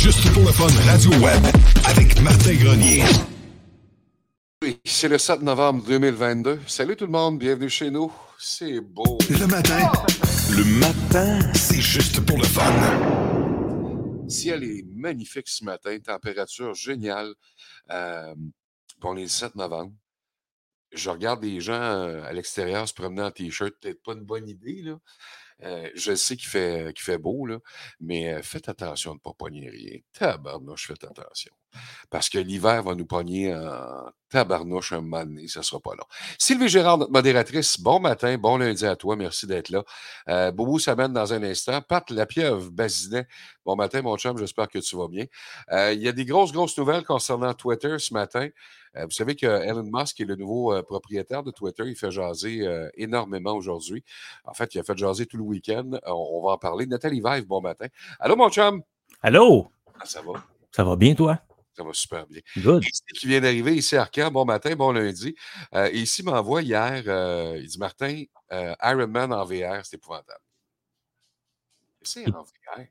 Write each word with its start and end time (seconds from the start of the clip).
Juste 0.00 0.32
pour 0.32 0.42
le 0.44 0.52
fun 0.52 0.66
Radio 0.90 1.10
Web 1.22 1.44
avec 1.84 2.18
Martin 2.22 2.54
Grenier. 2.54 3.02
Oui, 4.62 4.80
c'est 4.82 5.08
le 5.08 5.18
7 5.18 5.42
novembre 5.42 5.84
2022. 5.84 6.60
Salut 6.66 6.96
tout 6.96 7.04
le 7.04 7.12
monde, 7.12 7.38
bienvenue 7.38 7.68
chez 7.68 7.90
nous. 7.90 8.10
C'est 8.38 8.80
beau. 8.80 9.18
Le 9.28 9.46
matin, 9.46 9.92
le 10.56 10.64
matin, 10.80 11.52
c'est 11.52 11.82
juste 11.82 12.24
pour 12.24 12.38
le 12.38 12.44
fun. 12.44 12.72
Ciel 14.26 14.64
est 14.64 14.86
magnifique 14.88 15.48
ce 15.48 15.64
matin, 15.64 15.98
température 15.98 16.72
géniale. 16.72 17.34
Euh, 17.90 18.34
on 19.02 19.18
est 19.18 19.22
le 19.22 19.28
7 19.28 19.54
novembre. 19.54 19.92
Je 20.92 21.10
regarde 21.10 21.42
des 21.42 21.60
gens 21.60 21.74
euh, 21.74 22.22
à 22.24 22.32
l'extérieur 22.32 22.88
se 22.88 22.94
promener 22.94 23.22
en 23.22 23.30
t-shirt, 23.30 23.74
peut-être 23.78 24.02
pas 24.02 24.14
une 24.14 24.24
bonne 24.24 24.48
idée, 24.48 24.80
là. 24.82 24.96
Euh, 25.62 25.90
je 25.94 26.14
sais 26.14 26.36
qu'il 26.36 26.48
fait, 26.48 26.92
qu'il 26.94 27.04
fait 27.04 27.18
beau, 27.18 27.46
là, 27.46 27.58
mais 28.00 28.34
euh, 28.34 28.42
faites 28.42 28.68
attention 28.68 29.12
de 29.12 29.16
ne 29.16 29.20
pas 29.20 29.34
pogner 29.34 29.68
rien. 29.70 29.98
Tabarnouche, 30.12 30.86
faites 30.88 31.04
attention. 31.04 31.52
Parce 32.10 32.28
que 32.28 32.38
l'hiver 32.38 32.82
va 32.82 32.94
nous 32.94 33.06
pogner 33.06 33.54
en 33.54 34.10
tabarnouche 34.30 34.92
un 34.92 35.00
moment 35.00 35.24
donné, 35.24 35.48
ça 35.48 35.60
ne 35.60 35.64
sera 35.64 35.80
pas 35.80 35.90
long. 35.90 36.04
Sylvie 36.38 36.68
Gérard, 36.68 36.98
notre 36.98 37.12
modératrice, 37.12 37.80
bon 37.80 38.00
matin, 38.00 38.38
bon 38.38 38.56
lundi 38.56 38.86
à 38.86 38.96
toi, 38.96 39.16
merci 39.16 39.46
d'être 39.46 39.68
là. 39.70 39.82
Euh, 40.28 40.52
Boubou 40.52 40.78
s'amène 40.78 41.12
dans 41.12 41.32
un 41.32 41.42
instant. 41.42 41.80
Pat 41.82 42.08
Lapieuvre, 42.10 42.70
Bazinet, 42.70 43.26
bon 43.64 43.76
matin, 43.76 44.02
mon 44.02 44.16
chum, 44.16 44.38
j'espère 44.38 44.68
que 44.68 44.78
tu 44.78 44.96
vas 44.96 45.08
bien. 45.08 45.26
Euh, 45.72 45.92
il 45.92 46.00
y 46.00 46.08
a 46.08 46.12
des 46.12 46.24
grosses, 46.24 46.52
grosses 46.52 46.78
nouvelles 46.78 47.04
concernant 47.04 47.52
Twitter 47.54 47.96
ce 47.98 48.14
matin. 48.14 48.48
Euh, 48.96 49.04
vous 49.04 49.10
savez 49.10 49.36
que 49.36 49.46
Elon 49.46 49.88
Musk 49.92 50.20
est 50.20 50.24
le 50.24 50.36
nouveau 50.36 50.72
euh, 50.72 50.82
propriétaire 50.82 51.42
de 51.42 51.50
Twitter. 51.50 51.84
Il 51.86 51.96
fait 51.96 52.10
jaser 52.10 52.66
énormément 52.94 53.52
aujourd'hui. 53.52 54.04
En 54.44 54.54
fait, 54.54 54.74
il 54.74 54.78
a 54.78 54.84
fait 54.84 54.96
jaser 54.96 55.26
tout 55.26 55.36
le 55.36 55.44
week-end. 55.44 55.90
On, 56.06 56.12
on 56.12 56.46
va 56.46 56.52
en 56.52 56.58
parler. 56.58 56.86
Nathalie 56.86 57.22
Vive, 57.24 57.46
bon 57.46 57.60
matin. 57.60 57.86
Allô, 58.18 58.36
mon 58.36 58.48
chum? 58.48 58.82
Allô? 59.22 59.70
Ah, 60.00 60.06
ça 60.06 60.22
va? 60.22 60.44
Ça 60.72 60.84
va 60.84 60.96
bien, 60.96 61.14
toi? 61.14 61.40
Ça 61.76 61.84
va 61.84 61.92
super 61.94 62.26
bien. 62.26 62.40
Good. 62.56 62.84
Ici 62.84 63.02
qui 63.18 63.26
vient 63.28 63.40
d'arriver, 63.40 63.74
ici 63.76 63.96
à 63.96 64.02
Arcan, 64.02 64.30
bon 64.30 64.44
matin, 64.44 64.74
bon 64.74 64.92
lundi. 64.92 65.34
Euh, 65.74 65.88
et 65.92 65.98
ici 66.00 66.22
m'envoie 66.22 66.62
hier, 66.62 67.02
euh, 67.06 67.56
il 67.58 67.66
dit 67.68 67.78
Martin, 67.78 68.24
euh, 68.52 68.74
Iron 68.82 69.06
Man 69.06 69.32
en 69.32 69.44
VR, 69.44 69.84
c'est 69.84 69.96
épouvantable. 69.96 70.40
C'est 72.02 72.26
en 72.34 72.42
VR. 72.42 72.84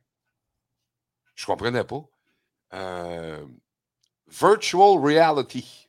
Je 1.35 1.45
comprenais 1.45 1.83
pas. 1.83 2.03
Euh, 2.73 3.45
virtual 4.27 4.97
reality. 4.99 5.87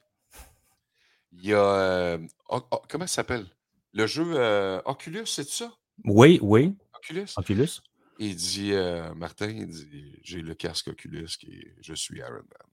Il 1.32 1.47
y 1.47 1.54
a. 1.54 1.59
euh, 1.59 2.19
O- 2.48 2.60
O- 2.70 2.82
comment 2.88 3.06
ça 3.06 3.16
s'appelle? 3.16 3.47
Le 3.92 4.06
jeu 4.06 4.81
Oculus, 4.84 5.26
c'est 5.26 5.48
ça? 5.48 5.72
Oui, 6.04 6.38
oui. 6.42 6.75
Oculus? 6.94 7.26
Oculus. 7.36 7.81
Il 8.19 8.36
dit, 8.36 8.72
Martin, 9.16 9.48
il 9.48 9.66
dit, 9.66 10.19
j'ai 10.22 10.42
le 10.42 10.54
casque 10.54 10.88
Oculus 10.88 11.28
est, 11.48 11.75
je 11.81 11.94
suis 11.94 12.19
Iron 12.19 12.34
Man. 12.34 12.69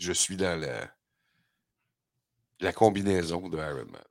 Je 0.00 0.12
suis 0.12 0.36
dans 0.36 0.58
la, 0.58 0.90
la 2.60 2.72
combinaison 2.72 3.48
de 3.48 3.56
Iron 3.58 3.84
Man. 3.90 4.02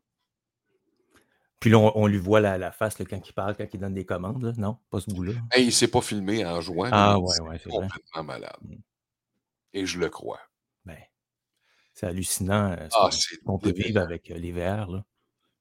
Puis 1.59 1.69
là, 1.69 1.77
on, 1.79 1.91
on 1.95 2.07
lui 2.07 2.19
voit 2.19 2.39
la, 2.39 2.57
la 2.57 2.71
face 2.71 2.99
là, 2.99 3.05
quand 3.09 3.27
il 3.27 3.33
parle, 3.33 3.57
quand 3.57 3.65
il 3.73 3.79
donne 3.79 3.93
des 3.95 4.05
commandes. 4.05 4.41
là. 4.43 4.53
Non, 4.57 4.77
pas 4.89 5.01
ce 5.01 5.09
bout-là. 5.11 5.33
Hey, 5.51 5.63
il 5.63 5.67
ne 5.67 5.71
s'est 5.71 5.89
pas 5.89 6.01
filmé 6.01 6.45
en 6.45 6.61
jouant. 6.61 6.89
Ah, 6.91 7.19
ouais, 7.19 7.25
c'est 7.35 7.41
ouais, 7.41 7.59
c'est 7.61 7.69
vrai. 7.69 7.79
complètement 7.87 8.23
malade. 8.23 8.57
Mm. 8.61 8.75
Et 9.73 9.85
je 9.85 9.99
le 9.99 10.09
crois. 10.09 10.39
Ben, 10.85 10.97
c'est 11.93 12.05
hallucinant 12.05 12.71
euh, 12.71 12.87
Ah, 12.93 13.09
ce 13.11 13.35
qu'on 13.45 13.59
peut 13.59 13.73
vivre 13.73 13.99
avec 13.99 14.31
euh, 14.31 14.37
les 14.37 14.51
VR. 14.53 14.89
Là. 14.89 15.03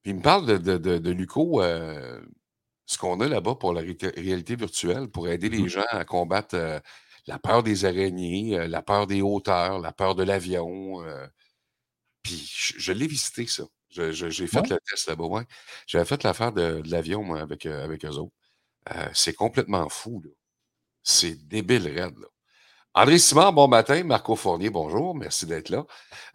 Puis 0.03 0.12
il 0.12 0.16
me 0.19 0.22
parle 0.22 0.47
de, 0.47 0.56
de, 0.59 0.78
de, 0.78 0.99
de 0.99 1.10
Luco, 1.10 1.60
euh, 1.62 2.21
ce 2.87 2.97
qu'on 2.97 3.21
a 3.21 3.27
là-bas 3.27 3.56
pour 3.56 3.72
la 3.72 3.81
ré- 3.81 3.97
réalité 4.16 4.55
virtuelle, 4.56 5.09
pour 5.09 5.27
aider 5.28 5.49
les 5.49 5.62
Mhm. 5.62 5.69
gens 5.69 5.84
à 5.91 6.05
combattre 6.05 6.55
euh, 6.55 6.78
la 7.28 7.39
peur 7.39 7.62
des 7.62 7.84
araignées, 7.84 8.59
euh, 8.59 8.69
la 8.69 8.83
peur 8.83 9.06
des 9.06 9.22
hauteurs, 9.22 9.78
la 9.81 9.93
peur 9.93 10.15
de 10.16 10.25
l'avion. 10.25 11.03
euh. 11.05 11.27
Puis 12.22 12.37
je, 12.55 12.75
je 12.78 12.93
l'ai 12.93 13.06
visité, 13.06 13.47
ça. 13.47 13.65
J'ai 13.91 14.47
fait 14.47 14.59
Ouais. 14.61 14.69
le 14.71 14.78
test 14.91 15.09
là-bas, 15.09 15.25
ouais. 15.27 15.44
J'avais 15.87 16.05
fait 16.05 16.22
l'affaire 16.25 16.53
de, 16.53 16.81
de 16.83 16.91
l'avion, 16.91 17.22
moi, 17.25 17.41
avec, 17.41 17.66
euh, 17.66 17.84
avec 17.84 18.05
eux 18.05 18.11
autres. 18.11 18.34
Euh, 18.94 19.09
c'est 19.15 19.34
complètement 19.34 19.89
fou, 19.89 20.22
là. 20.25 20.31
C'est 21.03 21.47
débile 21.49 21.89
raide, 21.89 22.19
là. 22.19 22.27
André 22.94 23.19
Simard, 23.19 23.53
bon 23.53 23.69
matin. 23.69 24.03
Marco 24.05 24.37
Fournier, 24.37 24.71
bonjour. 24.71 25.15
Merci 25.15 25.47
d'être 25.47 25.69
là. 25.71 25.87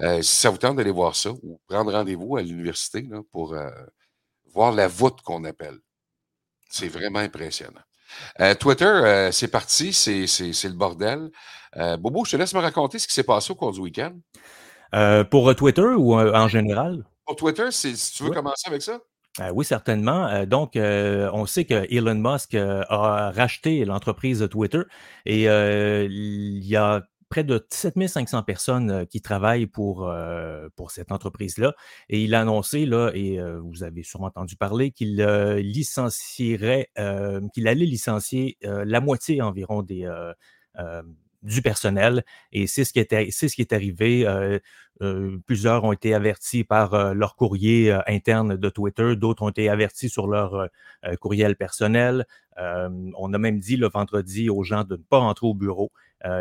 Euh, 0.02 0.22
si 0.22 0.36
ça 0.38 0.50
vous 0.52 0.58
tente 0.58 0.78
d'aller 0.78 0.92
voir 0.92 1.16
ça 1.16 1.32
ou 1.44 1.60
prendre 1.68 1.92
rendez-vous 1.92 2.38
à 2.38 2.42
l'université 2.44 3.08
pour 3.32 3.54
euh, 3.54 3.70
voir 4.54 4.72
la 4.72 4.88
voûte 4.88 5.22
qu'on 5.24 5.44
appelle. 5.46 5.80
C'est 6.70 6.88
vraiment 6.90 7.20
impressionnant. 7.20 7.82
Euh, 8.40 8.56
Twitter, 8.56 8.86
euh, 8.86 9.32
c'est 9.32 9.48
parti, 9.48 9.94
c'est 9.94 10.14
le 10.24 10.74
bordel. 10.76 11.30
Euh, 11.78 11.98
Bobo, 11.98 12.26
je 12.26 12.32
te 12.32 12.38
laisse 12.38 12.54
me 12.54 12.60
raconter 12.60 13.00
ce 13.00 13.08
qui 13.08 13.14
s'est 13.14 13.24
passé 13.24 13.52
au 13.52 13.56
cours 13.56 13.72
du 13.72 13.80
week-end. 13.80 14.14
Pour 15.32 15.54
Twitter 15.56 15.82
ou 15.82 16.16
en 16.16 16.48
général? 16.48 17.04
Pour 17.26 17.36
Twitter, 17.36 17.72
si 17.72 17.94
tu 18.16 18.24
veux 18.24 18.32
commencer 18.32 18.68
avec 18.68 18.82
ça? 18.82 19.00
Oui, 19.52 19.66
certainement. 19.66 20.46
Donc, 20.46 20.74
on 20.76 21.46
sait 21.48 21.66
que 21.66 21.88
Elon 21.92 22.16
Musk 22.16 22.54
a 22.56 23.32
racheté 23.32 23.86
l'entreprise 23.86 24.40
de 24.40 24.48
Twitter 24.48 24.82
et 25.26 25.46
il 25.46 26.64
y 26.64 26.76
a 26.76 27.02
près 27.34 27.44
de 27.44 27.66
7500 27.72 28.44
personnes 28.44 28.92
euh, 28.92 29.06
qui 29.06 29.20
travaillent 29.20 29.66
pour, 29.66 30.08
euh, 30.08 30.70
pour 30.76 30.92
cette 30.92 31.12
entreprise-là. 31.12 31.74
Et 32.08 32.22
il 32.22 32.36
a 32.36 32.42
annoncé, 32.42 32.86
là, 32.86 33.10
et 33.16 33.40
euh, 33.40 33.60
vous 33.60 33.82
avez 33.82 34.04
sûrement 34.04 34.28
entendu 34.28 34.56
parler, 34.56 34.92
qu'il 34.92 35.16
licencierait, 35.16 36.92
qu'il 37.54 37.68
allait 37.68 37.86
licencier 37.86 38.58
la 38.62 39.02
moitié 39.02 39.42
environ 39.42 39.82
des, 39.82 40.08
du 41.42 41.62
personnel. 41.64 42.24
Et 42.52 42.68
c'est 42.68 42.84
ce 42.84 42.94
qui 42.94 43.00
est, 43.00 43.32
c'est 43.32 43.48
ce 43.48 43.56
qui 43.56 43.62
est 43.62 43.74
arrivé. 43.74 44.28
Plusieurs 45.48 45.84
ont 45.84 45.92
été 45.92 46.14
avertis 46.14 46.64
par 46.64 47.14
leur 47.14 47.36
courrier 47.36 47.98
interne 48.08 48.58
de 48.58 48.70
Twitter, 48.70 49.16
d'autres 49.16 49.44
ont 49.44 49.50
été 49.50 49.70
avertis 49.70 50.10
sur 50.10 50.28
leur 50.28 50.68
courriel 51.20 51.56
personnel. 51.56 52.26
On 52.58 53.34
a 53.34 53.38
même 53.38 53.60
dit 53.60 53.78
le 53.78 53.90
vendredi 53.90 54.50
aux 54.50 54.64
gens 54.64 54.84
de 54.84 54.98
ne 54.98 55.02
pas 55.02 55.18
rentrer 55.18 55.48
au 55.48 55.56
bureau 55.56 55.92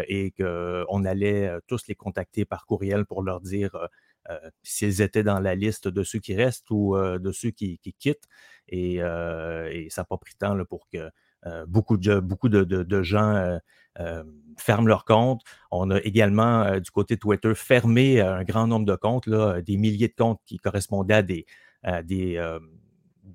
et 0.09 0.33
qu'on 0.33 1.05
allait 1.05 1.49
euh, 1.49 1.61
tous 1.67 1.87
les 1.89 1.95
contacter 1.95 2.45
par 2.45 2.67
courriel 2.67 3.05
pour 3.07 3.23
leur 3.23 3.41
dire 3.41 3.75
euh, 3.75 3.87
euh, 4.31 4.51
s'ils 4.63 5.03
étaient 5.03 5.25
dans 5.25 5.41
la 5.41 5.55
liste 5.55 5.89
de 5.89 6.03
ceux 6.05 6.21
qui 6.21 6.35
restent 6.35 6.71
ou 6.71 6.97
euh, 6.97 7.19
de 7.19 7.33
ceux 7.33 7.51
qui, 7.51 7.79
qui 7.79 7.93
quittent. 7.93 8.29
Et, 8.69 9.03
euh, 9.03 9.87
ça 9.91 10.03
n'a 10.03 10.07
pas 10.07 10.17
pris 10.19 10.35
de 10.35 10.39
temps 10.39 10.55
là, 10.55 10.65
pour 10.65 10.89
que 10.89 11.11
euh, 11.47 11.67
beaucoup 11.67 11.97
de, 11.97 12.21
beaucoup 12.21 12.49
de, 12.49 12.63
de- 12.65 13.03
gens 13.03 13.35
euh, 13.35 13.59
euh, 13.99 14.23
ferment 14.59 14.87
leur 14.87 15.05
compte. 15.05 15.43
On 15.73 15.91
a 15.91 15.99
également, 16.03 16.63
euh, 16.63 16.79
du 16.81 16.91
côté 16.93 17.17
Twitter, 17.17 17.53
fermé 17.57 18.21
euh, 18.21 18.37
un 18.37 18.45
grand 18.45 18.67
nombre 18.69 18.87
de 18.87 18.95
comptes, 18.95 19.27
là, 19.27 19.61
des 19.61 19.77
milliers 19.77 20.09
de 20.09 20.15
comptes 20.17 20.41
qui 20.47 20.59
correspondaient 20.59 21.15
à 21.15 21.23
des, 21.23 21.47
à 21.83 22.03
des, 22.05 22.37
euh, 22.37 22.61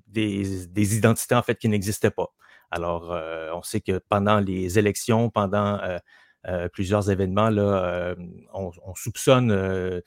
des, 0.06 0.66
des 0.68 0.96
identités 0.96 1.34
en 1.34 1.42
fait 1.42 1.56
qui 1.56 1.68
n'existaient 1.68 2.10
pas. 2.10 2.28
Alors, 2.70 3.12
euh, 3.12 3.50
on 3.54 3.62
sait 3.62 3.80
que 3.80 3.98
pendant 4.08 4.40
les 4.40 4.78
élections, 4.78 5.30
pendant 5.30 5.78
euh, 5.80 5.98
euh, 5.98 5.98
plusieurs 6.72 7.10
événements, 7.10 7.50
là, 7.50 7.84
euh, 7.84 8.14
on, 8.54 8.70
on 8.84 8.94
soupçonne 8.94 9.50
euh, 9.50 10.00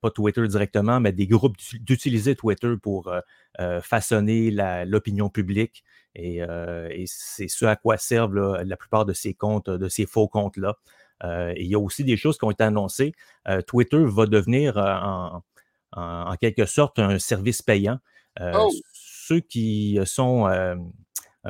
pas 0.00 0.10
Twitter 0.10 0.46
directement, 0.48 1.00
mais 1.00 1.12
des 1.12 1.26
groupes 1.26 1.56
d'utiliser 1.80 2.34
Twitter 2.34 2.74
pour 2.82 3.12
façonner 3.82 4.50
l'opinion 4.86 5.28
publique. 5.28 5.84
Et, 6.14 6.40
c'est 7.06 7.48
ce 7.48 7.64
à 7.66 7.76
quoi 7.76 7.98
servent 7.98 8.62
la 8.62 8.76
plupart 8.76 9.04
de 9.04 9.12
ces 9.12 9.34
comptes, 9.34 9.68
de 9.68 9.88
ces 9.88 10.06
faux 10.06 10.28
comptes-là. 10.28 10.76
il 11.56 11.66
y 11.66 11.74
a 11.74 11.78
aussi 11.78 12.04
des 12.04 12.16
choses 12.16 12.38
qui 12.38 12.44
ont 12.44 12.50
été 12.50 12.64
annoncées. 12.64 13.12
Twitter 13.66 14.02
va 14.02 14.26
devenir 14.26 14.78
en, 14.78 16.36
quelque 16.40 16.64
sorte 16.64 16.98
un 16.98 17.18
service 17.18 17.60
payant. 17.60 17.98
Oh! 18.40 18.70
Ceux 18.94 19.40
qui 19.40 19.98
sont 20.06 20.48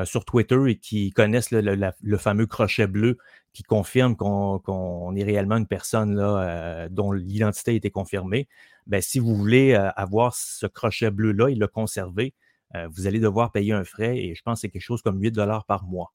sur 0.02 0.25
Twitter 0.25 0.58
et 0.67 0.79
qui 0.79 1.11
connaissent 1.12 1.52
le 1.52 2.17
fameux 2.17 2.46
crochet 2.46 2.88
bleu 2.88 3.19
qui 3.56 3.62
confirme 3.62 4.17
qu'on 4.17 5.17
est 5.17 5.25
réellement 5.25 5.56
une 5.56 5.67
personne 5.67 6.14
là, 6.14 6.43
euh, 6.43 6.88
dont 6.91 7.11
l'identité 7.11 7.70
a 7.70 7.75
été 7.75 7.91
confirmée, 7.91 8.49
ben, 8.87 9.00
si 9.00 9.19
vous 9.19 9.35
voulez 9.35 9.73
euh, 9.73 9.88
avoir 9.93 10.35
ce 10.35 10.67
crochet 10.67 11.11
bleu-là 11.11 11.49
et 11.49 11.55
le 11.55 11.67
conserver, 11.67 12.35
euh, 12.75 12.87
vous 12.91 13.06
allez 13.06 13.19
devoir 13.19 13.53
payer 13.53 13.73
un 13.73 13.85
frais 13.85 14.19
et 14.19 14.35
je 14.35 14.43
pense 14.43 14.58
que 14.58 14.61
c'est 14.61 14.69
quelque 14.69 14.82
chose 14.82 15.00
comme 15.00 15.19
8 15.23 15.35
par 15.67 15.85
mois. 15.85 16.12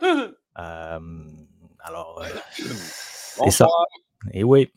alors, 0.54 2.24
c'est 2.54 3.50
ça. 3.50 3.68
Et 4.32 4.42
oui. 4.42 4.72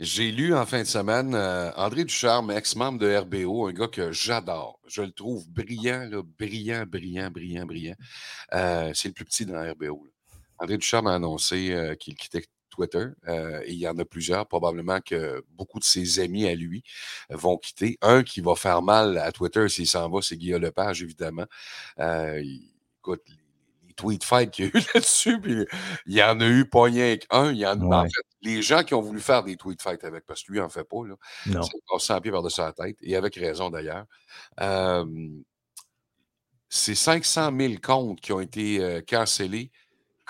J'ai 0.00 0.32
lu 0.32 0.56
en 0.56 0.66
fin 0.66 0.80
de 0.80 0.88
semaine 0.88 1.36
André 1.76 2.04
Ducharme, 2.04 2.50
ex-membre 2.50 2.98
de 2.98 3.16
RBO, 3.16 3.68
un 3.68 3.72
gars 3.72 3.86
que 3.86 4.10
j'adore. 4.10 4.80
Je 4.88 5.02
le 5.02 5.12
trouve 5.12 5.48
brillant, 5.48 6.08
là, 6.10 6.20
brillant, 6.36 6.84
brillant, 6.84 7.30
brillant, 7.30 7.64
brillant. 7.64 7.96
c'est 8.50 9.06
le 9.06 9.12
plus 9.12 9.24
petit 9.24 9.46
dans 9.46 9.62
RBO. 9.72 10.09
André 10.60 10.76
Duchamp 10.76 11.06
a 11.06 11.14
annoncé 11.14 11.72
euh, 11.72 11.94
qu'il 11.94 12.14
quittait 12.14 12.44
Twitter. 12.68 13.06
Euh, 13.26 13.62
et 13.64 13.72
il 13.72 13.78
y 13.78 13.88
en 13.88 13.98
a 13.98 14.04
plusieurs. 14.04 14.46
Probablement 14.46 15.00
que 15.00 15.42
beaucoup 15.50 15.78
de 15.78 15.84
ses 15.84 16.20
amis 16.20 16.46
à 16.46 16.54
lui 16.54 16.84
vont 17.30 17.56
quitter. 17.56 17.98
Un 18.02 18.22
qui 18.22 18.40
va 18.40 18.54
faire 18.54 18.82
mal 18.82 19.18
à 19.18 19.32
Twitter 19.32 19.68
s'il 19.68 19.86
s'en 19.86 20.08
va, 20.08 20.20
c'est 20.22 20.36
Guillaume 20.36 20.62
Lepage, 20.62 21.02
évidemment. 21.02 21.46
Euh, 21.98 22.42
écoute, 22.98 23.22
les 23.86 23.94
tweet 23.94 24.22
fights 24.22 24.50
qu'il 24.50 24.66
y 24.66 24.68
a 24.68 24.70
eu 24.70 24.72
là-dessus, 24.94 25.66
il 26.06 26.14
y 26.14 26.22
en 26.22 26.40
a 26.40 26.46
eu 26.46 26.64
pas 26.64 26.84
rien 26.84 27.16
qu'un. 27.16 27.52
Il 27.52 27.58
y 27.58 27.66
en, 27.66 27.80
en 27.90 28.04
fait, 28.04 28.22
les 28.42 28.62
gens 28.62 28.84
qui 28.84 28.94
ont 28.94 29.02
voulu 29.02 29.20
faire 29.20 29.42
des 29.42 29.56
tweet 29.56 29.82
fights 29.82 30.04
avec, 30.04 30.24
parce 30.26 30.42
que 30.42 30.52
lui, 30.52 30.58
il 30.58 30.62
n'en 30.62 30.68
fait 30.68 30.84
pas, 30.84 31.06
là, 31.06 31.16
non. 31.46 31.62
100 31.98 32.20
pieds 32.20 32.30
par-dessus 32.30 32.60
la 32.60 32.72
tête, 32.72 32.96
et 33.00 33.16
avec 33.16 33.34
raison 33.34 33.70
d'ailleurs. 33.70 34.06
c'est 36.68 36.94
500 36.94 37.50
000 37.58 37.74
comptes 37.82 38.20
qui 38.20 38.32
ont 38.32 38.40
été 38.40 39.02
cancellés 39.08 39.70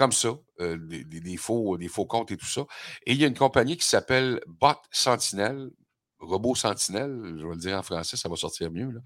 comme 0.01 0.13
ça, 0.13 0.31
euh, 0.61 0.79
des, 0.79 1.37
faux, 1.37 1.77
comptes 2.09 2.31
et 2.31 2.39
tout 2.39 2.47
ça. 2.47 2.63
Et 3.05 3.13
il 3.13 3.21
y 3.21 3.25
a 3.25 3.27
une 3.27 3.37
compagnie 3.37 3.77
qui 3.77 3.85
s'appelle 3.85 4.41
Bot 4.47 4.81
Sentinel, 4.91 5.71
Robot 6.21 6.55
Sentinel, 6.55 7.35
je 7.39 7.47
vais 7.47 7.53
le 7.53 7.61
dire 7.61 7.77
en 7.77 7.83
français, 7.83 8.17
ça 8.17 8.31
va 8.31 8.37
sortir 8.37 8.71
mieux. 8.71 8.99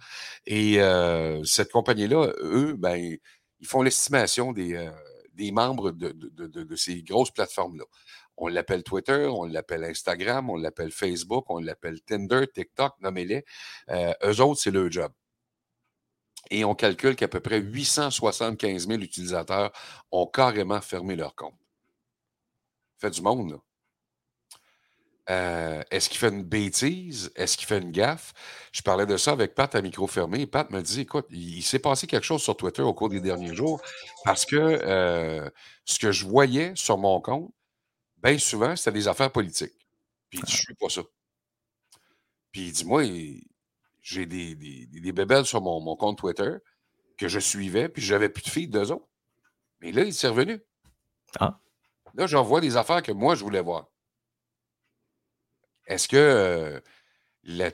Et 0.47 0.81
euh, 0.81 1.43
cette 1.43 1.73
compagnie-là, 1.73 2.33
eux, 2.43 2.77
ben, 2.79 3.19
ils 3.59 3.67
font 3.67 3.83
l'estimation 3.83 4.53
des, 4.53 4.75
euh, 4.77 5.51
membres 5.53 5.91
de, 5.91 6.77
ces 6.77 7.03
grosses 7.03 7.33
plateformes-là. 7.33 7.87
On 8.37 8.47
l'appelle 8.47 8.85
Twitter, 8.85 9.27
on 9.29 9.47
l'appelle 9.47 9.83
Instagram, 9.83 10.49
on 10.49 10.57
l'appelle 10.57 10.93
Facebook, 10.93 11.47
on 11.49 11.59
l'appelle 11.59 12.03
Tinder, 12.03 12.47
TikTok, 12.55 12.93
nommez-les. 13.01 13.45
eux 13.91 14.41
autres, 14.41 14.61
c'est 14.61 14.71
leur 14.71 14.93
job. 14.93 15.11
Et 16.51 16.65
on 16.65 16.75
calcule 16.75 17.17
qu'à 17.17 17.29
peu 17.29 17.41
près 17.41 17.61
875 17.61 18.89
000 18.89 19.01
utilisateurs 19.01 19.73
ont 20.11 20.27
carrément 20.27 20.81
fermé 20.81 21.17
leur 21.17 21.35
compte. 21.35 21.55
Fait 22.99 23.11
du 23.11 23.23
monde, 23.23 23.53
là. 23.53 23.57
Euh, 25.31 25.83
est-ce 25.91 26.11
qu'il 26.11 26.19
fait 26.19 26.29
une 26.29 26.43
bêtise? 26.43 27.33
Est-ce 27.35 27.57
qu'il 27.57 27.67
fait 27.67 27.79
une 27.79 27.93
gaffe? 27.93 28.35
Je 28.73 28.83
parlais 28.83 29.07
de 29.07 29.17
ça 29.17 29.33
avec 29.33 29.55
Pat 29.55 29.75
à 29.75 29.81
micro 29.81 30.07
fermé. 30.07 30.47
Pat 30.47 30.69
me 30.71 30.83
dit 30.83 31.01
écoute, 31.01 31.27
il, 31.31 31.63
s'est 31.63 31.79
passé 31.79 32.07
quelque 32.07 32.25
chose 32.25 32.43
sur 32.43 32.57
Twitter 32.57 32.83
au 32.83 32.93
cours 32.93 33.09
des 33.09 33.21
derniers 33.21 33.55
jours 33.55 33.81
parce 34.25 34.45
que 34.45 34.57
euh, 34.57 35.49
ce 35.87 35.99
que 35.99 36.13
je 36.13 36.27
voyais 36.27 36.73
sur 36.75 36.99
mon 36.99 37.21
compte, 37.21 37.53
bien 38.23 38.39
souvent, 38.39 38.77
c'était 38.77 38.93
des 38.93 39.09
affaires 39.09 39.33
politiques. 39.33 39.87
Puis 40.29 40.41
je 40.47 40.53
ne 40.53 40.59
suis 40.59 40.75
pas 40.75 40.91
ça. 40.91 41.03
Puis 42.53 42.67
il 42.67 42.73
dit 42.73 42.85
moi, 42.85 43.03
j'ai 44.05 44.27
des, 44.27 44.55
des, 44.55 45.13
bébelles 45.13 45.47
sur 45.47 45.63
mon, 45.63 45.97
compte 45.97 46.19
Twitter 46.19 46.59
que 47.17 47.27
je 47.27 47.41
suivais, 47.41 47.89
puis 47.89 48.03
j'avais 48.03 48.29
plus 48.29 48.43
de 48.43 48.51
filles 48.51 48.69
d'eux 48.69 48.93
autres. 48.93 49.09
Mais 49.81 49.93
là, 49.93 50.05
il 50.05 50.13
s'est 50.13 50.29
revenu. 50.29 50.61
Ah. 51.41 51.59
Là, 52.13 52.27
j'envoie 52.27 52.61
des 52.61 52.77
affaires 52.77 53.03
que 53.03 53.13
moi, 53.13 53.35
je 53.35 53.43
voulais 53.43 53.63
voir. 53.63 53.89
Est-ce 55.87 56.07
que 56.07 56.17
euh, 56.17 56.81
le 57.45 57.71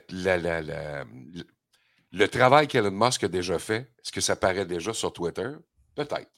travail 2.27 2.67
qu'Elon 2.67 2.91
Musk 2.91 3.25
a 3.25 3.27
déjà 3.27 3.59
fait, 3.59 3.93
est-ce 3.99 4.11
que 4.11 4.21
ça 4.21 4.37
paraît 4.37 4.65
déjà 4.65 4.93
sur 4.93 5.11
Twitter? 5.11 5.49
Peut-être 5.95 6.31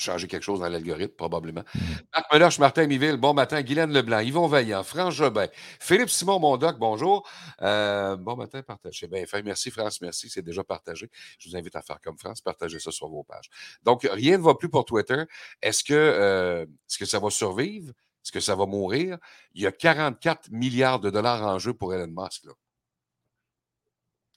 changer 0.00 0.26
quelque 0.26 0.42
chose 0.42 0.60
dans 0.60 0.68
l'algorithme, 0.68 1.14
probablement. 1.14 1.62
Mmh. 1.74 1.80
Marc 2.14 2.32
Meloche, 2.32 2.58
Martin 2.58 2.86
Miville, 2.86 3.16
bon 3.16 3.34
matin. 3.34 3.62
Guylaine 3.62 3.92
Leblanc, 3.92 4.20
Yvon 4.20 4.46
Vaillant, 4.46 4.82
France 4.82 5.14
Jobin, 5.14 5.46
Philippe 5.80 6.10
Simon 6.10 6.38
Mondoc, 6.38 6.78
bonjour. 6.78 7.28
Euh, 7.62 8.16
bon 8.16 8.36
matin, 8.36 8.62
partagez. 8.62 9.06
Bien, 9.06 9.24
fait, 9.26 9.42
merci, 9.42 9.70
France, 9.70 10.00
merci. 10.00 10.28
C'est 10.28 10.42
déjà 10.42 10.64
partagé. 10.64 11.10
Je 11.38 11.48
vous 11.48 11.56
invite 11.56 11.76
à 11.76 11.82
faire 11.82 12.00
comme 12.00 12.18
France, 12.18 12.40
partagez 12.40 12.78
ça 12.78 12.90
sur 12.90 13.08
vos 13.08 13.24
pages. 13.24 13.48
Donc, 13.82 14.08
rien 14.10 14.38
ne 14.38 14.42
va 14.42 14.54
plus 14.54 14.68
pour 14.68 14.84
Twitter. 14.84 15.24
Est-ce 15.62 15.84
que, 15.84 15.94
euh, 15.94 16.62
est-ce 16.62 16.98
que 16.98 17.06
ça 17.06 17.18
va 17.18 17.30
survivre? 17.30 17.92
Est-ce 18.24 18.32
que 18.32 18.40
ça 18.40 18.54
va 18.54 18.66
mourir? 18.66 19.18
Il 19.54 19.62
y 19.62 19.66
a 19.66 19.72
44 19.72 20.50
milliards 20.50 21.00
de 21.00 21.10
dollars 21.10 21.42
en 21.42 21.58
jeu 21.58 21.72
pour 21.72 21.94
Elon 21.94 22.12
Musk. 22.14 22.44
Là. 22.44 22.52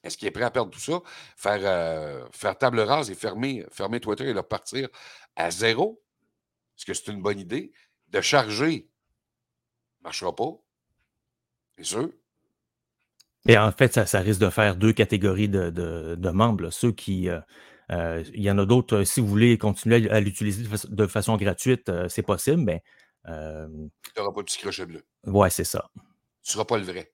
Est-ce 0.03 0.17
qu'il 0.17 0.27
est 0.27 0.31
prêt 0.31 0.43
à 0.43 0.51
perdre 0.51 0.71
tout 0.71 0.79
ça, 0.79 0.99
faire, 1.37 1.59
euh, 1.63 2.25
faire 2.31 2.57
table 2.57 2.79
rase 2.79 3.11
et 3.11 3.15
fermer, 3.15 3.65
fermer 3.71 3.99
Twitter 3.99 4.29
et 4.29 4.33
le 4.33 4.41
partir 4.41 4.89
à 5.35 5.51
zéro? 5.51 6.01
Est-ce 6.77 6.85
que 6.85 6.93
c'est 6.93 7.11
une 7.11 7.21
bonne 7.21 7.39
idée? 7.39 7.71
De 8.09 8.19
charger, 8.21 8.89
ne 9.99 10.03
marchera 10.03 10.35
pas. 10.35 10.51
C'est 11.77 11.83
sûr. 11.83 12.09
Et 13.47 13.57
en 13.57 13.71
fait, 13.71 14.05
ça, 14.05 14.19
risque 14.19 14.41
de 14.41 14.49
faire 14.49 14.75
deux 14.75 14.93
catégories 14.93 15.49
de, 15.49 16.29
membres. 16.31 16.71
Ceux 16.71 16.91
qui. 16.91 17.29
Euh, 17.29 17.39
euh, 17.91 18.23
il 18.33 18.41
y 18.41 18.49
en 18.49 18.57
a 18.57 18.65
d'autres, 18.65 19.03
si 19.03 19.19
vous 19.19 19.27
voulez 19.27 19.57
continuer 19.57 20.09
à 20.09 20.19
l'utiliser 20.19 20.63
de, 20.87 21.07
façon 21.07 21.35
gratuite, 21.37 21.91
c'est 22.07 22.21
possible, 22.21 22.61
mais. 22.61 22.83
tu 23.25 23.31
n'auras 24.17 24.31
pas 24.31 24.41
de 24.41 24.45
petit 24.45 24.59
crochet 24.59 24.85
bleu. 24.85 25.03
Ouais, 25.25 25.49
c'est 25.49 25.63
ça. 25.63 25.89
Tu 25.95 26.49
ne 26.49 26.53
seras 26.53 26.65
pas 26.65 26.77
le 26.77 26.83
vrai. 26.83 27.11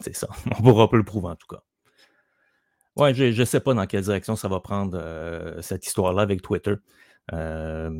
C'est 0.00 0.14
ça. 0.14 0.28
On 0.58 0.62
pourra 0.62 0.88
pas 0.88 0.96
le 0.96 1.04
prouver 1.04 1.28
en 1.28 1.36
tout 1.36 1.46
cas. 1.48 1.62
Ouais, 2.96 3.14
je 3.14 3.26
ne 3.26 3.44
sais 3.44 3.60
pas 3.60 3.74
dans 3.74 3.86
quelle 3.86 4.02
direction 4.02 4.34
ça 4.34 4.48
va 4.48 4.58
prendre 4.58 4.98
euh, 5.00 5.62
cette 5.62 5.86
histoire-là 5.86 6.22
avec 6.22 6.42
Twitter. 6.42 6.74
Euh, 7.32 7.90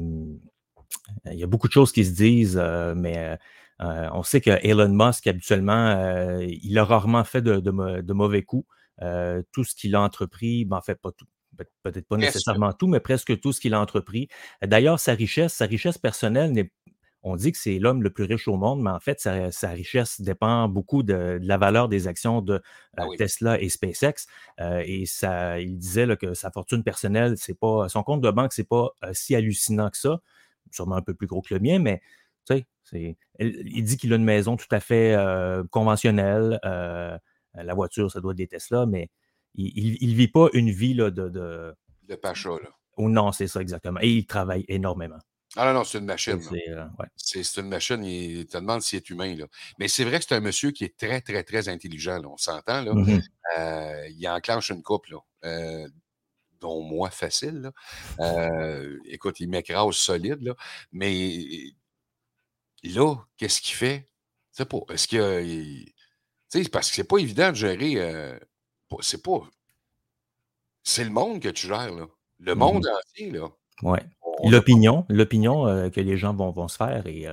il 1.26 1.38
y 1.38 1.44
a 1.44 1.46
beaucoup 1.46 1.68
de 1.68 1.72
choses 1.72 1.92
qui 1.92 2.04
se 2.04 2.10
disent, 2.10 2.58
euh, 2.60 2.94
mais 2.96 3.38
on 3.78 4.24
sait 4.24 4.40
que 4.40 4.50
Elon 4.66 4.88
Musk, 4.88 5.28
habituellement, 5.28 6.40
il 6.40 6.76
a 6.78 6.84
rarement 6.84 7.22
fait 7.22 7.42
de, 7.42 8.12
mauvais 8.12 8.42
coups. 8.42 8.66
tout 9.52 9.62
ce 9.62 9.76
qu'il 9.76 9.94
a 9.94 10.00
entrepris, 10.00 10.64
ben, 10.64 10.78
en 10.78 10.82
fait, 10.82 10.96
pas 10.96 11.12
tout, 11.12 11.26
peut-être 11.84 12.08
pas 12.08 12.16
nécessairement 12.16 12.72
tout, 12.72 12.88
mais 12.88 12.98
presque 12.98 13.38
tout 13.38 13.52
ce 13.52 13.60
qu'il 13.60 13.74
a 13.74 13.80
entrepris. 13.80 14.28
D'ailleurs, 14.62 14.98
sa 14.98 15.12
richesse, 15.12 15.54
sa 15.54 15.66
richesse 15.66 15.98
personnelle 15.98 16.50
n'est 16.50 16.72
on 17.28 17.36
dit 17.36 17.52
que 17.52 17.58
c'est 17.58 17.78
l'homme 17.78 18.02
le 18.02 18.10
plus 18.10 18.24
riche 18.24 18.48
au 18.48 18.56
monde, 18.56 18.82
mais 18.82 18.90
en 18.90 19.00
fait, 19.00 19.20
sa, 19.20 19.68
richesse 19.68 20.20
dépend 20.20 20.68
beaucoup 20.68 21.02
de, 21.02 21.38
la 21.42 21.58
valeur 21.58 21.88
des 21.88 22.08
actions 22.08 22.40
de 22.40 22.60
ah 22.96 23.04
euh, 23.04 23.16
Tesla 23.16 23.60
et 23.60 23.68
SpaceX. 23.68 24.26
Euh, 24.60 24.82
et 24.86 25.04
ça, 25.04 25.60
il 25.60 25.78
disait 25.78 26.16
que 26.16 26.34
sa 26.34 26.50
fortune 26.50 26.82
personnelle, 26.82 27.34
c'est 27.36 27.58
pas 27.58 27.88
son 27.88 28.02
compte 28.02 28.22
de 28.22 28.30
banque, 28.30 28.52
c'est 28.52 28.68
pas 28.68 28.90
euh, 29.04 29.10
si 29.12 29.34
hallucinant 29.34 29.90
que 29.90 29.98
ça. 29.98 30.20
Sûrement 30.70 30.96
un 30.96 31.02
peu 31.02 31.14
plus 31.14 31.26
gros 31.26 31.42
que 31.42 31.54
le 31.54 31.60
mien, 31.60 31.78
mais 31.78 32.00
tu 32.46 32.64
sais, 32.92 33.16
il 33.38 33.84
dit 33.84 33.96
qu'il 33.98 34.12
a 34.12 34.16
une 34.16 34.24
maison 34.24 34.56
tout 34.56 34.66
à 34.70 34.80
fait 34.80 35.16
conventionnelle. 35.70 36.58
la 36.62 37.74
voiture, 37.74 38.10
ça 38.10 38.20
doit 38.20 38.32
être 38.32 38.38
des 38.38 38.48
Tesla, 38.48 38.86
mais 38.86 39.10
il 39.54 40.10
ne 40.10 40.14
vit 40.14 40.28
pas 40.28 40.48
une 40.52 40.70
vie 40.70 40.94
de, 40.94 41.10
de. 41.10 41.74
De 42.08 42.14
pacha, 42.16 42.50
là. 42.50 42.70
Ou 42.98 43.08
non, 43.08 43.32
c'est 43.32 43.46
ça 43.46 43.60
exactement. 43.60 44.00
Et 44.02 44.10
il 44.10 44.26
travaille 44.26 44.64
énormément. 44.68 45.18
Ah 45.56 45.64
non, 45.64 45.78
non, 45.78 45.84
c'est 45.84 45.98
une 45.98 46.04
machine. 46.04 46.40
Euh, 46.52 46.84
c'est 47.16 47.56
une 47.56 47.68
machine, 47.68 48.04
il 48.04 48.46
te 48.46 48.58
demande 48.58 48.82
s'il 48.82 48.98
est 48.98 49.10
humain. 49.10 49.34
Là. 49.34 49.46
Mais 49.78 49.88
c'est 49.88 50.04
vrai 50.04 50.18
que 50.18 50.26
c'est 50.28 50.34
un 50.34 50.40
monsieur 50.40 50.72
qui 50.72 50.84
est 50.84 50.96
très, 50.96 51.20
très, 51.20 51.42
très 51.42 51.68
intelligent. 51.68 52.20
On 52.24 52.36
s'entend. 52.36 52.82
là. 52.82 52.92
Mmh 52.94 53.20
euh, 53.58 54.08
il 54.10 54.28
enclenche 54.28 54.68
une 54.68 54.82
coupe, 54.82 55.06
là, 55.06 55.16
euh, 55.44 55.88
dont 56.60 56.82
moi 56.82 57.08
facile. 57.08 57.72
Là. 58.18 58.90
écoute, 59.06 59.40
il 59.40 59.48
m'écrase 59.48 59.94
solide. 59.94 60.42
Là. 60.42 60.54
Mais 60.92 61.72
là, 62.82 63.16
qu'est-ce 63.38 63.62
qu'il 63.62 63.74
fait? 63.74 64.10
C'est 64.52 64.68
pas. 64.68 64.80
Est-ce 64.90 65.08
que. 65.08 65.42
Tu 65.42 66.62
sais, 66.62 66.68
parce 66.68 66.90
que 66.90 66.96
c'est 66.96 67.08
pas 67.08 67.18
évident 67.18 67.48
de 67.48 67.54
gérer. 67.54 68.38
c'est 69.00 69.22
pas. 69.22 69.40
C'est 70.82 71.04
le 71.04 71.10
monde 71.10 71.40
que 71.40 71.48
tu 71.48 71.68
gères, 71.68 71.94
là. 71.94 72.06
Le 72.38 72.54
mmh 72.54 72.58
monde 72.58 72.86
entier, 72.86 73.30
là. 73.30 73.48
Ouais. 73.82 74.04
L'opinion, 74.44 75.04
l'opinion 75.08 75.66
euh, 75.66 75.90
que 75.90 76.00
les 76.00 76.16
gens 76.16 76.34
vont, 76.34 76.68
se 76.68 76.76
faire. 76.76 77.06
Et 77.06 77.26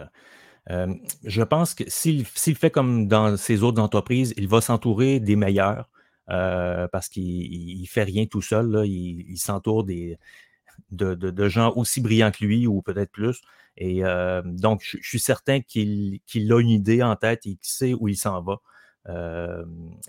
euh, 0.72 0.94
je 1.24 1.44
pense 1.44 1.74
que 1.74 1.84
s'il 1.88 2.26
fait 2.26 2.72
comme 2.72 3.08
dans 3.08 3.38
ses 3.38 3.64
autres 3.64 3.82
entreprises, 3.82 4.34
il 4.38 4.48
va 4.48 4.62
s'entourer 4.62 5.20
des 5.20 5.36
meilleurs 5.36 5.90
parce 6.28 7.08
qu'il 7.08 7.82
ne 7.82 7.86
fait 7.86 8.04
rien 8.04 8.26
tout 8.26 8.42
seul. 8.42 8.84
il, 8.86 9.38
s'entoure 9.38 9.84
de, 9.84 11.48
gens 11.48 11.74
aussi 11.76 12.02
brillants 12.02 12.32
que 12.32 12.44
lui 12.44 12.68
ou 12.68 12.82
peut-être 12.82 13.12
plus. 13.12 13.42
Et 13.78 14.02
donc, 14.44 14.82
je, 14.84 14.98
suis 15.02 15.20
certain 15.20 15.62
qu'il 15.62 16.20
a 16.36 16.60
une 16.60 16.70
idée 16.70 17.04
en 17.04 17.16
tête 17.16 17.46
et 17.46 17.56
qu'il 17.56 17.60
sait 17.62 17.94
où 17.94 18.08
il 18.08 18.18
s'en 18.18 18.42
va. 18.42 18.58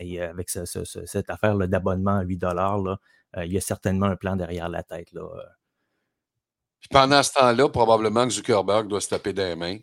et 0.01 0.21
avec 0.23 0.49
cette 0.49 1.29
affaire 1.29 1.57
d'abonnement 1.69 2.17
à 2.17 2.23
8 2.23 2.43
là, 2.45 2.99
il 3.45 3.53
y 3.53 3.59
a 3.59 3.61
certainement 3.61 4.07
un 4.07 4.17
plan 4.17 4.37
derrière 4.37 4.71
la 4.71 4.83
tête. 4.83 5.13
Puis 6.89 6.99
pendant 6.99 7.21
ce 7.23 7.33
temps-là, 7.33 7.69
probablement 7.69 8.29
que 8.29 8.33
Zuckerberg 8.33 8.87
doit 8.87 9.01
se 9.01 9.09
taper 9.09 9.33
des 9.33 9.57
mains 9.57 9.79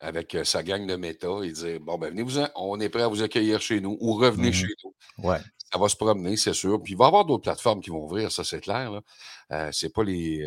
avec 0.00 0.36
sa 0.42 0.64
gang 0.64 0.84
de 0.84 0.96
méta 0.96 1.28
et 1.44 1.52
dire 1.52 1.78
Bon, 1.80 1.96
ben 1.98 2.10
venez 2.10 2.24
vous 2.24 2.38
on 2.56 2.80
est 2.80 2.88
prêt 2.88 3.02
à 3.02 3.08
vous 3.08 3.22
accueillir 3.22 3.60
chez 3.60 3.80
nous 3.80 3.96
ou 4.00 4.14
revenez 4.14 4.50
mmh 4.50 4.52
chez 4.52 4.74
nous. 4.82 4.94
Ouais. 5.28 5.38
Ça 5.72 5.78
va 5.78 5.88
se 5.88 5.94
promener, 5.94 6.36
c'est 6.36 6.52
sûr. 6.52 6.82
Puis 6.82 6.94
il 6.94 6.96
va 6.96 7.04
y 7.04 7.08
avoir 7.08 7.24
d'autres 7.24 7.44
plateformes 7.44 7.80
qui 7.80 7.90
vont 7.90 8.04
ouvrir, 8.04 8.32
ça 8.32 8.42
c'est 8.42 8.60
clair. 8.60 9.00
Euh, 9.52 9.70
c'est 9.72 9.92
pas 9.92 10.02
les. 10.02 10.44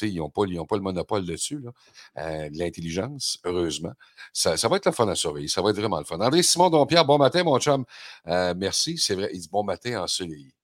ils 0.00 0.16
n'ont 0.16 0.30
pas, 0.30 0.44
pas, 0.68 0.76
le 0.76 0.82
monopole 0.82 1.26
dessus, 1.26 1.60
là, 1.60 2.48
de 2.48 2.58
l'intelligence, 2.58 3.38
heureusement. 3.44 3.92
Ça, 4.32 4.56
ça, 4.56 4.68
va 4.68 4.78
être 4.78 4.86
le 4.86 4.92
fun 4.92 5.06
à 5.08 5.14
surveiller. 5.14 5.48
Ça 5.48 5.60
va 5.60 5.70
être 5.70 5.76
vraiment 5.76 5.98
le 5.98 6.06
fun. 6.06 6.18
André 6.18 6.42
Simon 6.42 6.70
Dompierre, 6.70 7.04
bon 7.04 7.18
matin, 7.18 7.44
mon 7.44 7.58
chum. 7.58 7.84
merci. 8.24 8.96
C'est 8.96 9.14
vrai, 9.14 9.28
il 9.34 9.40
dit 9.40 9.50
bon 9.52 9.62
matin 9.62 10.02
ensoleillé. 10.02 10.54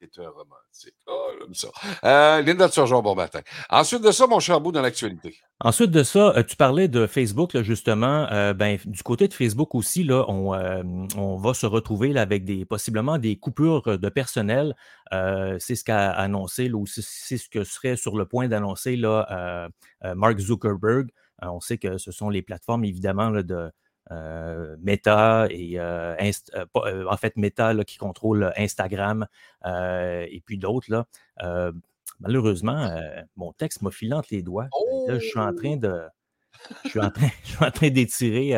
C'est 0.00 0.22
un 0.22 0.28
romantique. 0.28 0.94
Oh, 1.08 1.30
j'aime 1.40 1.54
ça. 1.54 1.68
Euh, 2.04 2.40
Linda 2.42 2.68
Turgeon, 2.68 3.02
bon 3.02 3.16
matin. 3.16 3.40
Ensuite 3.68 4.02
de 4.02 4.12
ça, 4.12 4.28
mon 4.28 4.38
cher 4.38 4.60
bout 4.60 4.70
dans 4.70 4.80
l'actualité. 4.80 5.36
Ensuite 5.58 5.90
de 5.90 6.04
ça, 6.04 6.36
euh, 6.36 6.44
tu 6.44 6.54
parlais 6.54 6.86
de 6.86 7.08
Facebook, 7.08 7.60
justement. 7.62 8.28
Euh, 8.30 8.54
ben, 8.54 8.78
du 8.84 9.02
côté 9.02 9.26
de 9.26 9.34
Facebook 9.34 9.74
aussi, 9.74 10.04
là, 10.04 10.24
on, 10.28 11.08
on 11.16 11.36
va 11.36 11.52
se 11.52 11.66
retrouver 11.66 12.12
là, 12.12 12.22
avec 12.22 12.44
des, 12.44 12.64
possiblement 12.64 13.18
des 13.18 13.36
coupures 13.36 13.98
de 13.98 14.08
personnel. 14.08 14.76
c'est 15.10 15.74
ce 15.74 15.82
qu'a 15.82 16.10
annoncé, 16.10 16.70
ou 16.72 16.86
c'est 16.86 17.38
ce 17.38 17.48
que 17.48 17.64
serait 17.64 17.96
sur 17.96 18.16
le 18.16 18.24
point 18.24 18.46
d'annoncer 18.46 18.96
Mark 18.96 20.38
Zuckerberg. 20.38 21.08
on 21.42 21.60
sait 21.60 21.78
que 21.78 21.98
ce 21.98 22.12
sont 22.12 22.30
les 22.30 22.42
plateformes, 22.42 22.84
évidemment, 22.84 23.30
de, 23.30 23.54
euh, 23.54 23.70
Meta 24.10 25.46
et 25.50 25.78
euh, 25.78 26.14
euh, 26.54 27.04
en 27.10 27.16
fait 27.16 27.36
Meta 27.36 27.74
qui 27.84 27.98
contrôle 27.98 28.52
Instagram 28.56 29.26
et 29.64 30.42
puis 30.44 30.58
d'autres 30.58 30.90
là. 30.90 31.72
malheureusement, 32.20 32.90
mon 33.36 33.52
texte 33.52 33.82
m'a 33.82 33.90
filé 33.90 34.14
entre 34.14 34.28
les 34.30 34.42
doigts. 34.42 34.68
je 35.08 35.18
suis 35.18 35.38
en 35.38 35.54
train 35.54 35.74
oh! 35.74 35.76
de, 35.76 36.02
je 36.84 36.88
suis 36.90 37.00
en 37.00 37.10
train, 37.10 37.28
je 37.44 37.48
suis 37.50 37.64
en 37.64 37.70
train 37.70 37.90
d'étirer 37.90 38.54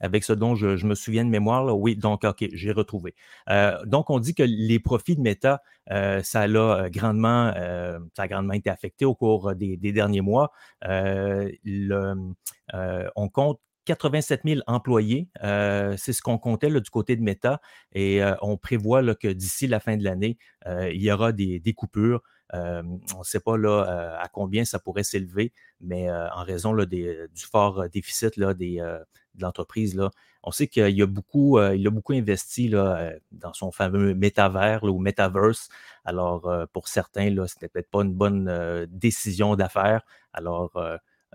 avec 0.00 0.22
ce 0.22 0.32
dont 0.32 0.54
je, 0.54 0.86
me 0.86 0.94
souviens 0.94 1.24
de 1.24 1.30
mémoire. 1.30 1.64
Là. 1.64 1.74
Oui, 1.74 1.96
donc, 1.96 2.22
OK, 2.24 2.46
j'ai 2.52 2.72
retrouvé. 2.72 3.14
donc, 3.86 4.10
on 4.10 4.18
dit 4.18 4.34
que 4.34 4.44
les 4.44 4.78
profits 4.78 5.16
de 5.16 5.22
Meta, 5.22 5.62
ça, 5.88 6.42
a 6.42 6.90
grandement, 6.90 7.52
ça 8.14 8.22
a 8.22 8.28
grandement 8.28 8.54
été 8.54 8.68
affecté 8.68 9.06
au 9.06 9.14
cours 9.14 9.54
des, 9.54 9.76
derniers 9.78 10.20
mois. 10.20 10.52
Le, 10.82 12.14
on 13.16 13.28
compte 13.28 13.60
87 13.88 14.42
000 14.44 14.60
employés. 14.66 15.28
Euh, 15.42 15.94
c'est 15.96 16.12
ce 16.12 16.20
qu'on 16.20 16.36
comptait 16.36 16.68
du 16.68 16.90
côté 16.90 17.16
de 17.16 17.22
Meta. 17.22 17.60
Et 17.92 18.22
euh, 18.22 18.34
on 18.42 18.58
prévoit 18.58 19.02
que 19.14 19.28
d'ici 19.28 19.66
la 19.66 19.80
fin 19.80 19.96
de 19.96 20.04
l'année, 20.04 20.36
euh, 20.66 20.90
il 20.92 21.02
y 21.02 21.10
aura 21.10 21.32
des, 21.32 21.62
coupures. 21.74 22.22
on 22.52 23.18
ne 23.18 23.24
sait 23.24 23.40
pas 23.40 23.56
à 23.56 24.28
combien 24.28 24.64
ça 24.66 24.78
pourrait 24.78 25.04
s'élever, 25.04 25.52
mais 25.80 26.10
en 26.10 26.44
raison 26.44 26.74
du 26.74 27.44
fort 27.50 27.88
déficit 27.88 28.38
de 28.38 29.04
l'entreprise, 29.38 29.98
on 30.42 30.50
sait 30.50 30.66
qu'il 30.66 31.02
a 31.02 31.06
beaucoup, 31.06 31.58
a 31.58 31.76
beaucoup 31.90 32.12
investi 32.12 32.70
dans 32.70 33.52
son 33.52 33.70
fameux 33.70 34.14
métavers 34.14 34.82
ou 34.84 34.98
metaverse. 34.98 35.68
Alors, 36.04 36.50
pour 36.72 36.88
certains, 36.88 37.28
ce 37.28 37.54
n'était 37.54 37.68
peut-être 37.68 37.90
pas 37.90 38.02
une 38.02 38.14
bonne 38.14 38.86
décision 38.90 39.54
d'affaires. 39.56 40.02
Alors, 40.32 40.72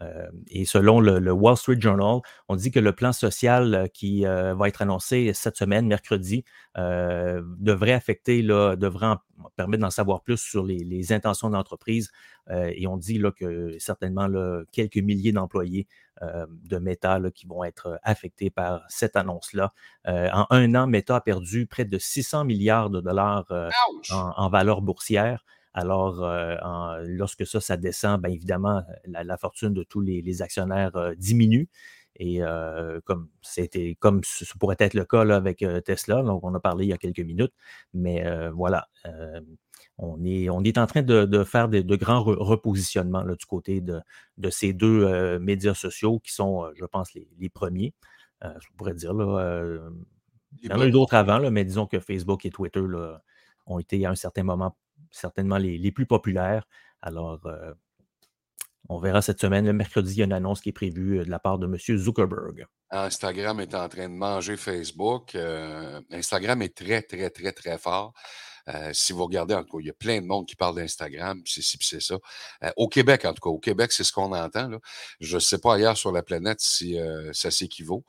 euh, 0.01 0.27
et 0.47 0.65
selon 0.65 0.99
le, 0.99 1.31
Wall 1.31 1.55
Street 1.57 1.79
Journal, 1.79 2.21
on 2.49 2.55
dit 2.55 2.71
que 2.71 2.79
le 2.79 2.93
plan 2.93 3.13
social 3.13 3.75
euh, 3.75 3.87
qui 3.87 4.25
euh, 4.25 4.55
va 4.55 4.67
être 4.67 4.81
annoncé 4.81 5.33
cette 5.33 5.55
semaine, 5.55 5.87
mercredi, 5.87 6.43
devrait 6.75 7.93
affecter, 7.93 8.41
là, 8.41 8.75
devrait 8.75 9.15
permettre 9.55 9.81
d'en 9.81 9.91
savoir 9.91 10.21
plus 10.21 10.37
sur 10.37 10.65
les, 10.65 11.13
intentions 11.13 11.51
d'entreprise. 11.51 12.11
et 12.49 12.87
on 12.87 12.97
dit 12.97 13.19
là, 13.19 13.31
que 13.31 13.77
certainement 13.77 14.27
quelques 14.71 14.97
milliers 14.97 15.31
d'employés 15.31 15.87
de 16.21 16.77
Meta 16.77 17.19
qui 17.35 17.45
vont 17.45 17.63
être 17.63 17.99
affectés 18.01 18.49
par 18.49 18.81
cette 18.89 19.15
annonce-là. 19.15 19.71
en 20.07 20.47
un 20.49 20.73
an, 20.73 20.87
Meta 20.87 21.17
a 21.17 21.21
perdu 21.21 21.67
près 21.67 21.85
de 21.85 21.99
600 21.99 22.45
milliards 22.45 22.89
de 22.89 23.01
dollars 23.01 23.45
en, 24.09 24.49
valeur 24.49 24.81
boursière. 24.81 25.45
Alors, 25.73 26.23
euh, 26.23 27.03
lorsque 27.07 27.47
ça, 27.47 27.59
ça 27.59 27.77
descend, 27.77 28.21
bien 28.21 28.31
évidemment, 28.31 28.83
la, 29.05 29.37
fortune 29.37 29.73
de 29.73 29.83
tous 29.83 30.01
les, 30.01 30.41
actionnaires 30.41 30.95
euh, 30.95 31.15
diminue. 31.15 31.67
Et 32.17 32.43
euh, 32.43 33.01
comme 33.05 33.27
c'était 33.41 33.97
comme 33.99 34.21
ce 34.23 34.45
pourrait 34.59 34.75
être 34.77 34.93
le 34.93 35.03
cas 35.03 35.21
avec 35.35 35.65
Tesla, 35.83 36.21
donc 36.21 36.43
on 36.43 36.53
a 36.53 36.59
parlé 36.59 36.85
il 36.85 36.89
y 36.89 36.93
a 36.93 36.97
quelques 36.99 37.21
minutes, 37.21 37.53
mais 37.95 38.23
voilà, 38.51 38.87
on, 39.97 40.23
est, 40.23 40.47
on 40.47 40.63
est 40.63 40.77
en 40.77 40.85
train 40.85 41.01
de, 41.01 41.43
faire 41.43 41.69
de, 41.69 41.95
grands 41.95 42.21
repositionnements 42.21 43.23
du 43.23 43.45
côté 43.47 43.81
de, 43.81 44.03
ces 44.51 44.73
deux 44.73 45.39
médias 45.39 45.73
sociaux 45.73 46.19
qui 46.19 46.31
sont, 46.33 46.69
je 46.75 46.85
pense, 46.85 47.15
les, 47.15 47.49
premiers. 47.49 47.95
je 48.43 48.67
pourrais 48.77 48.93
dire, 48.93 49.15
là, 49.15 49.79
il 50.61 50.69
y 50.69 50.71
en 50.71 50.81
a 50.81 50.85
eu 50.85 50.91
d'autres 50.91 51.15
avant, 51.15 51.49
mais 51.49 51.65
disons 51.65 51.87
que 51.87 51.99
Facebook 51.99 52.45
et 52.45 52.51
Twitter 52.51 52.83
ont 53.65 53.79
été 53.79 54.05
à 54.05 54.11
un 54.11 54.15
certain 54.15 54.43
moment 54.43 54.75
certainement 55.13 55.57
les, 55.57 55.91
plus 55.91 56.05
populaires. 56.05 56.67
Alors, 57.01 57.39
euh, 57.45 57.73
on 58.89 58.99
verra 58.99 59.21
cette 59.21 59.39
semaine. 59.39 59.65
Le 59.65 59.73
mercredi, 59.73 60.13
il 60.13 60.17
y 60.17 60.21
a 60.21 60.25
une 60.25 60.33
annonce 60.33 60.59
qui 60.59 60.69
est 60.69 60.73
prévue 60.73 61.19
euh, 61.19 61.25
de 61.25 61.29
la 61.29 61.39
part 61.39 61.59
de 61.59 61.67
M. 61.67 61.77
Zuckerberg. 61.97 62.65
Instagram 62.89 63.59
est 63.61 63.73
en 63.75 63.87
train 63.87 64.09
de 64.09 64.13
manger 64.13 64.57
Facebook. 64.57 65.35
Euh, 65.35 66.01
Instagram 66.11 66.61
est 66.61 66.75
très, 66.75 67.01
très, 67.01 67.29
très, 67.29 67.51
très 67.51 67.77
fort. 67.77 68.13
si 68.91 69.13
vous 69.13 69.23
regardez, 69.23 69.53
en 69.55 69.63
tout 69.63 69.77
cas, 69.77 69.81
il 69.81 69.87
y 69.87 69.89
a 69.89 69.93
plein 69.93 70.21
de 70.21 70.25
monde 70.25 70.47
qui 70.47 70.55
parle 70.55 70.75
d'Instagram, 70.75 71.41
c'est 71.45 71.61
ci, 71.61 71.77
c'est 71.81 72.01
ça. 72.01 72.17
au 72.77 72.87
Québec, 72.87 73.25
en 73.25 73.33
tout 73.33 73.41
cas, 73.41 73.49
au 73.49 73.59
Québec, 73.59 73.91
c'est 73.91 74.03
ce 74.03 74.13
qu'on 74.13 74.31
entend. 74.33 74.69
Je 75.19 75.35
ne 75.35 75.39
sais 75.39 75.57
pas 75.57 75.75
ailleurs 75.75 75.97
sur 75.97 76.11
la 76.11 76.23
planète 76.23 76.61
si 76.61 76.97
ça 77.33 77.51
s'équivaut, 77.51 78.05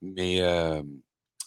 mais 0.00 0.40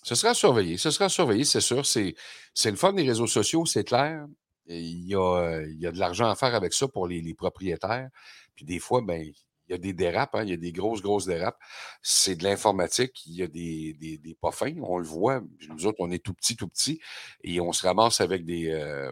ce 0.03 0.15
sera 0.15 0.33
surveillé. 0.33 0.77
Ce 0.77 0.89
sera 0.89 1.09
surveillé, 1.09 1.43
c'est 1.43 1.59
sûr. 1.59 1.85
C'est, 1.85 2.15
c'est 2.53 2.71
le 2.71 2.77
fun 2.77 2.93
des 2.93 3.03
réseaux 3.03 3.27
sociaux, 3.27 3.65
c'est 3.65 3.83
clair 3.83 4.25
il 4.67 5.07
y, 5.07 5.15
a, 5.15 5.61
il 5.61 5.79
y 5.79 5.87
a 5.87 5.91
de 5.91 5.99
l'argent 5.99 6.29
à 6.29 6.35
faire 6.35 6.55
avec 6.55 6.73
ça 6.73 6.87
pour 6.87 7.07
les, 7.07 7.33
propriétaires. 7.33 8.09
Puis 8.55 8.65
des 8.65 8.79
fois, 8.79 9.01
ben, 9.01 9.21
il 9.21 9.71
y 9.71 9.73
a 9.73 9.77
des 9.77 9.93
dérapes, 9.93 10.35
hein, 10.35 10.43
il 10.43 10.49
y 10.49 10.53
a 10.53 10.57
des 10.57 10.71
grosses, 10.71 11.01
grosses 11.01 11.25
dérapes. 11.25 11.59
C'est 12.01 12.35
de 12.35 12.43
l'informatique, 12.43 13.25
il 13.25 13.35
y 13.35 13.43
a 13.43 13.47
des, 13.47 13.93
des, 13.93 14.17
des 14.17 14.35
pas 14.35 14.51
fins, 14.51 14.73
on 14.81 14.97
le 14.97 15.05
voit. 15.05 15.41
Nous 15.69 15.85
autres, 15.85 15.97
on 15.99 16.11
est 16.11 16.23
tout 16.23 16.33
petits, 16.33 16.55
tout 16.55 16.67
petits, 16.67 16.99
et 17.43 17.59
on 17.59 17.71
se 17.73 17.85
ramasse 17.85 18.21
avec 18.21 18.45
des, 18.45 18.69
euh, 18.71 19.11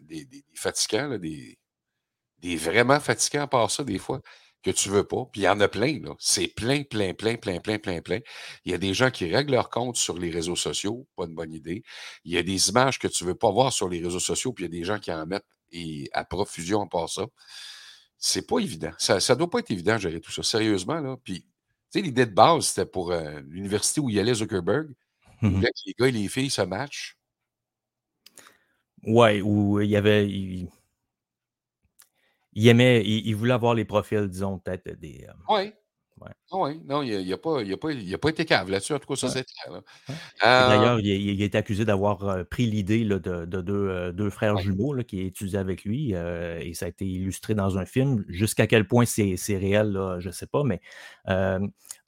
des, 0.00 0.24
des, 0.24 0.44
fatigants, 0.54 1.18
des, 1.18 1.58
des 2.38 2.56
vraiment 2.56 3.00
fatigants 3.00 3.42
à 3.42 3.46
part 3.46 3.70
ça, 3.70 3.84
des 3.84 3.98
fois 3.98 4.20
que 4.62 4.70
tu 4.70 4.88
veux 4.88 5.04
pas. 5.04 5.24
Puis 5.32 5.42
il 5.42 5.44
y 5.44 5.48
en 5.48 5.60
a 5.60 5.68
plein, 5.68 6.00
là. 6.00 6.14
C'est 6.18 6.48
plein, 6.48 6.82
plein, 6.82 7.14
plein, 7.14 7.36
plein, 7.36 7.60
plein, 7.60 7.78
plein, 7.78 8.00
plein. 8.00 8.20
Il 8.64 8.72
y 8.72 8.74
a 8.74 8.78
des 8.78 8.94
gens 8.94 9.10
qui 9.10 9.32
règlent 9.32 9.52
leur 9.52 9.70
compte 9.70 9.96
sur 9.96 10.18
les 10.18 10.30
réseaux 10.30 10.56
sociaux, 10.56 11.06
pas 11.16 11.24
une 11.24 11.34
bonne 11.34 11.52
idée. 11.52 11.82
Il 12.24 12.32
y 12.32 12.38
a 12.38 12.42
des 12.42 12.68
images 12.68 12.98
que 12.98 13.08
tu 13.08 13.24
veux 13.24 13.34
pas 13.34 13.50
voir 13.50 13.72
sur 13.72 13.88
les 13.88 14.02
réseaux 14.02 14.20
sociaux, 14.20 14.52
puis 14.52 14.64
il 14.64 14.72
y 14.72 14.76
a 14.76 14.78
des 14.80 14.84
gens 14.84 14.98
qui 14.98 15.12
en 15.12 15.26
mettent 15.26 15.46
et 15.72 16.08
à 16.12 16.24
profusion 16.24 16.86
part 16.86 17.08
ça. 17.08 17.26
C'est 18.18 18.46
pas 18.46 18.58
évident. 18.58 18.92
Ça, 18.98 19.20
ça 19.20 19.34
doit 19.34 19.48
pas 19.48 19.60
être 19.60 19.70
évident 19.70 19.94
de 19.94 20.00
gérer 20.00 20.20
tout 20.20 20.32
ça. 20.32 20.42
Sérieusement, 20.42 21.00
là. 21.00 21.16
Puis, 21.24 21.40
tu 21.40 21.46
sais, 21.90 22.02
l'idée 22.02 22.26
de 22.26 22.34
base, 22.34 22.66
c'était 22.66 22.86
pour 22.86 23.12
euh, 23.12 23.40
l'université 23.48 24.00
où 24.00 24.10
il 24.10 24.16
y 24.16 24.20
allait 24.20 24.34
Zuckerberg. 24.34 24.88
Mmh 25.42 25.62
les 25.86 25.94
gars 25.98 26.08
et 26.08 26.12
les 26.12 26.28
filles 26.28 26.50
se 26.50 26.60
matchent. 26.60 27.16
Ouais, 29.04 29.40
où 29.40 29.80
il 29.80 29.88
y 29.88 29.96
avait 29.96 30.28
il 30.28 30.68
aimait, 32.54 33.02
il, 33.04 33.34
voulait 33.34 33.52
avoir 33.52 33.74
les 33.74 33.84
profils, 33.84 34.26
disons, 34.28 34.58
peut-être 34.58 34.98
des. 34.98 35.26
Euh, 35.28 35.32
oui. 35.48 35.72
Oui, 36.52 36.82
non, 36.84 37.00
il 37.02 37.26
n'a 37.26 37.38
pas, 37.38 37.62
a 37.62 37.76
pas, 37.78 37.88
pas, 38.20 38.28
été 38.28 38.44
cave 38.44 38.68
là-dessus, 38.68 38.92
en 38.92 38.98
tout 38.98 39.06
cas, 39.06 39.16
ça 39.16 39.30
c'est 39.30 39.46
clair. 39.46 39.80
D'ailleurs, 40.42 40.96
euh 40.96 41.00
il, 41.00 41.40
est 41.40 41.54
accusé 41.54 41.86
d'avoir 41.86 42.28
euh, 42.28 42.44
pris 42.44 42.66
l'idée 42.66 43.06
de, 43.06 43.18
de 43.18 43.60
deux, 43.62 44.12
deux, 44.12 44.28
frères 44.28 44.58
jumeaux 44.58 44.92
là, 44.92 45.02
qui 45.02 45.22
étudiaient 45.22 45.58
avec 45.58 45.84
lui, 45.84 46.12
et 46.12 46.74
ça 46.74 46.84
a 46.84 46.88
été 46.90 47.06
illustré 47.06 47.54
dans 47.54 47.78
un 47.78 47.86
film. 47.86 48.26
Jusqu'à 48.28 48.66
quel 48.66 48.86
point 48.86 49.06
c'est 49.06 49.56
réel, 49.56 49.98
je 50.18 50.28
ne 50.28 50.32
sais 50.32 50.46
pas, 50.46 50.62
mais 50.62 50.82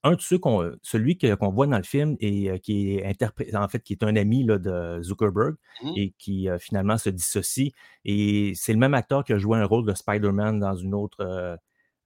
un 0.05 0.13
de 0.13 0.21
ceux 0.21 0.39
qu'on, 0.39 0.73
celui 0.83 1.17
qu'on 1.17 1.51
voit 1.51 1.67
dans 1.67 1.77
le 1.77 1.83
film 1.85 2.17
et 2.21 2.51
euh, 2.51 2.59
qui 2.59 2.97
est 2.97 3.07
interprété, 3.07 3.57
en 3.57 3.69
fait, 3.69 3.81
qui 3.81 3.93
est 3.93 4.03
un 4.03 4.17
ami 4.17 4.45
là, 4.45 4.59
de 4.59 5.01
Zuckerberg 5.03 5.55
mmh. 5.83 5.93
et 5.97 6.15
qui 6.19 6.49
euh, 6.49 6.59
finalement 6.59 6.99
se 6.99 7.11
dissocie. 7.11 7.73
Et 8.05 8.53
c'est 8.57 8.73
le 8.73 8.79
même 8.79 8.95
acteur 8.95 9.25
qui 9.25 9.33
a 9.33 9.39
joué 9.39 9.59
un 9.59 9.65
rôle 9.65 9.87
de 9.87 9.95
Spider-Man 9.95 10.59
dans 10.59 10.75
une 10.75 10.95
autre. 10.95 11.21
Euh, 11.21 11.57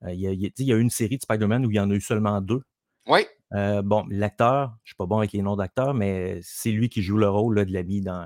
il, 0.07 0.19
y 0.19 0.27
a, 0.27 0.31
il, 0.31 0.51
y 0.57 0.73
a, 0.73 0.77
une 0.77 0.91
série 0.91 1.17
de 1.17 1.23
Spider-Man 1.23 1.65
où 1.65 1.71
il 1.71 1.75
y 1.75 1.79
en 1.79 1.89
a 1.89 1.93
eu 1.93 2.01
seulement 2.01 2.39
deux. 2.39 2.61
Oui. 3.07 3.21
Euh, 3.53 3.81
bon, 3.81 4.05
l'acteur, 4.09 4.75
je 4.83 4.89
ne 4.89 4.93
suis 4.93 4.95
pas 4.95 5.05
bon 5.05 5.17
avec 5.17 5.31
les 5.31 5.41
noms 5.41 5.55
d'acteurs, 5.55 5.93
mais 5.93 6.39
c'est 6.43 6.71
lui 6.71 6.89
qui 6.89 7.01
joue 7.01 7.17
le 7.17 7.29
rôle 7.29 7.55
là, 7.55 7.65
de 7.65 7.73
l'ami 7.73 8.01
dans. 8.01 8.25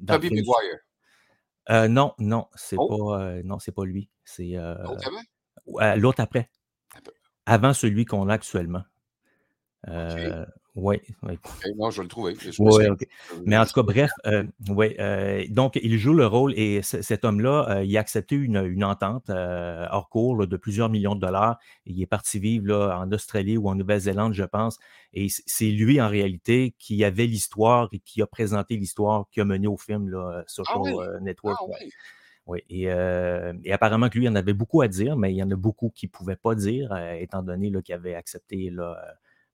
Dans 0.00 0.14
Toby. 0.14 0.30
Maguire. 0.30 1.88
Non, 1.90 2.14
non, 2.18 2.46
c'est 2.56 2.76
Oh. 2.76 3.10
pas, 3.10 3.42
non, 3.44 3.60
c'est 3.60 3.70
pas 3.70 3.84
lui. 3.84 4.08
C'est 4.24 4.56
l'autre 5.96 6.20
après. 6.20 6.50
Avant 7.50 7.72
celui 7.72 8.04
qu'on 8.04 8.28
a 8.28 8.34
actuellement. 8.34 8.84
Euh, 9.88 10.46
ouais, 10.76 11.02
non, 11.76 11.90
je 11.90 12.02
vais 12.02 12.06
le. 12.06 12.34
Je 12.38 12.62
Ouais, 12.62 12.88
ok. 12.88 13.04
Mais 13.44 13.58
en 13.58 13.64
tout 13.64 13.72
cas, 13.72 13.82
bref, 13.82 14.12
euh, 14.26 14.44
ouais, 14.68 14.94
euh, 15.00 15.44
donc 15.48 15.76
il 15.82 15.98
joue 15.98 16.14
le 16.14 16.28
rôle 16.28 16.54
et 16.56 16.80
cet 16.82 17.24
homme-là, 17.24 17.66
euh, 17.70 17.84
il 17.84 17.96
a 17.96 18.00
accepté 18.00 18.36
une, 18.36 18.64
une 18.64 18.84
entente 18.84 19.30
euh, 19.30 19.84
hors 19.90 20.08
cours 20.10 20.36
là, 20.36 20.46
de 20.46 20.56
plusieurs 20.56 20.90
millions 20.90 21.16
de 21.16 21.20
dollars. 21.20 21.58
Il 21.86 22.00
est 22.00 22.06
parti 22.06 22.38
vivre 22.38 22.68
là, 22.68 23.00
en 23.00 23.10
Australie 23.10 23.56
ou 23.56 23.68
en 23.68 23.74
Nouvelle-Zélande, 23.74 24.32
je 24.32 24.44
pense. 24.44 24.78
Et 25.12 25.26
c'est 25.28 25.70
lui, 25.70 26.00
en 26.00 26.08
réalité, 26.08 26.76
qui 26.78 27.02
avait 27.02 27.26
l'histoire 27.26 27.88
et 27.90 27.98
qui 27.98 28.22
a 28.22 28.28
présenté 28.28 28.76
l'histoire 28.76 29.26
qui 29.32 29.40
a 29.40 29.44
mené 29.44 29.66
au 29.66 29.76
film 29.76 30.08
là, 30.08 30.44
Social 30.46 30.78
Ah 30.78 30.82
oui? 30.82 31.22
Network. 31.22 31.58
Ah 31.60 31.64
oui. 31.66 31.90
Oui, 32.46 32.60
et, 32.68 32.90
euh, 32.90 33.52
et 33.64 33.72
apparemment 33.72 34.08
que 34.08 34.18
lui, 34.18 34.26
il 34.26 34.28
en 34.28 34.34
avait 34.34 34.54
beaucoup 34.54 34.82
à 34.82 34.88
dire, 34.88 35.16
mais 35.16 35.32
il 35.32 35.36
y 35.36 35.42
en 35.42 35.50
a 35.50 35.56
beaucoup 35.56 35.90
qui 35.90 36.06
ne 36.06 36.10
pouvaient 36.10 36.36
pas 36.36 36.54
dire, 36.54 36.92
euh, 36.92 37.12
étant 37.12 37.42
donné 37.42 37.70
qu'il 37.82 37.94
avait 37.94 38.14
accepté 38.14 38.70
là, 38.70 38.96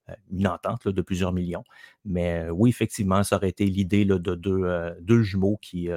euh, 0.09 0.15
une 0.31 0.47
entente 0.47 0.85
là, 0.87 0.93
de 0.93 1.03
plusieurs 1.03 1.33
millions. 1.33 1.65
Mais 2.05 2.49
oui, 2.51 2.71
effectivement, 2.71 3.23
ça 3.23 3.37
aurait 3.37 3.49
été 3.51 3.67
l'idée 3.67 4.05
de 4.05 4.35
deux, 4.35 5.23
jumeaux 5.23 5.59
qui, 5.61 5.91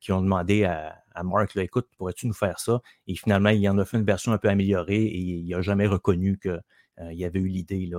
qui 0.00 0.12
ont 0.12 0.22
demandé 0.22 0.64
à, 0.64 1.02
Mark, 1.24 1.56
écoute, 1.56 1.88
pourrais-tu 1.98 2.26
nous 2.26 2.34
faire 2.34 2.60
ça? 2.60 2.80
Et 3.06 3.14
finalement, 3.14 3.50
il 3.50 3.68
en 3.68 3.78
a 3.78 3.84
fait 3.84 3.98
une 3.98 4.04
version 4.04 4.32
un 4.32 4.38
peu 4.38 4.48
améliorée 4.48 5.02
et 5.04 5.18
il 5.18 5.48
n'a 5.48 5.62
jamais 5.62 5.86
reconnu 5.86 6.38
qu'il 6.38 6.62
y 7.12 7.24
avait 7.24 7.40
eu 7.40 7.48
l'idée 7.48 7.90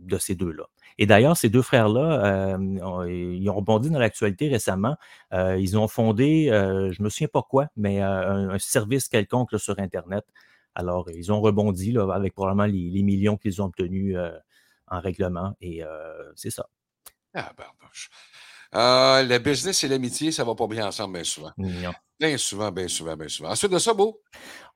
de 0.00 0.18
ces 0.18 0.34
deux-là. 0.34 0.64
Et 0.98 1.06
d'ailleurs, 1.06 1.36
ces 1.36 1.48
deux 1.48 1.62
frères-là, 1.62 2.56
euh, 2.56 3.08
ils 3.10 3.48
ont 3.50 3.54
rebondi 3.54 3.90
dans 3.90 3.98
l'actualité 3.98 4.48
récemment. 4.48 4.96
Euh, 5.32 5.58
ils 5.58 5.76
ont 5.76 5.88
fondé, 5.88 6.50
euh, 6.50 6.92
je 6.92 7.00
ne 7.00 7.04
me 7.04 7.08
souviens 7.08 7.28
pas 7.28 7.42
quoi, 7.42 7.68
mais 7.76 8.02
euh, 8.02 8.30
un, 8.30 8.50
un 8.50 8.58
service 8.58 9.08
quelconque 9.08 9.52
là, 9.52 9.58
sur 9.58 9.78
Internet. 9.78 10.24
Alors, 10.74 11.10
ils 11.10 11.32
ont 11.32 11.40
rebondi 11.40 11.92
là, 11.92 12.12
avec 12.12 12.34
probablement 12.34 12.66
les, 12.66 12.90
les 12.90 13.02
millions 13.02 13.36
qu'ils 13.36 13.62
ont 13.62 13.66
obtenus 13.66 14.16
euh, 14.16 14.36
en 14.88 15.00
règlement. 15.00 15.54
Et 15.60 15.82
euh, 15.84 16.32
c'est 16.36 16.50
ça. 16.50 16.68
Ah. 17.34 17.52
Euh, 18.74 19.22
le 19.22 19.38
business 19.38 19.84
et 19.84 19.88
l'amitié, 19.88 20.32
ça 20.32 20.44
va 20.44 20.54
pas 20.54 20.66
bien 20.66 20.86
ensemble, 20.86 21.14
bien 21.14 21.24
souvent. 21.24 21.52
Non. 21.58 21.92
Bien 22.20 22.38
souvent, 22.38 22.70
bien 22.70 22.88
souvent, 22.88 23.16
bien 23.16 23.28
souvent. 23.28 23.50
Ensuite 23.50 23.72
de 23.72 23.78
ça, 23.78 23.92
beau? 23.92 24.20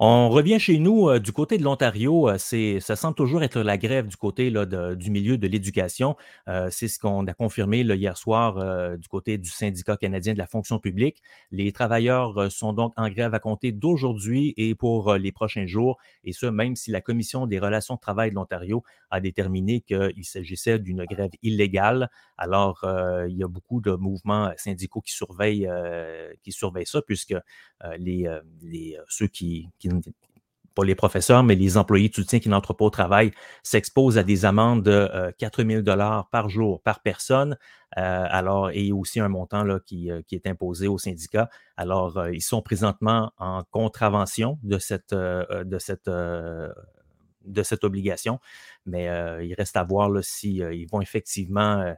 On 0.01 0.29
revient 0.29 0.61
chez 0.61 0.79
nous 0.79 1.09
euh, 1.09 1.19
du 1.19 1.33
côté 1.33 1.59
de 1.59 1.65
l'Ontario. 1.65 2.29
euh, 2.29 2.39
ça 2.81 2.95
semble 2.97 3.17
toujours 3.17 3.43
être 3.43 3.61
la 3.61 3.77
grève 3.77 4.07
du 4.07 4.17
côté 4.17 4.51
du 4.51 5.11
milieu 5.11 5.39
de 5.39 5.47
l'éducation. 5.49 6.17
Euh, 6.49 6.69
c'est 6.71 6.87
ce 6.89 6.99
qu'on 7.01 7.27
a 7.27 7.35
confirmé 7.35 7.81
hier 7.81 8.17
soir 8.17 8.97
du 8.97 9.09
côté 9.09 9.39
du 9.39 9.51
syndicat 9.51 9.97
canadien 9.97 10.35
de 10.35 10.39
la 10.39 10.47
fonction 10.47 10.79
publique. 10.79 11.23
Les 11.51 11.73
travailleurs 11.73 12.51
sont 12.51 12.73
donc 12.73 12.93
en 12.97 13.09
grève 13.09 13.35
à 13.35 13.41
compter 13.41 13.73
d'aujourd'hui 13.73 14.55
et 14.57 14.75
pour 14.75 15.15
les 15.15 15.33
prochains 15.33 15.67
jours. 15.67 15.99
Et 16.25 16.33
ce, 16.33 16.47
même 16.47 16.77
si 16.77 16.91
la 16.91 17.01
Commission 17.01 17.47
des 17.47 17.59
relations 17.59 17.95
de 17.95 18.01
travail 18.01 18.31
de 18.31 18.37
l'Ontario 18.37 18.85
a 19.11 19.21
déterminé 19.21 19.81
qu'il 19.81 20.25
s'agissait 20.25 20.79
d'une 20.79 21.05
grève 21.05 21.31
illégale. 21.43 22.11
Alors, 22.37 22.85
il 23.29 23.37
y 23.37 23.43
a 23.43 23.49
beaucoup 23.49 23.81
de 23.81 23.93
mouvements 23.93 24.53
syndicaux 24.57 25.01
qui 25.01 25.13
surveillent, 25.13 25.69
qui 26.43 26.53
surveillent 26.53 26.87
ça, 26.87 27.03
puisque 27.03 27.28
euh, 27.33 27.97
les, 27.99 28.27
euh, 28.27 28.41
euh, 28.65 29.03
ceux 29.09 29.27
qui, 29.29 29.69
qui, 29.79 29.89
pas 30.75 30.85
les 30.85 30.95
professeurs, 30.95 31.43
mais 31.43 31.55
les 31.55 31.77
employés 31.77 32.09
de 32.09 32.15
soutien 32.15 32.39
qui 32.39 32.49
n'entrent 32.49 32.75
pas 32.75 32.85
au 32.85 32.91
travail 32.91 33.33
s'exposent 33.63 34.19
à 34.19 34.23
des 34.23 34.45
amendes 34.45 34.83
de 34.85 34.91
euh, 34.91 35.33
4 35.39 35.65
000 35.65 35.83
par 36.31 36.49
jour 36.49 36.83
par 36.83 37.01
personne. 37.03 37.57
Alors, 37.93 38.71
et 38.71 38.93
aussi 38.93 39.19
un 39.19 39.29
montant 39.29 39.65
là, 39.65 39.81
qui, 39.81 40.11
qui 40.27 40.35
est 40.37 40.47
imposé 40.47 40.87
au 40.89 40.99
syndicat. 40.99 41.49
Alors, 41.77 42.29
ils 42.29 42.43
sont 42.43 42.63
présentement 42.63 43.33
en 43.39 43.65
contravention 43.71 44.59
de 44.63 44.79
cette, 44.79 45.15
de 45.15 45.79
cette, 45.79 46.07
de 46.09 47.63
cette 47.63 47.83
obligation, 47.85 48.39
mais 48.87 49.07
il 49.43 49.55
reste 49.55 49.77
à 49.77 49.83
voir 49.85 50.11
là, 50.11 50.21
si 50.23 50.63
vont 50.93 51.01
effectivement 51.01 51.93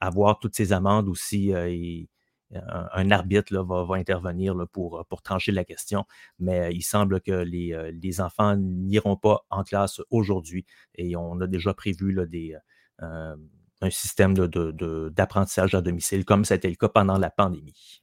avoir 0.00 0.40
toutes 0.40 0.56
ces 0.56 0.72
amendes 0.72 1.08
ou 1.08 1.14
si 1.14 1.46
ils- 1.52 2.08
un, 2.54 3.10
arbitre 3.10 3.54
va, 3.62 3.96
intervenir 3.96 4.54
là, 4.54 4.66
pour, 4.66 5.04
trancher 5.22 5.52
la 5.52 5.64
question. 5.64 6.04
Mais 6.38 6.60
euh, 6.60 6.70
il 6.70 6.82
semble 6.82 7.20
que 7.20 7.32
les, 7.32 7.72
euh, 7.72 7.90
les 7.92 8.20
enfants 8.20 8.56
n'iront 8.56 9.16
pas 9.16 9.44
en 9.50 9.64
classe 9.64 10.00
aujourd'hui 10.10 10.64
et 10.94 11.16
on 11.16 11.40
a 11.40 11.46
déjà 11.46 11.74
prévu 11.74 12.16
euh, 12.18 13.36
un 13.80 13.90
système 13.90 14.34
d'apprentissage 14.34 15.74
à 15.74 15.80
domicile, 15.80 16.24
comme 16.24 16.44
c'était 16.44 16.70
le 16.70 16.76
cas 16.76 16.88
pendant 16.88 17.18
la 17.18 17.30
pandémie. 17.30 18.02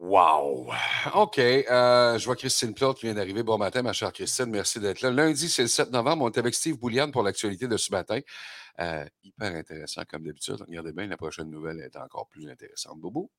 Wow! 0.00 0.72
OK. 1.14 1.38
euh, 1.38 2.16
je 2.16 2.24
vois 2.24 2.34
Christine 2.34 2.72
Plot 2.72 2.94
qui 2.94 3.04
vient 3.04 3.14
d'arriver. 3.14 3.42
Bon 3.42 3.58
matin, 3.58 3.82
ma 3.82 3.92
chère 3.92 4.14
Christine. 4.14 4.46
Merci 4.46 4.80
d'être 4.80 5.02
là. 5.02 5.10
Lundi, 5.10 5.46
c'est 5.50 5.60
le 5.60 5.68
7 5.68 5.90
novembre. 5.90 6.24
On 6.24 6.30
est 6.30 6.38
avec 6.38 6.54
Steve 6.54 6.78
Bouliane 6.78 7.12
pour 7.12 7.22
l'actualité 7.22 7.68
de 7.68 7.76
ce 7.76 7.92
matin. 7.92 8.18
Euh, 8.78 9.04
hyper 9.22 9.54
intéressant, 9.54 10.02
comme 10.08 10.24
d'habitude. 10.24 10.56
Regardez 10.66 10.92
bien, 10.92 11.06
la 11.06 11.18
prochaine 11.18 11.50
nouvelle 11.50 11.80
est 11.80 11.96
encore 11.96 12.26
plus 12.28 12.48
intéressante. 12.48 12.98
Bobo? 12.98 13.30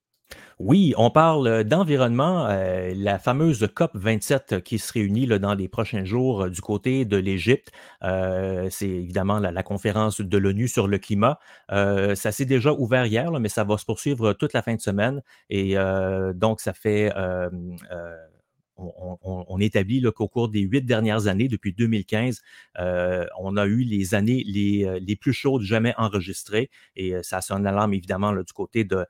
Oui, 0.63 0.93
on 0.95 1.09
parle 1.09 1.63
d'environnement, 1.63 2.45
euh, 2.47 2.93
la 2.95 3.17
fameuse 3.17 3.67
COP 3.73 3.91
27 3.95 4.61
qui 4.63 4.77
se 4.77 4.93
réunit 4.93 5.25
là, 5.25 5.39
dans 5.39 5.55
les 5.55 5.67
prochains 5.67 6.05
jours 6.05 6.43
euh, 6.43 6.49
du 6.49 6.61
côté 6.61 7.03
de 7.03 7.17
l'Égypte. 7.17 7.71
Euh, 8.03 8.67
c'est 8.69 8.87
évidemment 8.87 9.39
la, 9.39 9.63
conférence 9.63 10.21
de 10.21 10.37
l'ONU 10.37 10.67
sur 10.67 10.87
le 10.87 10.99
climat. 10.99 11.39
Euh, 11.71 12.13
ça 12.13 12.31
s'est 12.31 12.45
déjà 12.45 12.73
ouvert 12.73 13.07
hier, 13.07 13.31
là, 13.31 13.39
mais 13.39 13.49
ça 13.49 13.63
va 13.63 13.77
se 13.79 13.85
poursuivre 13.85 14.33
toute 14.33 14.53
la 14.53 14.61
fin 14.61 14.75
de 14.75 14.81
semaine. 14.81 15.23
Et 15.49 15.77
euh, 15.77 16.31
donc, 16.33 16.61
ça 16.61 16.73
fait 16.73 17.11
euh, 17.17 17.49
euh, 17.91 18.15
on, 18.81 19.59
établit 19.59 20.01
qu'au 20.15 20.27
cours 20.27 20.49
des 20.49 20.61
huit 20.61 20.81
dernières 20.81 21.27
années, 21.27 21.47
depuis 21.47 21.73
2015, 21.73 22.41
euh, 22.79 23.25
on 23.39 23.57
a 23.57 23.65
eu 23.65 23.83
les 23.83 24.15
années 24.15 24.43
les, 24.45 24.85
euh, 24.85 24.99
les 25.01 25.15
plus 25.15 25.33
chaudes 25.33 25.61
jamais 25.61 25.93
enregistrées. 25.97 26.69
Et 26.95 27.15
euh, 27.15 27.21
ça 27.23 27.41
sonne 27.41 27.63
l'alarme, 27.63 27.93
évidemment, 27.93 28.31
là, 28.31 28.43
du 28.43 28.53
côté 28.53 28.83
de 28.83 29.05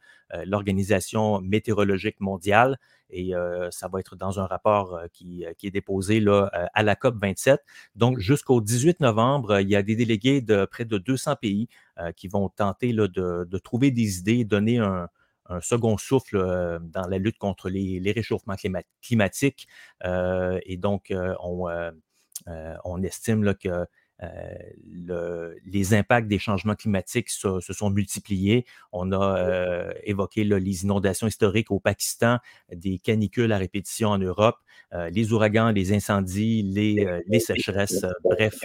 l'Organisation 0.45 1.41
météorologique 1.41 2.21
mondiale. 2.21 2.79
Et 3.10 3.34
ça 3.71 3.89
va 3.89 3.99
être 3.99 4.15
dans 4.15 4.39
un 4.39 4.45
rapport 4.45 4.97
qui, 5.12 5.43
est 5.43 5.69
déposé 5.69 6.21
là, 6.21 6.49
à 6.73 6.84
la 6.84 6.95
COP 6.95 7.17
27. 7.21 7.60
Donc, 7.97 8.19
jusqu'au 8.19 8.62
18 8.62 9.01
novembre, 9.01 9.60
il 9.60 9.67
y 9.67 9.75
a 9.75 9.84
des 9.84 9.97
délégués 9.97 10.39
de 10.39 10.63
près 10.63 10.86
de 10.86 10.97
200 10.97 11.36
pays 11.36 11.67
qui 12.15 12.29
vont 12.29 12.47
tenter 12.47 12.93
de 12.93 13.57
trouver 13.57 13.91
des 13.91 14.19
idées, 14.19 14.45
donner 14.45 14.77
un, 14.77 15.10
un 15.47 15.62
second 15.62 15.97
souffle 15.97 16.38
euh, 16.38 16.80
dans 16.80 17.08
la 17.08 17.17
lutte 17.17 17.38
contre 17.38 17.69
les, 17.69 17.99
les 17.99 18.12
réchauffements 18.12 18.56
clima- 18.56 18.84
climatiques. 19.01 19.67
Euh, 20.06 20.60
et 20.65 20.77
donc, 20.77 21.12
euh, 21.12 21.36
on, 21.43 21.67
on 22.84 23.04
estime 23.04 23.43
là, 23.43 23.54
que 23.54 23.86
le- 24.84 25.56
les 25.65 25.93
impacts 25.95 26.27
des 26.27 26.38
changements 26.38 26.75
climatiques 26.75 27.30
se, 27.30 27.60
se 27.60 27.73
sont 27.73 27.89
multipliés. 27.89 28.65
On 28.91 29.12
a 29.12 29.93
évoqué 30.04 30.43
là, 30.43 30.60
les 30.60 30.84
inondations 30.84 31.27
historiques 31.27 31.71
au 31.71 31.80
Pakistan, 31.80 32.38
des 32.71 32.99
canicules 32.99 33.51
à 33.51 33.58
répétition 33.58 34.10
en 34.10 34.19
Europe, 34.19 34.58
les 34.91 35.34
ouragans, 35.34 35.71
les 35.71 35.91
incendies, 35.93 36.62
les, 36.62 37.21
les 37.25 37.39
sécheresses. 37.39 38.06
bref, 38.23 38.60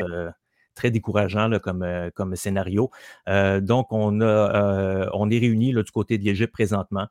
très 0.76 0.92
décourageant 0.92 1.48
là, 1.48 1.58
comme, 1.58 1.82
euh, 1.82 2.10
comme 2.14 2.36
scénario. 2.36 2.90
Euh, 3.28 3.60
donc, 3.60 3.88
on, 3.90 4.20
a, 4.20 4.24
euh, 4.24 5.10
on 5.14 5.28
est 5.30 5.38
réunis 5.40 5.72
là, 5.72 5.82
du 5.82 5.90
côté 5.90 6.18
de 6.18 6.24
l'Égypte 6.24 6.52
présentement. 6.52 7.08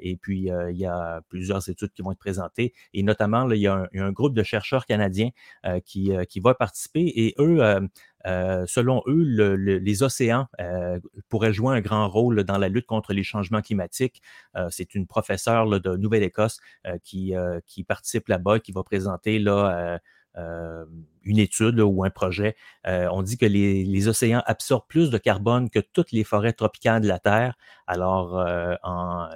Et 0.00 0.16
puis, 0.16 0.48
il 0.70 0.76
y 0.76 0.86
a 0.86 1.22
plusieurs 1.28 1.68
études 1.68 1.90
qui 1.92 2.00
vont 2.02 2.12
être 2.12 2.20
présentées. 2.20 2.72
Et 2.94 3.02
notamment, 3.02 3.44
là, 3.46 3.56
il, 3.56 3.62
y 3.62 3.66
a 3.66 3.74
un, 3.74 3.88
il 3.92 3.98
y 3.98 4.00
a 4.00 4.06
un 4.06 4.12
groupe 4.12 4.32
de 4.32 4.44
chercheurs 4.44 4.86
canadiens 4.86 5.30
qui, 5.84 6.12
qui 6.28 6.38
va 6.38 6.54
participer. 6.54 7.00
Et 7.16 7.34
eux, 7.40 7.58
euh, 8.26 8.64
selon 8.68 9.02
eux, 9.08 9.24
le- 9.24 9.56
le- 9.56 9.78
les 9.78 10.04
océans 10.04 10.46
euh, 10.60 11.00
pourraient 11.28 11.52
jouer 11.52 11.74
un 11.76 11.80
grand 11.80 12.08
rôle 12.08 12.44
dans 12.44 12.58
la 12.58 12.68
lutte 12.68 12.86
contre 12.86 13.12
les 13.12 13.24
changements 13.24 13.60
climatiques. 13.60 14.22
Euh, 14.56 14.68
C'est 14.70 14.94
une 14.94 15.08
professeure 15.08 15.66
là, 15.66 15.80
de 15.80 15.96
Nouvelle-Écosse 15.96 16.60
qui, 17.02 17.34
qui 17.66 17.82
participe 17.82 18.28
là-bas, 18.28 18.60
qui 18.60 18.70
va 18.70 18.84
présenter 18.84 19.40
là, 19.40 19.98
une 20.36 21.38
étude 21.38 21.80
ou 21.80 22.04
un 22.04 22.10
projet. 22.10 22.56
Euh, 22.86 23.08
on 23.12 23.22
dit 23.22 23.36
que 23.36 23.46
les, 23.46 24.08
océans 24.08 24.42
absorbent 24.46 24.86
plus 24.88 25.10
de 25.10 25.18
carbone 25.18 25.68
que 25.68 25.80
toutes 25.80 26.12
les 26.12 26.24
forêts 26.24 26.52
tropicales 26.52 27.02
de 27.02 27.08
la 27.08 27.18
Terre. 27.18 27.56
Alors, 27.86 28.38
euh, 28.38 28.74
en, 28.82 29.28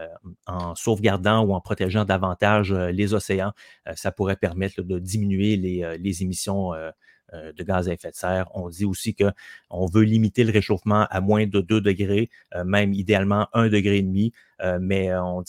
euh, 0.49 0.75
sauvegardant 0.77 1.43
ou 1.43 1.53
en 1.53 1.61
protégeant 1.61 2.05
davantage 2.05 2.73
euh, 2.73 2.91
les 2.93 3.13
océans, 3.15 3.53
euh, 3.89 3.93
ça 3.97 4.13
pourrait 4.13 4.37
permettre 4.37 4.83
de 4.83 4.99
diminuer 4.99 5.57
les, 5.57 5.83
euh, 5.83 5.97
émissions 6.21 6.75
euh, 6.75 6.91
euh, 7.35 7.53
de 7.53 7.63
gaz 7.63 7.89
à 7.89 7.93
effet 7.93 8.11
de 8.11 8.17
serre. 8.17 8.49
On 8.55 8.69
dit 8.69 8.85
aussi 8.85 9.15
qu'on 9.15 9.87
veut 9.87 10.03
limiter 10.03 10.43
le 10.45 10.53
réchauffement 10.53 11.07
à 11.11 11.21
moins 11.21 11.47
de 11.47 11.61
2 11.61 11.81
degrés, 11.81 12.31
euh, 12.55 12.65
même 12.65 12.93
idéalement 12.93 13.49
1 13.53 13.69
degré 13.69 13.99
et 13.99 14.03
demi, 14.03 14.33
euh, 14.63 14.79
mais 14.81 15.15
on, 15.15 15.45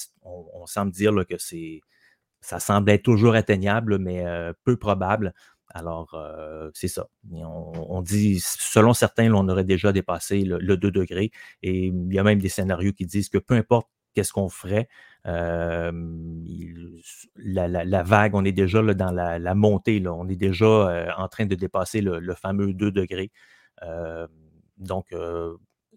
semble 0.67 0.91
dire 0.91 1.11
que 1.27 1.37
c'est 1.39 1.81
ça 2.41 2.59
semble 2.59 2.89
être 2.89 3.03
toujours 3.03 3.35
atteignable, 3.35 3.99
mais 3.99 4.25
euh, 4.25 4.53
peu 4.63 4.77
probable. 4.77 5.33
Alors, 5.73 6.21
c'est 6.73 6.89
ça. 6.89 7.07
On, 7.31 8.01
dit, 8.01 8.41
selon 8.41 8.93
certains, 8.93 9.31
on 9.33 9.47
aurait 9.47 9.63
déjà 9.63 9.93
dépassé 9.93 10.41
le, 10.41 10.75
2 10.75 10.91
degrés. 10.91 11.31
Et 11.63 11.85
il 11.85 12.13
y 12.13 12.19
a 12.19 12.23
même 12.23 12.39
des 12.39 12.49
scénarios 12.49 12.91
qui 12.91 13.05
disent 13.05 13.29
que 13.29 13.37
peu 13.37 13.53
importe 13.53 13.87
qu'est-ce 14.13 14.33
qu'on 14.33 14.49
ferait, 14.49 14.89
la, 15.23 16.03
vague, 18.03 18.35
on 18.35 18.43
est 18.43 18.51
déjà 18.51 18.81
dans 18.93 19.11
la, 19.11 19.55
montée, 19.55 20.01
là, 20.01 20.13
on 20.13 20.27
est 20.27 20.35
déjà 20.35 21.15
en 21.17 21.29
train 21.29 21.45
de 21.45 21.55
dépasser 21.55 22.01
le, 22.01 22.35
fameux 22.35 22.73
2 22.73 22.91
degrés. 22.91 23.31
donc, 24.77 25.15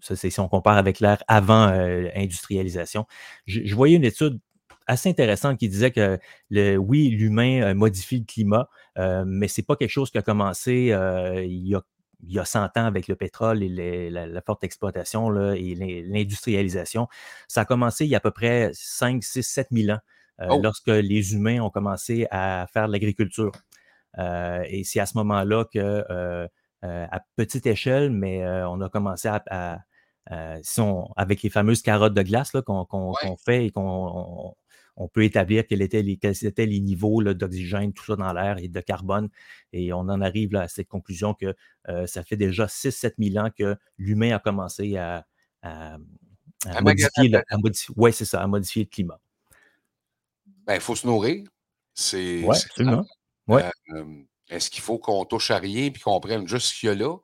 ça, 0.00 0.16
c'est 0.16 0.30
si 0.30 0.38
on 0.38 0.48
compare 0.48 0.76
avec 0.76 1.00
l'ère 1.00 1.24
avant 1.26 1.66
industrialisation. 2.14 3.06
Je, 3.46 3.74
voyais 3.74 3.96
une 3.96 4.04
étude 4.04 4.38
assez 4.86 5.08
intéressante 5.08 5.58
qui 5.58 5.68
disait 5.68 5.90
que 5.90 6.18
le, 6.50 6.76
oui, 6.76 7.08
l'humain 7.08 7.74
modifie 7.74 8.18
le 8.18 8.24
climat, 8.24 8.68
mais 9.26 9.48
ce 9.48 9.60
n'est 9.60 9.64
pas 9.64 9.76
quelque 9.76 9.90
chose 9.90 10.10
qui 10.10 10.18
a 10.18 10.22
commencé 10.22 10.92
il 11.46 11.68
y 11.68 11.74
a 11.74 11.82
il 12.26 12.34
y 12.34 12.38
a 12.38 12.44
100 12.44 12.76
ans 12.76 12.84
avec 12.84 13.08
le 13.08 13.16
pétrole 13.16 13.62
et 13.62 14.10
la, 14.10 14.40
forte 14.42 14.64
exploitation 14.64 15.30
là, 15.30 15.54
et 15.54 15.74
l'industrialisation. 15.74 17.08
Ça 17.48 17.62
a 17.62 17.64
commencé 17.64 18.04
il 18.04 18.10
y 18.10 18.14
a 18.14 18.18
à 18.18 18.20
peu 18.20 18.30
près 18.30 18.70
5, 18.72 19.22
6, 19.22 19.42
7 19.42 19.68
000 19.70 19.90
ans, 19.90 20.00
euh, 20.40 20.46
oh! 20.50 20.60
lorsque 20.62 20.88
les 20.88 21.34
humains 21.34 21.60
ont 21.60 21.70
commencé 21.70 22.26
à 22.30 22.66
faire 22.72 22.86
de 22.86 22.92
l'agriculture. 22.92 23.52
Euh, 24.18 24.62
et 24.68 24.84
c'est 24.84 25.00
à 25.00 25.06
ce 25.06 25.16
moment-là 25.18 25.64
que, 25.64 26.04
euh, 26.10 26.48
à 26.82 27.20
petite 27.36 27.66
échelle, 27.66 28.10
mais 28.10 28.46
on 28.64 28.80
a 28.82 28.90
commencé 28.90 29.28
à, 29.28 29.78
avec 31.16 31.42
les 31.42 31.50
fameuses 31.50 31.82
carottes 31.82 32.14
de 32.14 32.22
glace 32.22 32.52
qu'on 32.66 33.36
fait 33.44 33.66
et 33.66 33.70
qu'on 33.70 34.54
on 34.96 35.08
peut 35.08 35.24
établir 35.24 35.66
quels 35.66 35.82
étaient 35.82 36.02
les, 36.02 36.16
quels 36.16 36.44
étaient 36.44 36.66
les 36.66 36.80
niveaux 36.80 37.22
d'oxygène, 37.22 37.92
tout 37.92 38.04
ça 38.04 38.16
dans 38.16 38.32
l'air 38.32 38.58
et 38.58 38.68
de 38.68 38.80
carbone. 38.80 39.28
Et 39.72 39.92
on 39.92 40.00
en 40.00 40.20
arrive 40.20 40.54
à 40.56 40.68
cette 40.68 40.88
conclusion 40.88 41.34
que 41.34 41.54
euh, 41.88 42.06
ça 42.06 42.22
fait 42.22 42.36
déjà 42.36 42.66
6-7 42.66 43.14
000 43.18 43.44
ans 43.44 43.50
que 43.50 43.76
l'humain 43.98 44.36
a 44.36 44.38
commencé 44.38 44.96
à, 44.96 45.26
modifier, 46.80 47.28
le, 47.28 47.42
ouais, 47.96 48.12
c'est 48.12 48.24
ça, 48.24 48.42
à 48.42 48.46
modifier 48.46 48.84
le 48.84 48.88
climat. 48.88 49.20
Ben, 50.66 50.74
il 50.74 50.80
faut 50.80 50.96
se 50.96 51.06
nourrir. 51.06 51.46
C'est. 51.92 52.42
Oui, 52.44 52.56
absolument. 52.56 53.04
Ouais. 53.46 53.64
Euh, 53.90 54.04
est-ce 54.48 54.70
qu'il 54.70 54.82
faut 54.82 54.98
qu'on 54.98 55.24
touche 55.24 55.50
à 55.50 55.58
rien 55.58 55.86
et 55.86 55.92
qu'on 55.92 56.20
prenne 56.20 56.46
juste 56.48 56.68
ce 56.68 56.80
qu'il 56.80 56.88
y 56.88 56.92
a 56.92 56.94
là? 56.94 57.16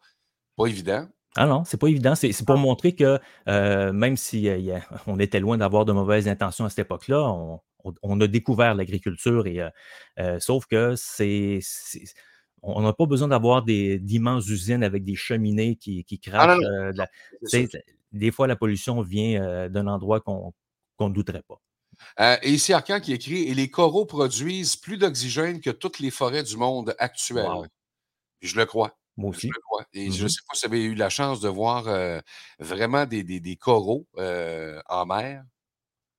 Pas 0.57 0.67
évident. 0.67 1.09
Ah 1.37 1.47
non, 1.47 1.65
c'est 1.65 1.77
pas 1.79 1.87
évident. 1.87 2.15
C'est 2.15 2.45
pour 2.45 2.57
ah. 2.57 2.59
montrer 2.59 2.95
que 2.95 3.19
euh, 3.49 3.93
même 3.93 4.17
si 4.17 4.49
on 5.07 5.19
était 5.21 5.41
loin 5.41 5.59
d'avoir 5.59 5.85
de 5.85 5.93
mauvaises 5.93 6.29
intentions 6.29 6.65
à 6.65 6.71
cette 6.71 6.81
époque-là, 6.81 7.23
on, 8.03 8.21
a 8.21 8.27
découvert 8.27 8.75
l'agriculture 8.75 9.47
et 9.47 9.61
euh, 9.61 9.71
euh, 10.19 10.39
sauf 10.41 10.67
que 10.67 10.95
c'est 10.97 11.61
on 12.63 12.83
n'a 12.83 12.93
pas 12.93 13.07
besoin 13.07 13.29
d'avoir 13.29 13.63
d'immenses 13.63 14.47
usines 14.49 14.83
avec 14.85 15.03
des 15.03 15.15
cheminées 15.15 15.77
qui, 15.77 16.05
qui 16.05 16.21
ah 16.31 16.59
crachent. 16.59 17.79
des 18.13 18.31
fois, 18.31 18.47
la 18.47 18.57
pollution 18.57 19.01
vient 19.01 19.71
d'un 19.71 19.87
endroit 19.87 20.21
qu'on 20.21 20.53
ne 21.01 21.09
douterait 21.09 21.45
pas. 21.49 22.39
et 22.43 22.51
ici, 22.51 22.75
Arcan 22.75 23.01
qui 23.01 23.15
écrit 23.15 23.45
Et 23.45 23.55
les 23.55 23.71
coraux 23.71 24.05
produisent 24.05 24.77
plus 24.77 24.99
d'oxygène 24.99 25.63
que 25.63 25.71
toutes 25.71 26.01
les 26.01 26.11
forêts 26.11 26.43
du 26.43 26.59
monde 26.59 26.95
actuelles. 26.99 27.71
Je 28.43 28.57
le 28.57 28.67
crois. 28.67 29.00
Moi 29.17 29.31
aussi. 29.31 29.51
Et 29.93 30.11
je 30.11 30.23
ne 30.23 30.27
mmh 30.27 30.29
sais 30.29 30.41
pas 30.49 30.55
si 30.55 30.67
vous 30.67 30.73
avez 30.73 30.85
eu 30.85 30.95
la 30.95 31.09
chance 31.09 31.41
de 31.41 31.49
voir 31.49 31.85
vraiment 32.59 33.07
des, 33.07 33.57
coraux 33.57 34.07
en 34.17 35.07
mer 35.07 35.45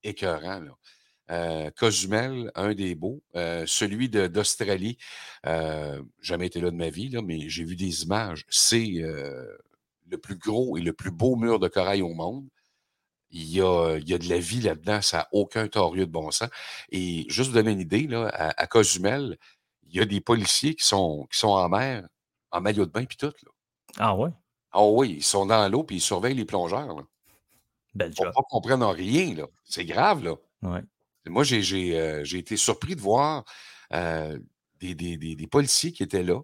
écœurants. 0.03 0.61
Là. 0.61 1.71
Cozumel, 1.71 2.51
un 2.55 2.73
des 2.73 2.95
beaux. 2.95 3.23
celui 3.33 4.09
d'Australie, 4.09 4.97
jamais 6.21 6.47
été 6.47 6.61
là 6.61 6.71
de 6.71 6.75
ma 6.75 6.89
vie, 6.89 7.09
là, 7.09 7.21
mais 7.21 7.49
j'ai 7.49 7.63
vu 7.63 7.75
des 7.75 8.03
images. 8.03 8.45
C'est 8.49 9.01
le 10.11 10.17
plus 10.17 10.35
gros 10.35 10.77
et 10.77 10.81
le 10.81 10.93
plus 10.93 11.11
beau 11.11 11.35
mur 11.35 11.59
de 11.59 11.67
corail 11.67 12.01
au 12.01 12.13
monde. 12.13 12.47
Il 13.31 13.49
y 13.49 13.61
a, 13.61 13.97
il 13.97 14.09
y 14.09 14.13
a 14.13 14.17
de 14.17 14.27
la 14.27 14.39
vie 14.39 14.59
là-dedans, 14.59 15.01
ça 15.01 15.19
n'a 15.19 15.27
aucun 15.31 15.67
torieux 15.69 16.05
de 16.05 16.11
bon 16.11 16.31
sens. 16.31 16.49
Et 16.91 17.25
juste 17.29 17.49
vous 17.49 17.55
donner 17.55 17.71
une 17.71 17.79
idée, 17.79 18.05
là, 18.07 18.27
à, 18.27 18.67
Cozumel, 18.67 19.37
il 19.87 19.95
y 19.95 20.01
a 20.01 20.05
des 20.05 20.19
policiers 20.19 20.75
qui 20.75 20.85
sont, 20.85 21.27
qui 21.31 21.39
sont 21.39 21.47
en 21.49 21.69
mer 21.69 22.07
en 22.51 22.61
maillot 22.61 22.85
de 22.85 22.91
bain 22.91 23.05
puis 23.05 23.17
tout. 23.17 23.27
Là. 23.27 23.51
Ah 23.97 24.15
ouais? 24.15 24.29
Ah 24.71 24.85
oui, 24.85 25.15
ils 25.17 25.23
sont 25.23 25.45
dans 25.45 25.67
l'eau 25.69 25.83
puis 25.83 25.97
ils 25.97 26.01
surveillent 26.01 26.35
les 26.35 26.45
plongeurs. 26.45 26.95
Là. 26.95 27.03
Belle 27.93 28.13
Pour 28.13 28.61
pas 28.61 28.91
rien, 28.91 29.35
là. 29.35 29.47
C'est 29.65 29.85
grave, 29.85 30.23
là. 30.23 30.35
Ouais. 30.61 30.81
Moi, 31.25 31.43
j'ai 31.43 31.99
euh, 31.99 32.23
été 32.23 32.57
surpris 32.57 32.95
de 32.95 33.01
voir 33.01 33.43
euh, 33.93 34.39
des, 34.79 34.95
des, 34.95 35.17
des, 35.17 35.47
policiers 35.47 35.91
qui 35.91 36.03
étaient 36.03 36.23
là. 36.23 36.41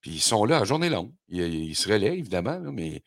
Puis 0.00 0.12
ils 0.12 0.20
sont 0.20 0.44
là 0.44 0.58
à 0.58 0.64
journée 0.64 0.88
longue. 0.88 1.12
Ils, 1.28 1.74
se 1.74 1.90
relaient, 1.90 2.16
évidemment, 2.16 2.58
là, 2.58 2.70
mais 2.70 3.02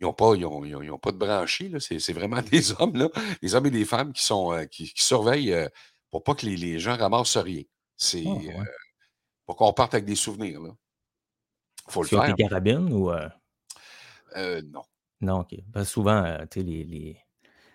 ils 0.00 0.04
n'ont 0.04 0.12
pas, 0.12 0.34
ils 0.34 0.44
ont, 0.44 0.64
ils 0.64 0.90
ont, 0.90 0.98
pas 0.98 1.12
de 1.12 1.18
branchis. 1.18 1.72
C'est 1.78 2.12
vraiment 2.12 2.42
des 2.50 2.72
hommes, 2.80 2.96
là, 2.96 3.08
des 3.42 3.54
hommes 3.54 3.66
et 3.66 3.70
des 3.70 3.84
femmes 3.84 4.12
qui, 4.12 4.24
sont, 4.24 4.52
euh, 4.52 4.64
qui, 4.64 4.92
qui, 4.92 5.02
surveillent 5.02 5.68
pour 6.10 6.24
pas 6.24 6.34
que 6.34 6.46
les, 6.46 6.56
les, 6.56 6.78
gens 6.78 6.96
ramassent 6.96 7.36
rien. 7.36 7.62
C'est 7.96 8.24
ah, 8.26 8.64
pour 9.46 9.56
qu'on 9.56 9.72
parte 9.72 9.94
avec 9.94 10.06
des 10.06 10.16
souvenirs. 10.16 10.60
Là. 10.60 10.70
Faut 11.90 12.02
le 12.02 12.08
faire. 12.08 12.34
Tes 12.34 12.42
carabines 12.44 12.92
ou. 12.92 13.10
Euh? 13.10 13.28
Euh, 14.36 14.62
non. 14.72 14.82
Non, 15.20 15.40
OK. 15.40 15.54
Parce 15.72 15.86
que 15.86 15.92
souvent, 15.92 16.24
euh, 16.24 16.38
tu 16.50 16.60
sais, 16.60 16.66
les, 16.66 16.84
les, 16.84 17.18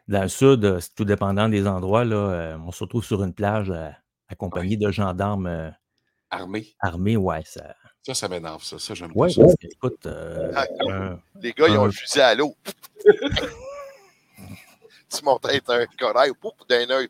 dans 0.08 0.24
le 0.24 0.30
sud, 0.30 0.80
c'est 0.80 0.96
tout 0.96 1.06
dépendant 1.06 1.50
des 1.50 1.68
endroits, 1.68 2.06
là, 2.06 2.58
on 2.66 2.72
se 2.72 2.84
retrouve 2.84 3.04
sur 3.04 3.24
une 3.24 3.34
plage 3.34 3.74
accompagné 4.28 4.78
de 4.78 4.90
gendarmes 4.90 5.74
armés. 6.32 6.76
Armés, 6.80 7.18
ouais. 7.18 7.44
Ça, 7.46 7.76
ça, 8.02 8.14
ça 8.14 8.28
m'énerve, 8.28 8.64
ça. 8.64 8.80
Ça, 8.80 8.94
j'aime 8.94 9.12
ouais, 9.16 9.28
pas 9.36 9.48
ça. 9.48 9.56
écoute, 9.62 10.08
ah, 10.08 10.66
les 11.42 11.52
gars, 11.54 11.68
ils 11.68 11.78
ont 11.78 11.86
un 11.86 11.92
fusil 11.92 12.22
à 12.22 12.34
l'eau. 12.34 12.56
tu 15.10 15.24
montes 15.24 15.46
un 15.46 15.86
corail, 16.00 16.32
pouf, 16.40 16.54
d'un 16.68 16.90
œil. 16.90 17.10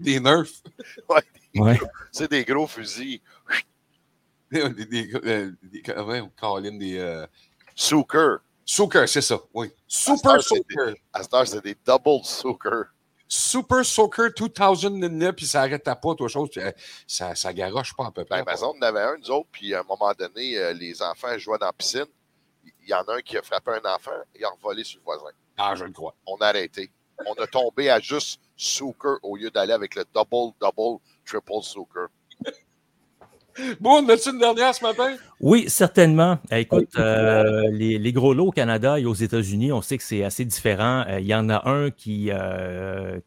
Des 0.00 0.20
nerfs. 0.20 0.62
Ouais. 1.08 1.22
ouais. 1.56 1.80
C'est 2.12 2.30
des 2.30 2.44
gros 2.44 2.66
fusils. 2.66 3.20
Des, 4.50 4.86
des, 4.86 5.10
euh, 5.14 5.52
des, 5.62 5.82
Caroline, 5.82 6.78
des. 6.78 6.98
Euh... 6.98 7.26
Suker. 7.74 8.38
c'est 9.06 9.20
ça, 9.20 9.38
oui. 9.54 9.70
Super 9.86 10.42
Suker. 10.42 10.94
À 11.12 11.22
ce 11.22 11.52
c'est 11.52 11.62
des 11.62 11.76
double 11.86 12.24
Suker. 12.24 12.84
Super 13.28 13.84
Soccer 13.84 14.30
2009, 14.34 15.36
puis 15.36 15.46
ça 15.46 15.60
arrête 15.60 15.84
pas, 15.84 16.14
toi, 16.14 16.28
chose, 16.28 16.48
ça, 17.06 17.34
ça 17.34 17.52
garoche 17.52 17.94
pas 17.94 18.06
à 18.06 18.10
peu 18.10 18.24
près. 18.24 18.42
Ben, 18.42 18.54
on 18.62 18.76
en 18.78 18.80
avait 18.80 19.02
un, 19.02 19.18
nous 19.18 19.30
autres, 19.30 19.48
puis 19.52 19.74
à 19.74 19.80
un 19.80 19.82
moment 19.82 20.12
donné, 20.18 20.56
euh, 20.56 20.72
les 20.72 21.02
enfants 21.02 21.36
jouaient 21.36 21.58
dans 21.58 21.66
la 21.66 21.72
piscine. 21.74 22.06
Il 22.64 22.88
y 22.88 22.94
en 22.94 23.02
a 23.02 23.16
un 23.16 23.20
qui 23.20 23.36
a 23.36 23.42
frappé 23.42 23.72
un 23.72 23.94
enfant, 23.94 24.12
il 24.34 24.44
a 24.44 24.48
revolé 24.48 24.82
sur 24.82 24.98
le 25.00 25.04
voisin. 25.04 25.36
Ah, 25.58 25.74
je 25.74 25.84
le 25.84 25.92
crois. 25.92 26.14
On 26.26 26.36
a 26.36 26.46
arrêté. 26.46 26.90
On 27.26 27.34
a 27.34 27.46
tombé 27.46 27.90
à 27.90 28.00
juste 28.00 28.40
Suker 28.56 29.16
au 29.22 29.36
lieu 29.36 29.50
d'aller 29.50 29.72
avec 29.72 29.94
le 29.94 30.04
double, 30.14 30.54
double, 30.58 31.00
triple 31.26 31.62
Suker. 31.62 32.06
Bon, 33.80 34.02
on 34.02 34.08
a-tu 34.08 34.30
une 34.30 34.38
dernière 34.38 34.74
ce 34.74 34.82
matin? 34.82 35.16
Oui, 35.40 35.64
certainement. 35.68 36.38
Euh, 36.52 36.56
écoute, 36.56 36.90
euh, 36.98 37.68
les, 37.70 38.12
gros 38.12 38.34
lots 38.34 38.48
au 38.48 38.50
Canada 38.50 38.98
et 38.98 39.06
aux 39.06 39.14
États-Unis, 39.14 39.72
on 39.72 39.82
sait 39.82 39.98
que 39.98 40.04
c'est 40.04 40.24
assez 40.24 40.44
différent. 40.44 41.04
Euh, 41.08 41.20
il 41.20 41.26
y 41.26 41.34
en 41.34 41.48
a 41.48 41.68
un 41.68 41.90
qui, 41.90 42.30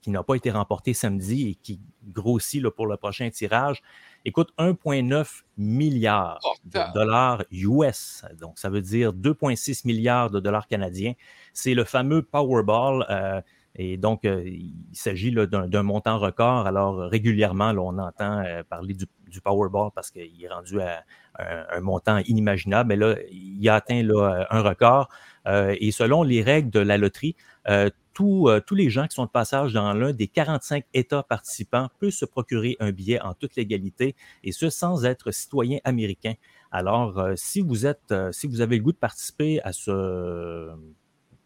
qui 0.02 0.10
n'a 0.10 0.24
pas 0.24 0.36
été 0.36 0.52
remporté 0.52 0.94
samedi 0.94 1.50
et 1.50 1.56
qui 1.56 1.80
grossit 2.08 2.62
là, 2.62 2.72
pour 2.72 2.88
le 2.88 2.98
prochain 2.98 3.30
tirage. 3.30 3.82
Écoute, 4.24 4.50
1,9 4.60 5.42
milliard 5.58 6.40
oh, 6.44 6.54
de 6.66 6.94
dollars 6.94 7.44
US. 7.52 8.24
Donc, 8.40 8.60
ça 8.60 8.70
veut 8.70 8.82
dire 8.82 9.14
2,6 9.14 9.82
milliards 9.86 10.30
de 10.30 10.40
dollars 10.40 10.68
canadiens. 10.68 11.14
C'est 11.54 11.74
le 11.74 11.84
fameux 11.84 12.22
Powerball. 12.22 13.44
Et 13.76 13.98
donc, 13.98 14.22
il 14.24 14.74
s'agit 14.94 15.32
d'un 15.32 15.84
montant 15.84 16.20
record. 16.20 16.68
Alors, 16.68 16.98
régulièrement, 16.98 17.72
on 17.78 17.98
entend 17.98 18.44
parler 18.70 18.94
du 18.94 19.06
du 19.32 19.42
Powerball 19.42 19.90
parce 19.96 20.12
qu'il 20.12 20.44
est 20.44 20.50
rendu 20.50 20.80
à 20.80 21.04
un, 21.40 21.80
montant 21.80 22.20
inimaginable. 22.20 22.90
Mais 22.90 22.96
là, 22.98 23.16
il 23.32 23.68
a 23.68 23.76
atteint 23.76 24.08
un 24.50 24.62
record. 24.62 25.10
Euh, 25.48 25.76
et 25.80 25.92
selon 25.92 26.22
les 26.22 26.44
règles 26.44 26.70
de 26.70 26.80
la 26.80 26.98
loterie, 26.98 27.36
euh, 27.68 27.90
euh, 28.20 28.60
tous 28.60 28.76
les 28.76 28.92
gens 28.92 29.08
qui 29.08 29.16
sont 29.16 29.26
de 29.26 29.32
passage 29.32 29.74
dans 29.74 29.94
l'un 29.94 30.12
des 30.12 30.28
45 30.28 30.84
États 30.94 31.24
participants 31.24 31.88
peuvent 31.98 32.12
se 32.12 32.26
procurer 32.26 32.78
un 32.80 32.92
billet 32.92 33.20
en 33.20 33.34
toute 33.34 33.56
légalité, 33.56 34.16
et 34.44 34.52
ce 34.52 34.70
sans 34.70 35.06
être 35.06 35.32
citoyen 35.32 35.80
américain. 35.86 36.34
Alors, 36.72 37.20
si 37.36 37.62
vous 37.62 37.88
êtes, 37.88 38.14
si 38.32 38.46
vous 38.46 38.62
avez 38.62 38.78
le 38.78 38.84
goût 38.84 38.92
de 38.92 38.98
participer 38.98 39.60
à 39.64 39.72
ce 39.74 40.70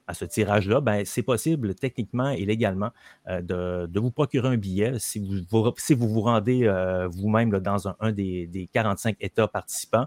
à 0.07 0.13
ce 0.13 0.25
tirage-là, 0.25 0.81
ben, 0.81 1.03
c'est 1.05 1.23
possible 1.23 1.75
techniquement 1.75 2.29
et 2.29 2.45
légalement 2.45 2.91
euh, 3.27 3.87
de, 3.87 3.99
vous 3.99 4.11
procurer 4.11 4.49
un 4.49 4.57
billet 4.57 4.99
si 4.99 5.19
vous 5.19 5.41
vous, 5.49 5.73
si 5.77 5.93
vous, 5.93 6.07
vous 6.07 6.21
rendez 6.21 6.65
euh, 6.65 7.07
vous-même 7.07 7.49
dans 7.59 7.87
un, 7.99 8.11
des, 8.11 8.69
45 8.71 9.17
États 9.19 9.47
participants. 9.47 10.05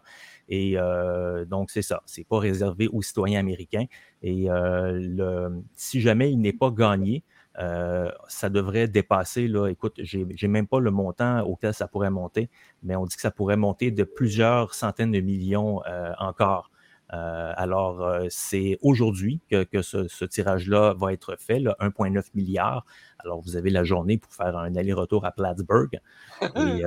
Et 0.48 0.78
euh, 0.78 1.44
donc, 1.44 1.70
c'est 1.70 1.82
ça. 1.82 2.02
C'est 2.06 2.26
pas 2.26 2.38
réservé 2.38 2.88
aux 2.88 3.02
citoyens 3.02 3.40
américains. 3.40 3.86
Et 4.22 4.46
le, 4.48 5.62
si 5.74 6.00
jamais 6.00 6.32
il 6.32 6.40
n'est 6.40 6.52
pas 6.52 6.70
gagné, 6.70 7.22
euh, 7.58 8.10
ça 8.28 8.50
devrait 8.50 8.86
dépasser, 8.86 9.48
là, 9.48 9.68
écoute, 9.68 9.94
j'ai 9.98 10.48
même 10.48 10.68
pas 10.68 10.78
le 10.78 10.90
montant 10.90 11.40
auquel 11.40 11.74
ça 11.74 11.88
pourrait 11.88 12.10
monter, 12.10 12.50
mais 12.82 12.94
on 12.94 13.04
dit 13.04 13.16
que 13.16 13.20
ça 13.20 13.32
pourrait 13.32 13.56
monter 13.56 13.90
de 13.90 14.04
plusieurs 14.04 14.74
centaines 14.74 15.10
de 15.10 15.20
millions 15.20 15.82
euh, 15.86 16.12
encore. 16.18 16.70
Euh, 17.12 17.52
alors, 17.56 18.22
c'est 18.28 18.78
aujourd'hui 18.82 19.40
que, 19.50 19.64
que, 19.64 19.82
ce, 19.82 20.24
tirage-là 20.24 20.94
va 20.94 21.12
être 21.12 21.36
fait, 21.38 21.58
1,9 21.60 22.22
milliard. 22.34 22.84
Alors, 23.18 23.40
vous 23.40 23.56
avez 23.56 23.70
la 23.70 23.84
journée 23.84 24.18
pour 24.18 24.32
faire 24.32 24.56
un 24.56 24.74
aller-retour 24.76 25.24
à 25.24 25.32
Plattsburgh. 25.32 26.00
Et 26.56 26.82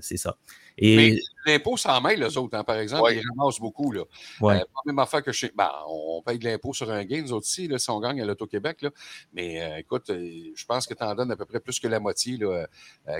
c'est 0.00 0.16
ça. 0.16 0.36
Mais 0.80 1.18
l'impôt 1.46 1.76
s'en 1.76 2.00
mêle, 2.00 2.22
eux 2.22 2.38
autres, 2.38 2.56
hein, 2.56 2.64
par 2.64 2.76
exemple, 2.76 3.10
ils 3.12 3.22
ramassent 3.28 3.60
beaucoup. 3.60 3.92
Là. 3.92 4.02
Ouais. 4.40 4.56
Euh, 4.56 4.60
pas 4.60 4.80
même 4.84 4.98
affaire 4.98 5.22
que 5.22 5.32
chez. 5.32 5.50
Ben, 5.56 5.70
on 5.88 6.22
paye 6.22 6.38
de 6.38 6.44
l'impôt 6.44 6.74
sur 6.74 6.90
un 6.90 7.04
gain, 7.04 7.22
nous 7.22 7.32
autres 7.32 7.46
là, 7.68 7.78
si 7.78 7.90
on 7.90 8.00
gagne 8.00 8.20
à 8.20 8.26
l'Auto-Québec. 8.26 8.86
Mais 9.32 9.62
euh, 9.62 9.78
écoute, 9.78 10.10
euh, 10.10 10.52
je 10.54 10.64
pense 10.66 10.86
que 10.86 10.94
tu 10.94 11.02
en 11.02 11.14
donnes 11.14 11.30
à 11.30 11.36
peu 11.36 11.46
près 11.46 11.60
plus 11.60 11.80
que 11.80 11.88
la 11.88 12.00
moitié 12.00 12.36
là, 12.36 12.66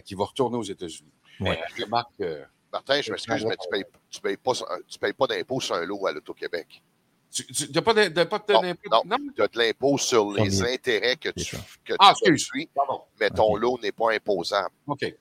qui 0.05 0.15
va 0.15 0.25
retourner 0.25 0.57
aux 0.57 0.63
États-unis. 0.63 1.13
Ouais. 1.41 1.59
Martin, 2.73 3.01
je 3.01 3.11
m'excuse, 3.13 3.45
mais 3.45 3.57
tu 3.57 3.69
ne 3.69 3.71
payes, 3.71 3.85
tu 4.11 4.21
payes, 4.21 4.37
pas, 4.37 4.53
tu 4.89 4.99
payes 4.99 5.13
pas 5.13 5.27
d'impôt 5.27 5.61
sur 5.61 5.77
un 5.77 5.85
lot 5.85 6.07
à 6.07 6.13
l'Auto-Québec. 6.13 6.83
Tu 7.31 7.45
n'as 7.75 7.83
pas 7.83 7.93
d'impôt? 7.93 8.39
Non, 8.49 9.03
non, 9.05 9.17
tu 9.35 9.43
as 9.43 9.49
de 9.49 9.59
l'impôt 9.59 9.99
sur 9.99 10.33
les 10.33 10.63
intérêts 10.63 11.17
que 11.17 11.29
tu, 11.31 11.57
que 11.85 11.95
ah, 11.99 12.15
tu 12.23 12.39
suis, 12.39 12.69
mais 13.21 13.31
ton 13.31 13.57
lot 13.57 13.79
n'est 13.83 13.93
pas 13.93 14.13
imposable. 14.13 14.71
OK. 14.87 15.15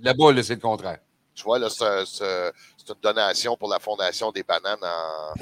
Là-bas, 0.00 0.42
c'est 0.42 0.54
le 0.54 0.60
contraire. 0.60 0.98
Tu 1.34 1.44
vois, 1.44 1.58
là, 1.58 1.68
c'est 1.70 2.88
une 2.88 3.00
donation 3.02 3.56
pour 3.56 3.68
la 3.68 3.78
Fondation 3.78 4.32
des 4.32 4.42
bananes 4.42 4.82
en. 4.82 5.34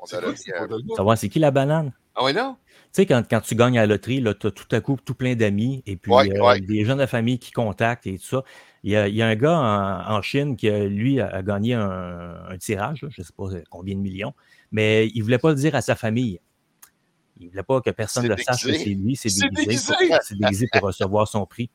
On 0.00 0.04
a 0.04 1.16
c'est 1.16 1.28
qui 1.28 1.40
la 1.40 1.50
banane? 1.50 1.92
Ah 2.14 2.24
oui, 2.24 2.32
non? 2.32 2.56
Tu 2.92 3.02
sais, 3.02 3.06
quand, 3.06 3.22
quand, 3.28 3.40
tu 3.42 3.54
gagnes 3.54 3.78
à 3.78 3.82
la 3.82 3.94
loterie, 3.94 4.24
tu 4.40 4.46
as 4.46 4.50
tout 4.50 4.74
à 4.74 4.80
coup 4.80 4.96
tout 5.04 5.14
plein 5.14 5.34
d'amis 5.34 5.82
et 5.86 5.96
puis 5.96 6.10
euh, 6.12 6.58
des 6.60 6.84
gens 6.84 6.94
de 6.94 7.00
la 7.00 7.06
famille 7.06 7.38
qui 7.38 7.52
contactent 7.52 8.06
et 8.06 8.18
tout 8.18 8.24
ça. 8.24 8.42
Il 8.82 8.92
y 8.92 8.96
a, 8.96 9.08
il 9.08 9.14
y 9.14 9.22
a 9.22 9.26
un 9.26 9.36
gars 9.36 10.06
en, 10.08 10.22
Chine 10.22 10.56
qui, 10.56 10.70
lui, 10.70 11.20
a, 11.20 11.42
gagné 11.42 11.74
un, 11.74 12.56
tirage, 12.58 13.00
je 13.00 13.20
ne 13.20 13.24
sais 13.24 13.32
pas 13.36 13.44
combien 13.68 13.94
de 13.94 14.00
millions, 14.00 14.32
mais 14.72 15.08
il 15.08 15.18
ne 15.18 15.24
voulait 15.24 15.38
pas 15.38 15.50
le 15.50 15.56
dire 15.56 15.74
à 15.74 15.82
sa 15.82 15.96
famille. 15.96 16.40
Il 17.38 17.46
ne 17.46 17.50
voulait 17.50 17.62
pas 17.62 17.80
que 17.80 17.90
personne 17.90 18.26
ne 18.26 18.36
sache 18.36 18.64
que 18.64 18.72
c'est 18.72 18.84
lui, 18.86 19.16
c'est 19.16 19.28
déguisé, 19.28 19.92
déguisé, 20.30 20.66
pour 20.72 20.82
recevoir 20.82 21.28
son 21.28 21.44
prix. 21.44 21.70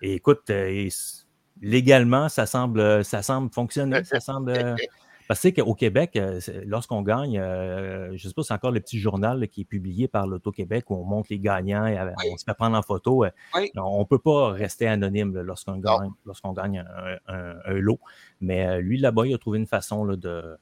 Et 0.00 0.14
écoute, 0.14 0.48
euh, 0.50 0.88
légalement, 1.60 2.28
ça 2.28 2.46
semble, 2.46 3.04
ça 3.04 3.22
semble 3.22 3.52
fonctionner. 3.52 4.02
Ça 4.04 4.20
semble. 4.20 4.76
Euh, 5.24 5.28
parce 5.28 5.40
que 5.40 5.60
qu'au 5.60 5.74
Québec, 5.74 6.16
euh, 6.16 6.40
lorsqu'on 6.66 7.02
gagne, 7.02 7.38
euh, 7.38 8.08
je 8.16 8.24
ne 8.24 8.28
sais 8.28 8.34
pas, 8.34 8.42
c'est 8.42 8.54
encore 8.54 8.70
le 8.70 8.80
petit 8.80 8.98
journal 8.98 9.48
qui 9.48 9.62
est 9.62 9.64
publié 9.64 10.08
par 10.08 10.26
l'Auto-Québec 10.26 10.90
où 10.90 10.96
on 10.96 11.04
montre 11.04 11.28
les 11.30 11.38
gagnants 11.38 11.86
et 11.86 11.98
on 12.30 12.36
se 12.36 12.44
fait 12.44 12.54
prendre 12.54 12.76
en 12.76 12.82
photo. 12.82 13.24
On 13.76 13.98
ne 13.98 14.04
peut 14.04 14.18
pas 14.18 14.52
rester 14.52 14.86
anonyme 14.86 15.38
lorsqu'on 15.40 15.76
gagne, 15.76 16.10
lorsqu'on 16.24 16.52
gagne 16.52 16.84
un, 17.26 17.72
lot. 17.74 17.98
Mais 18.40 18.80
lui, 18.80 18.98
là-bas, 18.98 19.26
il 19.26 19.34
a 19.34 19.38
trouvé 19.38 19.58
une 19.58 19.66
façon 19.66 20.06
de. 20.06 20.56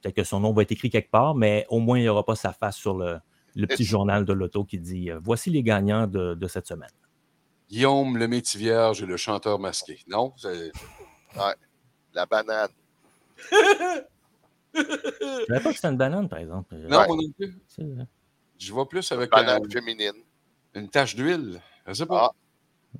Peut-être 0.00 0.14
que 0.14 0.24
son 0.24 0.40
nom 0.40 0.52
va 0.52 0.62
être 0.62 0.70
écrit 0.70 0.90
quelque 0.90 1.10
part, 1.10 1.34
mais 1.34 1.66
au 1.70 1.80
moins, 1.80 1.98
il 1.98 2.02
n'y 2.02 2.08
aura 2.08 2.24
pas 2.24 2.36
sa 2.36 2.52
face 2.52 2.76
sur 2.76 2.94
le, 2.94 3.20
petit 3.66 3.84
journal 3.84 4.24
de 4.24 4.32
l'auto 4.32 4.64
qui 4.64 4.78
dit 4.78 5.10
Voici 5.22 5.50
les 5.50 5.62
gagnants 5.62 6.06
de 6.06 6.46
cette 6.46 6.66
semaine. 6.66 6.90
Guillaume 7.68 8.16
le 8.16 8.28
métier 8.28 8.58
vierge 8.58 9.02
et 9.02 9.06
le 9.06 9.16
chanteur 9.18 9.58
masqué. 9.58 9.98
Non? 10.06 10.32
Ouais. 10.44 11.54
La 12.14 12.24
banane. 12.24 12.70
Je 14.74 14.80
ne 14.80 15.46
savais 15.46 15.60
pas 15.60 15.70
que 15.70 15.76
c'était 15.76 15.88
une 15.88 15.96
banane, 15.96 16.28
par 16.28 16.38
exemple. 16.38 16.74
Non, 16.76 17.06
moi 17.06 17.16
non 17.16 17.30
plus. 17.36 17.58
Je 18.58 18.72
vois 18.72 18.88
plus 18.88 19.10
avec. 19.12 19.30
Une 19.32 19.44
banane 19.44 19.70
féminine. 19.70 20.22
Une 20.74 20.88
tache 20.88 21.14
d'huile. 21.16 21.60
Je 21.86 21.92
sais 21.92 22.06
pas. 22.06 22.32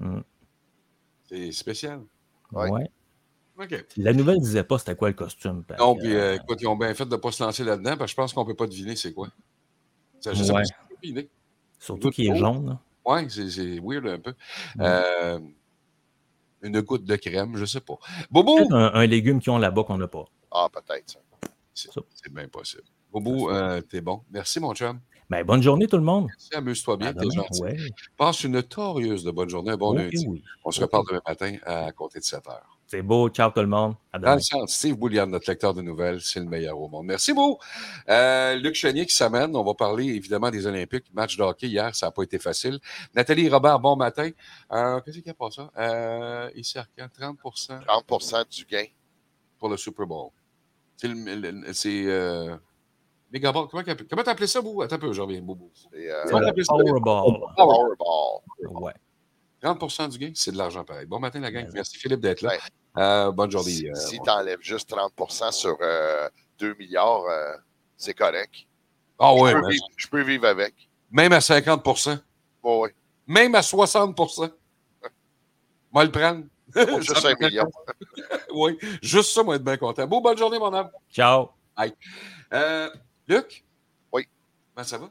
Ah. 0.00 0.04
Hmm. 0.04 0.22
C'est 1.28 1.52
spécial. 1.52 2.02
Ouais. 2.52 2.70
ouais. 2.70 2.90
La 3.96 4.12
nouvelle 4.12 4.36
ne 4.36 4.44
disait 4.44 4.62
pas 4.62 4.78
c'était 4.78 4.94
quoi 4.94 5.08
le 5.08 5.14
costume. 5.14 5.64
Non, 5.78 5.96
puis 5.96 6.14
euh, 6.14 6.36
écoute, 6.36 6.58
ils 6.60 6.68
ont 6.68 6.76
bien 6.76 6.94
fait 6.94 7.04
de 7.04 7.10
ne 7.10 7.16
pas 7.16 7.32
se 7.32 7.42
lancer 7.42 7.64
là-dedans, 7.64 7.96
parce 7.96 8.04
que 8.04 8.10
je 8.12 8.16
pense 8.16 8.32
qu'on 8.32 8.42
ne 8.42 8.46
peut 8.46 8.54
pas 8.54 8.66
deviner 8.68 8.94
c'est 8.94 9.12
quoi. 9.12 9.28
Ça, 10.20 10.32
je 10.32 10.44
sais 10.44 10.52
pas 10.52 10.62
Surtout 11.78 12.10
qu'il 12.10 12.30
est 12.30 12.36
jaune. 12.36 12.78
Oui, 13.04 13.28
c'est 13.30 13.80
weird 13.80 14.06
un 14.06 14.18
peu. 14.18 14.34
Euh, 14.80 15.40
une 16.62 16.80
goutte 16.80 17.04
de 17.04 17.16
crème, 17.16 17.56
je 17.56 17.60
ne 17.62 17.66
sais 17.66 17.80
pas. 17.80 17.98
Bobo! 18.30 18.58
Un, 18.72 18.92
un 18.94 19.06
légume 19.06 19.40
qu'ils 19.40 19.52
ont 19.52 19.58
là-bas 19.58 19.84
qu'on 19.84 19.98
n'a 19.98 20.08
pas. 20.08 20.24
Ah, 20.50 20.68
peut-être. 20.72 21.18
C'est 21.74 22.32
bien 22.32 22.48
possible. 22.48 22.82
Bobo, 23.12 23.50
euh, 23.50 23.80
t'es 23.80 24.00
bon. 24.00 24.22
Merci, 24.30 24.60
mon 24.60 24.74
chum. 24.74 25.00
Ben, 25.30 25.44
bonne 25.44 25.62
journée, 25.62 25.86
tout 25.86 25.96
le 25.98 26.02
monde. 26.02 26.26
Merci, 26.28 26.54
amuse-toi 26.54 26.96
bien, 26.96 27.12
t'es 27.12 27.30
gentil. 27.30 27.92
Passe 28.16 28.44
une 28.44 28.62
torieuse 28.62 29.24
de 29.24 29.30
bonne 29.30 29.48
journée, 29.48 29.72
un 29.72 29.76
bon 29.76 29.92
lundi. 29.92 30.42
On 30.64 30.70
se 30.70 30.80
reparle 30.80 31.04
demain 31.08 31.20
matin 31.26 31.56
à 31.64 31.92
côté 31.92 32.18
de 32.18 32.24
7 32.24 32.46
heures. 32.48 32.77
C'est 32.90 33.02
beau. 33.02 33.28
Ciao 33.28 33.50
tout 33.50 33.60
le 33.60 33.66
monde. 33.66 33.96
Dans 34.18 34.34
le 34.34 34.40
sens, 34.40 34.72
Steve 34.72 34.96
Boulian, 34.96 35.26
notre 35.26 35.50
lecteur 35.50 35.74
de 35.74 35.82
nouvelles, 35.82 36.22
c'est 36.22 36.40
le 36.40 36.46
meilleur 36.46 36.80
au 36.80 36.88
monde. 36.88 37.04
Merci 37.04 37.34
beaucoup. 37.34 37.62
Euh, 38.08 38.54
Luc 38.54 38.74
Chenier 38.76 39.04
qui 39.04 39.14
s'amène. 39.14 39.54
On 39.54 39.62
va 39.62 39.74
parler 39.74 40.06
évidemment 40.06 40.50
des 40.50 40.66
Olympiques. 40.66 41.04
Match 41.12 41.36
de 41.36 41.42
hockey 41.42 41.68
hier, 41.68 41.94
ça 41.94 42.06
n'a 42.06 42.12
pas 42.12 42.22
été 42.22 42.38
facile. 42.38 42.78
Nathalie 43.14 43.50
Robert, 43.50 43.78
bon 43.78 43.94
matin. 43.94 44.30
Euh, 44.72 45.00
Qu'est-ce 45.00 45.18
qu'il 45.18 45.26
y 45.26 45.30
a 45.30 45.34
pas 45.34 45.50
ça? 45.50 45.70
Euh, 45.76 46.50
ici, 46.54 46.78
30 46.96 47.36
30 47.38 48.48
du 48.50 48.64
gain. 48.64 48.86
Pour 49.58 49.68
le 49.68 49.76
Super 49.76 50.06
Bowl. 50.06 50.30
C'est. 50.96 52.06
Euh, 52.06 52.56
Comment 53.42 53.66
comment 53.66 54.22
t'appelais 54.24 54.46
ça, 54.46 54.62
Bou? 54.62 54.80
Attends 54.80 54.96
un 54.96 54.98
peu, 54.98 55.12
je 55.12 55.20
reviens, 55.20 55.42
Bobo. 55.42 55.70
Euh, 55.94 56.24
Powerball. 56.30 57.40
Powerball. 57.54 58.82
Ouais. 58.82 58.94
30% 59.62 60.08
du 60.08 60.18
gain, 60.18 60.30
c'est 60.34 60.52
de 60.52 60.56
l'argent 60.56 60.84
pareil. 60.84 61.06
Bon 61.06 61.18
matin, 61.18 61.40
la 61.40 61.50
gang. 61.50 61.68
Merci, 61.74 61.98
Philippe, 61.98 62.20
d'être 62.20 62.42
là. 62.42 62.52
Euh, 62.96 63.30
bonne 63.30 63.50
journée. 63.50 63.70
Si, 63.70 63.88
euh, 63.88 63.94
si 63.94 64.20
tu 64.20 64.30
enlèves 64.30 64.60
juste 64.60 64.90
30% 64.90 65.52
sur 65.52 65.78
2 66.58 66.74
milliards, 66.74 67.24
c'est 67.96 68.14
correct. 68.14 68.66
Ah 69.18 69.34
ouais. 69.34 69.52
Je 69.96 70.06
peux, 70.08 70.22
vivre, 70.22 70.46
avec. 70.46 70.74
Même 71.10 71.32
à 71.32 71.40
50 71.40 71.84
Oui. 72.62 72.90
Même 73.26 73.54
à 73.54 73.60
60% 73.60 74.50
Moi, 75.92 76.04
le 76.04 76.10
prendre. 76.10 76.44
juste 76.74 77.16
5 77.20 77.40
millions. 77.40 77.70
oui, 78.54 78.78
juste 79.02 79.32
ça, 79.32 79.42
moi, 79.42 79.56
être 79.56 79.64
bien 79.64 79.76
content. 79.76 80.06
Bon, 80.06 80.20
bonne 80.20 80.38
journée, 80.38 80.58
mon 80.58 80.72
âme. 80.72 80.90
Ciao. 81.10 81.50
Bye. 81.76 81.94
Luc? 83.26 83.64
Oui. 84.12 84.26
Comment 84.74 84.86
ça 84.86 84.98
va? 84.98 85.10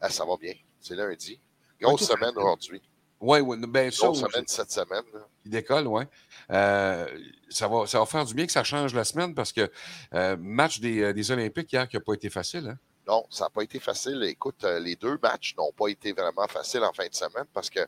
Ah, 0.00 0.10
ça 0.10 0.24
va 0.24 0.36
bien. 0.36 0.54
C'est 0.80 0.94
lundi. 0.96 1.40
Grosse 1.80 2.06
semaine 2.06 2.36
aujourd'hui. 2.36 2.82
Oui, 3.20 3.40
oui. 3.40 3.56
Ben, 3.68 3.90
Grosse 3.90 4.20
semaine 4.20 4.44
cette 4.46 4.70
semaine. 4.70 5.04
Il 5.44 5.50
décolle, 5.50 5.86
oui. 5.86 6.04
Euh, 6.50 7.06
ça, 7.50 7.68
va, 7.68 7.86
ça 7.86 7.98
va 7.98 8.06
faire 8.06 8.24
du 8.24 8.34
bien 8.34 8.46
que 8.46 8.52
ça 8.52 8.64
change 8.64 8.94
la 8.94 9.04
semaine 9.04 9.34
parce 9.34 9.52
que 9.52 9.70
euh, 10.14 10.36
match 10.38 10.80
des, 10.80 11.02
euh, 11.02 11.12
des, 11.12 11.30
Olympiques 11.30 11.72
hier 11.72 11.88
qui 11.88 11.96
n'a 11.96 12.00
pas 12.00 12.14
été 12.14 12.30
facile. 12.30 12.68
Hein? 12.68 12.78
Non, 13.06 13.26
ça 13.28 13.44
n'a 13.44 13.50
pas 13.50 13.62
été 13.62 13.78
facile. 13.78 14.22
Écoute, 14.24 14.64
les 14.64 14.96
deux 14.96 15.18
matchs 15.22 15.54
n'ont 15.56 15.72
pas 15.72 15.88
été 15.88 16.12
vraiment 16.12 16.46
faciles 16.48 16.82
en 16.82 16.92
fin 16.92 17.06
de 17.06 17.14
semaine 17.14 17.46
parce 17.52 17.68
que 17.68 17.80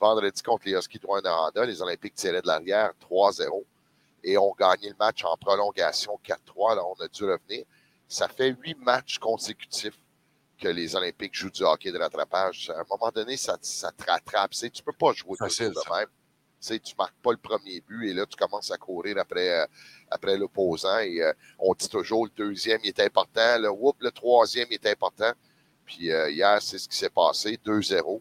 vendredi 0.00 0.42
contre 0.42 0.66
les 0.66 0.72
Huskies 0.72 0.98
de 0.98 1.06
Rwanda, 1.06 1.64
les 1.64 1.82
Olympiques 1.82 2.14
tiraient 2.14 2.42
de 2.42 2.46
l'arrière 2.46 2.92
3-0 3.10 3.64
et 4.24 4.38
ont 4.38 4.54
gagné 4.58 4.90
le 4.90 4.96
match 4.98 5.24
en 5.24 5.36
prolongation 5.36 6.18
4-3. 6.24 6.76
Là, 6.76 6.82
on 6.84 7.02
a 7.02 7.08
dû 7.08 7.24
revenir 7.24 7.64
ça 8.08 8.26
fait 8.26 8.56
huit 8.62 8.78
matchs 8.80 9.18
consécutifs 9.18 9.98
que 10.58 10.68
les 10.68 10.94
Olympiques 10.96 11.34
jouent 11.34 11.50
du 11.50 11.62
hockey 11.62 11.92
de 11.92 11.98
rattrapage. 11.98 12.70
À 12.70 12.80
un 12.80 12.84
moment 12.88 13.10
donné, 13.10 13.36
ça, 13.36 13.56
ça 13.62 13.92
te 13.92 14.04
rattrape. 14.04 14.50
Tu 14.50 14.66
ne 14.66 14.82
peux 14.84 14.92
pas 14.92 15.12
jouer 15.12 15.36
Facile, 15.38 15.68
de 15.70 15.94
même. 15.94 16.08
Tu 16.60 16.72
ne 16.72 16.96
marques 16.98 17.14
pas 17.22 17.30
le 17.30 17.38
premier 17.38 17.80
but 17.80 18.10
et 18.10 18.14
là, 18.14 18.26
tu 18.26 18.36
commences 18.36 18.70
à 18.72 18.76
courir 18.76 19.16
après, 19.18 19.48
euh, 19.48 19.66
après 20.10 20.36
l'opposant. 20.36 20.98
Et 20.98 21.22
euh, 21.22 21.32
on 21.58 21.72
dit 21.74 21.88
toujours 21.88 22.24
le 22.24 22.32
deuxième 22.36 22.80
est 22.82 22.98
important, 22.98 23.58
le, 23.58 23.70
whoop, 23.70 23.96
le 24.00 24.10
troisième 24.10 24.66
est 24.70 24.84
important. 24.86 25.32
Puis 25.86 26.10
euh, 26.10 26.30
hier, 26.30 26.60
c'est 26.60 26.78
ce 26.78 26.88
qui 26.88 26.96
s'est 26.96 27.10
passé, 27.10 27.58
2-0. 27.64 28.20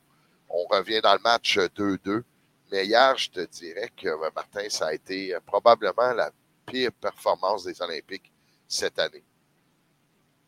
On 0.50 0.65
revient 0.67 1.02
dans 1.02 1.13
le 1.13 1.21
match 1.21 1.58
2-2. 1.58 2.23
Mais 2.71 2.86
hier, 2.86 3.17
je 3.17 3.30
te 3.32 3.45
dirais 3.45 3.91
que, 3.95 4.10
Martin, 4.36 4.69
ça 4.69 4.88
a 4.88 4.93
été 4.93 5.36
probablement 5.45 6.13
la 6.13 6.32
pire 6.65 6.91
performance 6.91 7.63
des 7.63 7.82
Olympiques 7.82 8.32
cette 8.67 9.00
année. 9.00 9.23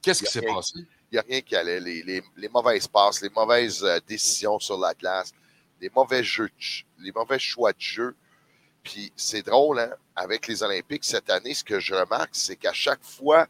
Qu'est-ce 0.02 0.24
qui 0.24 0.32
s'est 0.32 0.42
passé? 0.42 0.80
Il 1.12 1.16
n'y 1.16 1.20
a 1.20 1.24
rien 1.28 1.42
qui 1.42 1.56
allait. 1.56 1.80
Les, 1.80 2.50
mauvaises 2.50 2.88
passes, 2.88 3.22
les 3.22 3.30
mauvaises 3.30 3.84
euh, 3.84 4.00
décisions 4.08 4.60
sur 4.60 4.78
la 4.78 4.94
glace, 4.94 5.34
les 5.82 5.90
mauvais 5.90 6.24
jeux, 6.24 6.50
les 7.00 7.12
mauvais 7.12 7.40
choix 7.40 7.74
de 7.74 7.82
jeu. 7.82 8.16
Puis 8.84 9.12
c'est 9.16 9.42
drôle, 9.42 9.80
hein? 9.80 9.94
Avec 10.16 10.48
les 10.48 10.64
Olympiques 10.64 11.06
cette 11.06 11.30
année, 11.30 11.54
ce 11.54 11.64
que 11.64 11.80
je 11.80 11.96
remarque, 11.96 12.32
c'est 12.34 12.56
qu'à 12.56 12.74
chaque 12.74 13.04
fois 13.04 13.48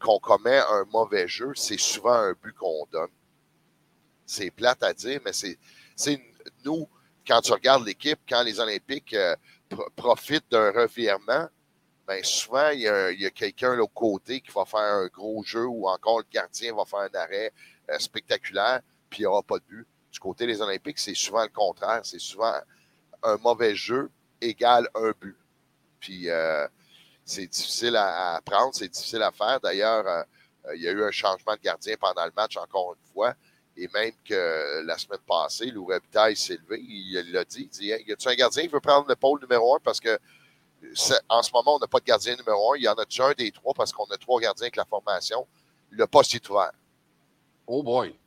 qu'on 0.00 0.18
commet 0.18 0.58
un 0.58 0.84
mauvais 0.92 1.28
jeu, 1.28 1.52
c'est 1.54 1.78
souvent 1.78 2.14
un 2.14 2.32
but 2.32 2.54
qu'on 2.54 2.86
donne. 2.90 3.10
C'est 4.24 4.50
plate 4.50 4.82
à 4.82 4.92
dire, 4.92 5.20
mais 5.24 5.32
c'est 5.32 6.20
nous, 6.64 6.88
quand 7.26 7.40
tu 7.40 7.52
regardes 7.52 7.86
l'équipe, 7.86 8.18
quand 8.28 8.42
les 8.42 8.60
Olympiques 8.60 9.14
euh, 9.14 9.34
profitent 9.96 10.50
d'un 10.50 10.70
revirement, 10.70 11.48
ben 12.08 12.24
souvent, 12.24 12.70
il 12.70 12.80
y 12.80 12.88
a, 12.88 13.30
quelqu'un 13.30 13.72
de 13.72 13.76
l'autre 13.76 13.92
côté 13.92 14.40
qui 14.40 14.50
va 14.50 14.64
faire 14.64 14.80
un 14.80 15.08
gros 15.08 15.42
jeu 15.44 15.66
ou 15.66 15.86
encore 15.86 16.20
le 16.20 16.24
gardien 16.32 16.74
va 16.74 16.86
faire 16.86 17.00
un 17.00 17.14
arrêt 17.14 17.52
euh, 17.90 17.98
spectaculaire, 17.98 18.80
puis 19.10 19.18
il 19.18 19.22
n'y 19.22 19.26
aura 19.26 19.42
pas 19.42 19.58
de 19.58 19.64
but. 19.68 19.86
du 20.10 20.18
côté 20.18 20.46
des 20.46 20.62
Olympiques, 20.62 20.98
c'est 20.98 21.14
souvent 21.14 21.42
le 21.42 21.50
contraire. 21.50 22.00
C'est 22.04 22.18
souvent 22.18 22.54
un 23.22 23.36
mauvais 23.36 23.74
jeu 23.74 24.10
égale 24.40 24.88
un 24.94 25.12
but. 25.20 25.36
Puis 26.00 26.30
euh, 26.30 26.66
c'est 27.26 27.46
difficile 27.46 27.94
à, 27.96 28.40
prendre, 28.42 28.74
c'est 28.74 28.88
difficile 28.88 29.22
à 29.22 29.30
faire. 29.30 29.60
D'ailleurs, 29.60 30.06
euh, 30.06 30.74
il 30.76 30.80
y 30.80 30.88
a 30.88 30.92
eu 30.92 31.04
un 31.04 31.10
changement 31.10 31.56
de 31.56 31.60
gardien 31.60 31.94
pendant 32.00 32.24
le 32.24 32.32
match, 32.34 32.56
encore 32.56 32.94
une 32.94 33.12
fois. 33.12 33.34
Et 33.76 33.86
même 33.92 34.14
que 34.24 34.82
la 34.86 34.96
semaine 34.96 35.20
passée, 35.26 35.66
Lou 35.66 35.84
Robitaille 35.84 36.36
s'est 36.36 36.56
levé, 36.56 36.80
il 36.80 37.32
l'a 37.32 37.44
dit, 37.44 37.64
il 37.64 37.68
dit 37.68 37.90
hey, 37.90 38.02
Y 38.08 38.12
a-tu 38.12 38.28
un 38.28 38.34
gardien 38.34 38.62
qui 38.62 38.68
veut 38.68 38.80
prendre 38.80 39.06
le 39.06 39.14
pôle 39.14 39.40
numéro 39.42 39.76
un? 39.76 39.78
Parce 39.80 40.00
que 40.00 40.18
en 41.28 41.42
ce 41.42 41.50
moment, 41.52 41.76
on 41.76 41.78
n'a 41.78 41.86
pas 41.86 42.00
de 42.00 42.04
gardien 42.04 42.36
numéro 42.36 42.72
un. 42.72 42.76
Il 42.76 42.82
y 42.82 42.88
en 42.88 42.94
a 42.94 43.04
déjà 43.04 43.26
un 43.26 43.32
des 43.32 43.50
trois 43.50 43.74
parce 43.74 43.92
qu'on 43.92 44.04
a 44.06 44.16
trois 44.16 44.40
gardiens 44.40 44.64
avec 44.64 44.76
la 44.76 44.84
formation. 44.84 45.46
Le 45.90 46.06
poste 46.06 46.34
est 46.34 46.48
ouvert. 46.48 46.72
Oh 47.66 47.82
boy. 47.82 48.18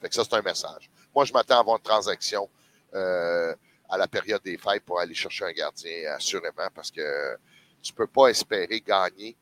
Fait 0.00 0.08
que 0.08 0.14
ça, 0.14 0.24
c'est 0.24 0.34
un 0.34 0.42
message. 0.42 0.90
Moi, 1.14 1.24
je 1.24 1.32
m'attends 1.32 1.56
à 1.56 1.60
avoir 1.60 1.76
une 1.76 1.82
transaction 1.82 2.48
euh, 2.94 3.54
à 3.88 3.96
la 3.96 4.08
période 4.08 4.42
des 4.42 4.58
fêtes 4.58 4.84
pour 4.84 5.00
aller 5.00 5.14
chercher 5.14 5.44
un 5.44 5.52
gardien, 5.52 6.12
assurément, 6.14 6.68
parce 6.74 6.90
que 6.90 7.38
tu 7.82 7.92
ne 7.92 7.96
peux 7.96 8.06
pas 8.06 8.28
espérer 8.28 8.80
gagner 8.80 9.36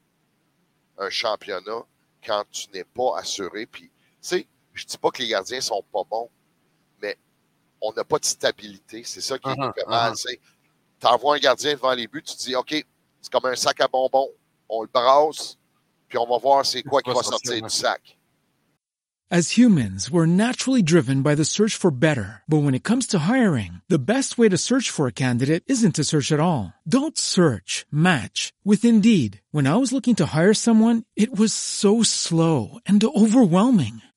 un 0.99 1.11
championnat 1.11 1.85
quand 2.25 2.45
tu 2.51 2.69
n'es 2.73 2.85
pas 2.85 3.19
assuré. 3.19 3.67
Puis, 3.67 3.85
tu 3.85 3.91
sais, 4.21 4.47
je 4.73 4.85
dis 4.85 4.99
pas 4.99 5.11
que 5.11 5.23
les 5.23 5.29
gardiens 5.29 5.61
sont 5.61 5.83
pas 5.93 6.05
bons, 6.05 6.31
mais 7.01 7.17
on 7.81 7.93
n'a 7.93 8.05
pas 8.05 8.19
de 8.19 8.25
stabilité. 8.25 9.03
C'est 9.05 9.21
ça 9.21 9.39
qui 9.39 9.49
uh 9.49 9.53
-huh, 9.53 9.75
fait 9.75 9.87
mal. 9.87 10.13
Uh 10.13 10.15
-huh. 10.15 10.39
Tu 11.05 11.11
envoies 11.11 11.37
un 11.37 11.39
gardien 11.39 11.75
devant 11.75 11.93
les 11.93 12.07
buts, 12.07 12.23
tu 12.23 12.35
te 12.35 12.43
dis, 12.45 12.55
OK, 12.57 12.83
c'est 13.21 13.31
comme 13.31 13.45
un 13.45 13.55
sac 13.55 13.79
à 13.83 13.89
bonbons. 13.89 14.31
On 14.71 14.81
le 14.81 14.89
brasse, 14.89 15.59
puis 16.09 16.17
on 16.17 16.27
va 16.27 16.39
voir 16.39 16.65
c'est 16.65 16.83
quoi 16.83 17.03
qui 17.03 17.11
va 17.11 17.23
sortir 17.23 17.63
du 17.63 17.69
sac. 17.69 18.19
As 19.31 19.59
humans, 19.59 20.11
we're 20.11 20.27
naturally 20.27 20.83
driven 20.83 21.23
by 21.23 21.35
the 21.35 21.45
search 21.45 21.75
for 21.75 21.91
better. 21.91 22.43
But 22.49 22.63
when 22.63 22.75
it 22.75 22.85
comes 22.85 23.07
to 23.09 23.19
hiring, 23.19 23.83
the 23.89 23.99
best 23.99 24.39
way 24.39 24.49
to 24.49 24.57
search 24.57 24.89
for 24.89 25.07
a 25.07 25.13
candidate 25.13 25.63
isn't 25.67 25.95
to 25.97 26.05
search 26.05 26.33
at 26.33 26.41
all. 26.41 26.73
Don't 26.89 27.19
search, 27.19 27.85
match 27.91 28.55
with 28.65 28.85
Indeed. 28.85 29.41
When 29.51 29.67
I 29.67 29.77
was 29.77 29.93
looking 29.93 30.15
to 30.17 30.27
hire 30.27 30.55
someone, 30.55 31.05
it 31.17 31.37
was 31.37 31.53
so 31.53 32.03
slow 32.03 32.79
and 32.87 33.05
overwhelming. 33.05 34.01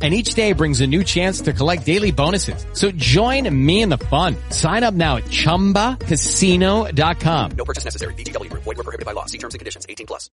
And 0.00 0.14
each 0.14 0.34
day 0.34 0.52
brings 0.52 0.80
a 0.80 0.86
new 0.86 1.02
chance 1.02 1.40
to 1.40 1.52
collect 1.52 1.84
daily 1.84 2.12
bonuses. 2.12 2.64
So 2.72 2.92
join 2.92 3.52
me 3.52 3.82
in 3.82 3.88
the 3.88 3.98
fun. 3.98 4.36
Sign 4.50 4.84
up 4.84 4.94
now 4.94 5.16
at 5.16 5.24
ChumbaCasino.com. 5.24 7.50
No 7.56 7.64
purchase 7.64 7.84
necessary. 7.84 8.14
BGW. 8.14 8.48
Void 8.52 8.64
were 8.64 8.74
prohibited 8.76 9.06
by 9.06 9.12
law. 9.12 9.26
See 9.26 9.38
terms 9.38 9.54
and 9.54 9.58
conditions. 9.58 9.86
18 9.88 10.06
plus. 10.06 10.30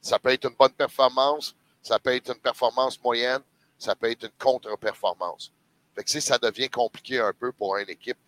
Ça 0.00 0.18
peut 0.18 0.30
être 0.30 0.46
une 0.46 0.54
bonne 0.58 0.72
performance, 0.72 1.54
ça 1.82 1.98
peut 1.98 2.14
être 2.14 2.30
une 2.30 2.40
performance 2.40 3.02
moyenne, 3.02 3.40
ça 3.78 3.94
peut 3.94 4.10
être 4.10 4.24
une 4.24 4.32
contre-performance. 4.38 5.52
Fait 5.94 6.04
que 6.04 6.10
si 6.10 6.20
ça 6.20 6.38
devient 6.38 6.68
compliqué 6.68 7.18
un 7.18 7.32
peu 7.38 7.52
pour 7.52 7.76
une 7.76 7.90
équipe 7.90 8.18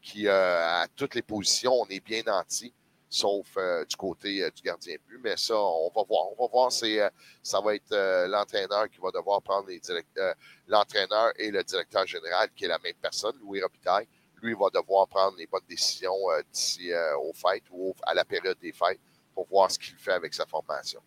qui, 0.00 0.26
euh, 0.26 0.82
à 0.82 0.86
toutes 0.96 1.14
les 1.14 1.22
positions, 1.22 1.74
on 1.74 1.86
est 1.86 2.00
bien 2.00 2.22
nanti, 2.26 2.72
sauf 3.08 3.46
euh, 3.56 3.84
du 3.84 3.96
côté 3.96 4.42
euh, 4.42 4.50
du 4.50 4.62
gardien 4.62 4.94
de 4.94 5.00
but. 5.06 5.20
Mais 5.22 5.36
ça, 5.36 5.56
on 5.56 5.90
va 5.94 6.02
voir. 6.02 6.26
On 6.36 6.42
va 6.42 6.50
voir. 6.50 6.70
Euh, 6.82 7.10
ça 7.42 7.60
va 7.60 7.74
être 7.74 8.26
l'entraîneur 8.28 8.88
qui 8.88 8.98
va 9.00 9.10
devoir 9.10 9.42
prendre 9.42 9.68
les 9.68 9.80
direct, 9.80 10.18
l'entraîneur 10.66 11.32
et 11.36 11.50
le 11.50 11.62
directeur 11.64 12.06
général, 12.06 12.50
qui 12.54 12.64
est 12.64 12.68
la 12.68 12.78
même 12.78 12.94
personne, 13.00 13.36
Louis 13.40 13.62
Robitaille. 13.62 14.06
Lui 14.40 14.54
va 14.54 14.68
devoir 14.72 15.08
prendre 15.08 15.36
les 15.36 15.46
bonnes 15.46 15.66
décisions 15.68 16.14
d'ici 16.52 16.92
aux 17.20 17.32
fêtes 17.32 17.64
ou 17.72 17.94
à 18.02 18.14
la 18.14 18.24
période 18.24 18.58
des 18.60 18.72
fêtes 18.72 19.00
pour 19.34 19.46
voir 19.48 19.70
ce 19.70 19.78
qu'il 19.78 19.96
fait 19.96 20.12
avec 20.12 20.32
sa 20.32 20.46
formation. 20.46 21.00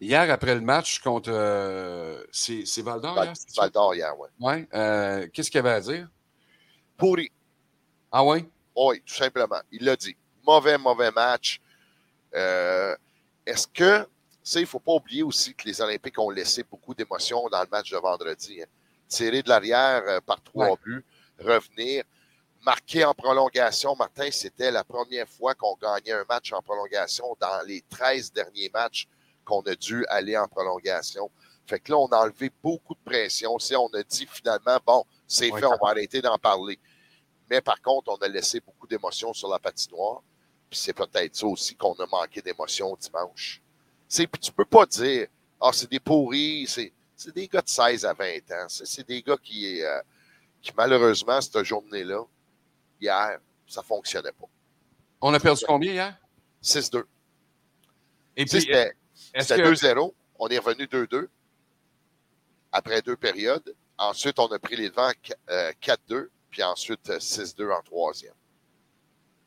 Hier, 0.00 0.30
après 0.30 0.54
le 0.54 0.60
match 0.60 1.00
contre. 1.00 1.32
C'est, 2.30 2.64
c'est 2.66 2.82
Val 2.82 3.00
d'Or, 3.00 3.14
Val, 3.14 3.32
hier? 3.96 4.14
Oui. 4.18 4.28
Ouais. 4.38 4.68
Qu'est-ce 5.32 5.50
qu'il 5.50 5.58
avait 5.58 5.70
à 5.70 5.80
dire? 5.80 6.08
Pourri. 6.96 7.32
Ah 8.12 8.22
oui? 8.22 8.48
Oui, 8.76 9.00
tout 9.00 9.14
simplement. 9.14 9.60
Il 9.72 9.84
l'a 9.84 9.96
dit. 9.96 10.16
Mauvais, 10.46 10.78
mauvais 10.78 11.10
match. 11.10 11.60
Euh, 12.34 12.94
est-ce 13.46 13.66
que. 13.66 14.02
Tu 14.02 14.52
sais, 14.52 14.58
il 14.60 14.62
ne 14.62 14.68
faut 14.68 14.78
pas 14.80 14.92
oublier 14.92 15.22
aussi 15.22 15.54
que 15.54 15.66
les 15.66 15.80
Olympiques 15.80 16.18
ont 16.18 16.30
laissé 16.30 16.62
beaucoup 16.62 16.94
d'émotions 16.94 17.46
dans 17.50 17.60
le 17.60 17.68
match 17.70 17.90
de 17.90 17.96
vendredi. 17.98 18.62
Hein. 18.62 18.66
Tirer 19.06 19.42
de 19.42 19.48
l'arrière 19.48 20.02
euh, 20.06 20.20
par 20.20 20.42
trois 20.42 20.70
Ouais. 20.70 20.76
buts, 20.82 21.04
revenir, 21.38 22.04
marquer 22.64 23.04
en 23.04 23.12
prolongation. 23.12 23.94
Martin, 23.96 24.30
c'était 24.30 24.70
la 24.70 24.82
première 24.82 25.28
fois 25.28 25.54
qu'on 25.54 25.76
gagnait 25.76 26.12
un 26.12 26.24
match 26.28 26.52
en 26.52 26.62
prolongation 26.62 27.36
dans 27.38 27.60
les 27.66 27.82
13 27.90 28.32
derniers 28.32 28.70
matchs 28.72 29.08
qu'on 29.44 29.60
a 29.62 29.74
dû 29.74 30.06
aller 30.06 30.36
en 30.38 30.48
prolongation. 30.48 31.30
Fait 31.66 31.78
que 31.78 31.92
là, 31.92 31.98
on 31.98 32.06
a 32.08 32.18
enlevé 32.22 32.50
beaucoup 32.62 32.94
de 32.94 33.00
pression. 33.04 33.58
Si 33.58 33.76
on 33.76 33.88
a 33.88 34.02
dit 34.02 34.26
finalement, 34.30 34.78
bon, 34.86 35.04
c'est 35.26 35.50
Ouais, 35.52 35.60
fait, 35.60 35.66
on 35.66 35.70
va 35.76 35.90
arrêter 35.90 36.22
d'en 36.22 36.38
parler. 36.38 36.78
Mais 37.50 37.60
par 37.60 37.82
contre, 37.82 38.12
on 38.12 38.16
a 38.16 38.28
laissé 38.28 38.60
beaucoup 38.60 38.86
d'émotions 38.86 39.34
sur 39.34 39.48
la 39.48 39.58
patinoire. 39.58 40.22
Puis 40.70 40.78
c'est 40.78 40.92
peut-être 40.92 41.34
ça 41.34 41.46
aussi 41.46 41.74
qu'on 41.74 41.94
a 41.94 42.06
manqué 42.06 42.40
d'émotions 42.40 42.96
dimanche. 42.96 43.60
C'est, 44.06 44.26
puis 44.26 44.40
tu 44.40 44.52
peux 44.52 44.64
pas 44.64 44.86
dire, 44.86 45.26
ah, 45.60 45.70
c'est 45.72 45.90
des 45.90 45.98
pourris, 45.98 46.66
c'est, 46.68 46.92
c'est 47.16 47.34
des 47.34 47.48
gars 47.48 47.60
de 47.60 47.68
16 47.68 48.04
à 48.04 48.12
20 48.12 48.24
ans. 48.52 48.66
C'est, 48.68 48.86
c'est 48.86 49.06
des 49.06 49.20
gars 49.20 49.36
qui, 49.42 49.82
euh, 49.82 50.00
qui, 50.62 50.70
malheureusement, 50.76 51.40
cette 51.40 51.64
journée-là, 51.64 52.22
hier, 53.00 53.40
ça 53.66 53.82
fonctionnait 53.82 54.32
pas. 54.32 54.46
On 55.20 55.34
a 55.34 55.40
perdu 55.40 55.64
combien 55.66 55.92
hier? 55.92 56.16
6-2. 56.62 57.04
Et 58.36 58.44
puis, 58.44 58.60
C'était, 58.60 58.94
est-ce 59.34 59.48
c'était 59.48 59.62
que. 59.62 59.68
2-0. 59.68 60.14
On 60.38 60.48
est 60.48 60.58
revenu 60.58 60.84
2-2 60.84 61.28
après 62.72 63.02
deux 63.02 63.16
périodes. 63.16 63.74
Ensuite, 63.98 64.38
on 64.38 64.46
a 64.46 64.58
pris 64.58 64.76
les 64.76 64.88
devants 64.88 65.12
euh, 65.50 65.72
4-2, 65.82 66.28
puis 66.50 66.62
ensuite 66.62 67.08
euh, 67.10 67.18
6-2 67.18 67.72
en 67.72 67.82
troisième. 67.82 68.34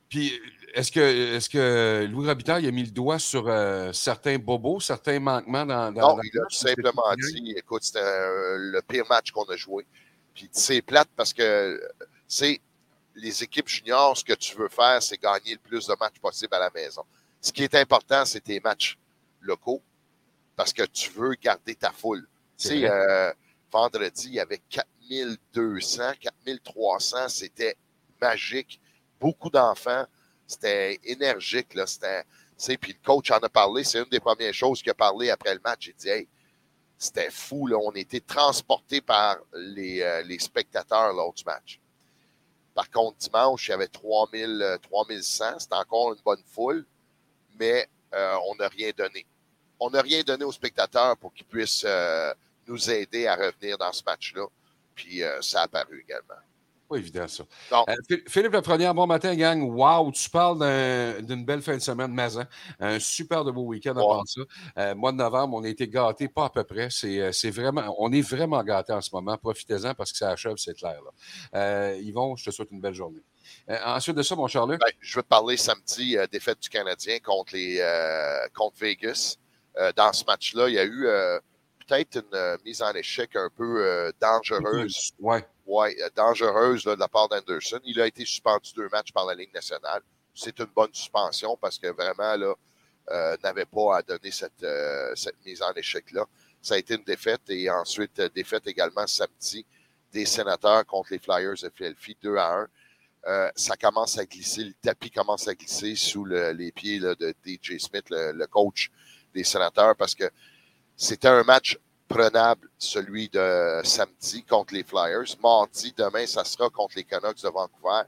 Puis, 0.09 0.39
est-ce 0.75 0.91
que, 0.91 0.99
est-ce 0.99 1.49
que 1.49 2.05
Louis 2.05 2.27
Robitaille 2.27 2.67
a 2.67 2.71
mis 2.71 2.83
le 2.83 2.91
doigt 2.91 3.17
sur 3.17 3.47
euh, 3.47 3.91
certains 3.93 4.37
bobos, 4.37 4.79
certains 4.79 5.19
manquements 5.19 5.65
dans, 5.65 5.91
dans 5.91 6.09
Non, 6.09 6.15
dans 6.15 6.21
il 6.21 6.39
a 6.39 6.43
tout 6.43 6.55
simplement 6.55 7.15
dit, 7.17 7.55
écoute, 7.57 7.83
c'était 7.83 7.99
euh, 7.99 8.57
le 8.57 8.81
pire 8.87 9.05
match 9.09 9.31
qu'on 9.31 9.45
a 9.45 9.55
joué. 9.55 9.87
Puis 10.35 10.49
c'est 10.51 10.81
plate 10.81 11.09
parce 11.15 11.33
que 11.33 11.81
c'est 12.27 12.61
les 13.15 13.43
équipes 13.43 13.67
juniors, 13.67 14.17
ce 14.17 14.23
que 14.23 14.33
tu 14.33 14.55
veux 14.55 14.69
faire, 14.69 15.01
c'est 15.01 15.21
gagner 15.21 15.53
le 15.53 15.59
plus 15.59 15.87
de 15.87 15.95
matchs 15.99 16.19
possible 16.19 16.53
à 16.55 16.59
la 16.59 16.69
maison. 16.69 17.03
Ce 17.41 17.51
qui 17.51 17.63
est 17.63 17.75
important, 17.75 18.25
c'est 18.25 18.41
tes 18.41 18.59
matchs 18.59 18.97
locaux 19.41 19.81
parce 20.55 20.73
que 20.73 20.83
tu 20.83 21.09
veux 21.11 21.33
garder 21.41 21.75
ta 21.75 21.91
foule. 21.91 22.27
Tu 22.57 22.67
C'est 22.67 22.81
sais, 22.81 22.89
euh, 22.89 23.31
vendredi, 23.71 24.27
il 24.27 24.33
y 24.35 24.39
avait 24.39 24.61
4200, 25.09 26.13
4300, 26.19 27.29
c'était 27.29 27.75
magique. 28.21 28.79
Beaucoup 29.19 29.49
d'enfants, 29.49 30.05
c'était 30.47 30.99
énergique, 31.03 31.73
là, 31.73 31.85
puis 32.79 32.93
le 32.93 33.05
coach 33.05 33.31
en 33.31 33.39
a 33.39 33.49
parlé, 33.49 33.83
c'est 33.83 33.99
une 33.99 34.09
des 34.09 34.19
premières 34.19 34.53
choses 34.53 34.81
qu'il 34.81 34.91
a 34.91 34.95
parlé 34.95 35.29
après 35.29 35.53
le 35.53 35.61
match. 35.63 35.87
Il 35.87 35.95
dit, 35.95 36.27
c'était 36.97 37.31
fou, 37.31 37.67
là, 37.67 37.77
on 37.77 37.91
était 37.91 38.21
transportés 38.21 39.01
par 39.01 39.37
les, 39.53 40.01
euh, 40.01 40.21
les 40.23 40.39
spectateurs 40.39 41.13
lors 41.13 41.33
du 41.33 41.43
match. 41.43 41.79
Par 42.73 42.89
contre, 42.89 43.17
dimanche, 43.17 43.67
il 43.67 43.71
y 43.71 43.73
avait 43.73 43.87
3000, 43.87 44.61
euh, 44.61 44.77
3100, 44.77 45.59
c'était 45.59 45.75
encore 45.75 46.13
une 46.13 46.21
bonne 46.21 46.43
foule, 46.45 46.85
mais 47.59 47.87
euh, 48.13 48.35
on 48.47 48.55
n'a 48.55 48.67
rien 48.67 48.91
donné. 48.97 49.25
On 49.79 49.89
n'a 49.89 50.01
rien 50.01 50.23
donné 50.23 50.43
aux 50.43 50.51
spectateurs 50.51 51.17
pour 51.17 51.33
qu'ils 51.33 51.45
puissent 51.45 51.83
euh, 51.85 52.33
nous 52.67 52.89
aider 52.89 53.27
à 53.27 53.35
revenir 53.35 53.77
dans 53.77 53.91
ce 53.91 54.03
match-là. 54.03 54.45
Puis 54.95 55.23
euh, 55.23 55.41
ça 55.41 55.61
a 55.61 55.63
apparu 55.63 56.01
également. 56.07 56.35
Pas 56.89 56.97
évident, 56.97 57.27
ça. 57.29 57.45
Non. 57.71 57.85
Euh, 57.87 57.93
Phil- 58.09 58.23
Philippe 58.27 58.51
Lafrenière, 58.51 58.93
bon 58.93 59.07
matin, 59.07 59.33
gang. 59.35 59.61
Wow, 59.63 60.11
tu 60.11 60.29
parles 60.29 60.59
d'un- 60.59 61.21
d'une 61.21 61.45
belle 61.45 61.61
fin 61.61 61.75
de 61.75 61.81
semaine, 61.81 62.11
Mazan. 62.13 62.43
Un 62.77 62.99
super 62.99 63.45
de 63.45 63.51
beau 63.51 63.63
week-end 63.63 63.91
à 63.91 64.01
part 64.01 64.23
ça. 64.25 64.41
Euh, 64.77 64.93
mois 64.93 65.13
de 65.13 65.17
novembre, 65.17 65.55
on 65.57 65.63
a 65.63 65.69
été 65.69 65.87
gâtés, 65.87 66.27
pas 66.27 66.45
à 66.45 66.49
peu 66.49 66.63
près. 66.65 66.89
C'est 66.89 67.49
vraiment, 67.51 67.95
on 67.99 68.11
est 68.11 68.21
vraiment 68.21 68.61
gâtés 68.63 68.91
en 68.91 68.99
ce 69.01 69.09
moment. 69.13 69.37
Profitez-en 69.37 69.93
parce 69.95 70.11
que 70.11 70.17
ça 70.17 70.31
achève, 70.31 70.55
c'est 70.57 70.75
clair. 70.75 70.99
Là. 71.01 71.11
Euh, 71.59 71.97
Yvon, 72.01 72.35
je 72.35 72.45
te 72.45 72.51
souhaite 72.51 72.69
une 72.71 72.81
belle 72.81 72.93
journée. 72.93 73.23
Ensuite 73.85 74.17
de 74.17 74.21
ça, 74.23 74.35
mon 74.35 74.47
cher 74.47 74.67
Luc, 74.67 74.79
Ben, 74.81 74.87
je 74.99 75.15
veux 75.15 75.23
te 75.23 75.27
parler 75.27 75.55
samedi, 75.55 76.17
défaite 76.31 76.59
du 76.59 76.67
Canadien 76.69 77.17
contre, 77.19 77.55
les, 77.55 77.79
contre 78.53 78.77
Vegas. 78.77 79.37
Dans 79.95 80.11
ce 80.11 80.25
match-là, 80.25 80.67
il 80.67 80.75
y 80.75 80.79
a 80.79 80.83
eu 80.83 81.07
peut-être 81.87 82.15
une 82.17 82.33
euh, 82.35 82.57
mise 82.65 82.81
en 82.81 82.91
échec 82.93 83.35
un 83.35 83.49
peu 83.55 83.85
euh, 83.85 84.11
dangereuse. 84.19 85.11
ouais. 85.19 85.45
Ouais, 85.65 85.95
euh, 86.01 86.09
dangereuse 86.15 86.85
là, 86.85 86.95
de 86.95 86.99
la 86.99 87.07
part 87.07 87.29
d'Anderson. 87.29 87.79
Il 87.85 87.99
a 88.01 88.07
été 88.07 88.25
suspendu 88.25 88.71
deux 88.75 88.89
matchs 88.89 89.11
par 89.13 89.25
la 89.25 89.33
Ligue 89.35 89.53
nationale. 89.53 90.01
C'est 90.35 90.59
une 90.59 90.65
bonne 90.75 90.93
suspension 90.93 91.57
parce 91.61 91.77
que 91.79 91.87
vraiment, 91.87 92.35
là, 92.35 92.53
euh, 93.11 93.37
n'avait 93.43 93.65
pas 93.65 93.97
à 93.97 94.01
donner 94.01 94.31
cette, 94.31 94.61
euh, 94.63 95.13
cette 95.15 95.37
mise 95.45 95.61
en 95.61 95.71
échec-là. 95.73 96.25
Ça 96.61 96.75
a 96.75 96.77
été 96.77 96.95
une 96.95 97.03
défaite 97.03 97.41
et 97.49 97.69
ensuite, 97.69 98.19
défaite 98.35 98.67
également 98.67 99.07
samedi 99.07 99.65
des 100.11 100.25
sénateurs 100.25 100.85
contre 100.85 101.11
les 101.11 101.19
Flyers 101.19 101.53
de 101.61 101.69
Philadelphie, 101.73 102.17
2 102.21 102.35
à 102.35 102.53
1. 102.59 102.67
Euh, 103.25 103.49
ça 103.55 103.77
commence 103.77 104.17
à 104.17 104.25
glisser, 104.25 104.65
le 104.65 104.73
tapis 104.81 105.09
commence 105.11 105.47
à 105.47 105.55
glisser 105.55 105.95
sous 105.95 106.25
le- 106.25 106.51
les 106.51 106.71
pieds 106.73 106.99
là, 106.99 107.15
de 107.15 107.33
DJ 107.45 107.77
Smith, 107.79 108.05
le, 108.09 108.33
le 108.33 108.47
coach 108.47 108.91
des 109.33 109.45
sénateurs, 109.45 109.95
parce 109.95 110.13
que 110.13 110.25
c'était 111.03 111.27
un 111.27 111.43
match 111.43 111.77
prenable, 112.07 112.69
celui 112.77 113.27
de 113.27 113.81
samedi 113.83 114.43
contre 114.43 114.73
les 114.73 114.83
Flyers. 114.83 115.35
Mardi, 115.41 115.93
demain, 115.97 116.25
ça 116.25 116.43
sera 116.45 116.69
contre 116.69 116.95
les 116.95 117.03
Canucks 117.03 117.41
de 117.41 117.49
Vancouver. 117.49 118.03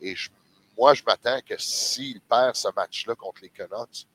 Et 0.00 0.14
je- 0.14 0.30
moi, 0.78 0.94
je 0.94 1.02
m'attends 1.02 1.40
que 1.40 1.56
s'il 1.58 2.20
perd 2.20 2.54
ce 2.54 2.68
match-là 2.76 3.16
contre 3.16 3.42
les 3.42 3.48
Canucks, 3.48 4.06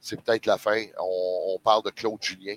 c'est 0.00 0.18
peut-être 0.22 0.46
la 0.46 0.56
fin. 0.56 0.82
On, 0.98 1.54
on 1.54 1.58
parle 1.58 1.82
de 1.82 1.90
Claude 1.90 2.22
Julien. 2.22 2.56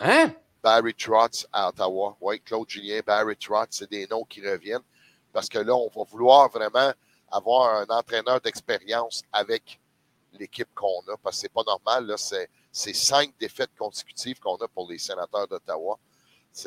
Hein? 0.00 0.32
Barry 0.60 0.94
Trotz 0.94 1.46
à 1.52 1.68
Ottawa. 1.68 2.16
Oui, 2.20 2.40
Claude 2.40 2.68
Julien, 2.68 3.00
Barry 3.06 3.36
Trotz, 3.36 3.68
c'est 3.78 3.90
des 3.90 4.08
noms 4.08 4.24
qui 4.24 4.40
reviennent. 4.40 4.82
Parce 5.32 5.48
que 5.48 5.58
là, 5.58 5.74
on 5.74 5.88
va 5.88 6.02
vouloir 6.10 6.48
vraiment 6.48 6.92
avoir 7.30 7.76
un 7.76 7.86
entraîneur 7.90 8.40
d'expérience 8.40 9.22
avec 9.32 9.78
l'équipe 10.32 10.68
qu'on 10.74 11.00
a. 11.12 11.16
Parce 11.22 11.36
que 11.36 11.40
c'est 11.42 11.52
pas 11.52 11.62
normal. 11.64 12.06
Là, 12.06 12.16
c'est, 12.16 12.48
c'est 12.74 12.92
cinq 12.92 13.32
défaites 13.38 13.70
consécutives 13.78 14.40
qu'on 14.40 14.56
a 14.56 14.66
pour 14.66 14.90
les 14.90 14.98
sénateurs 14.98 15.46
d'Ottawa. 15.46 15.96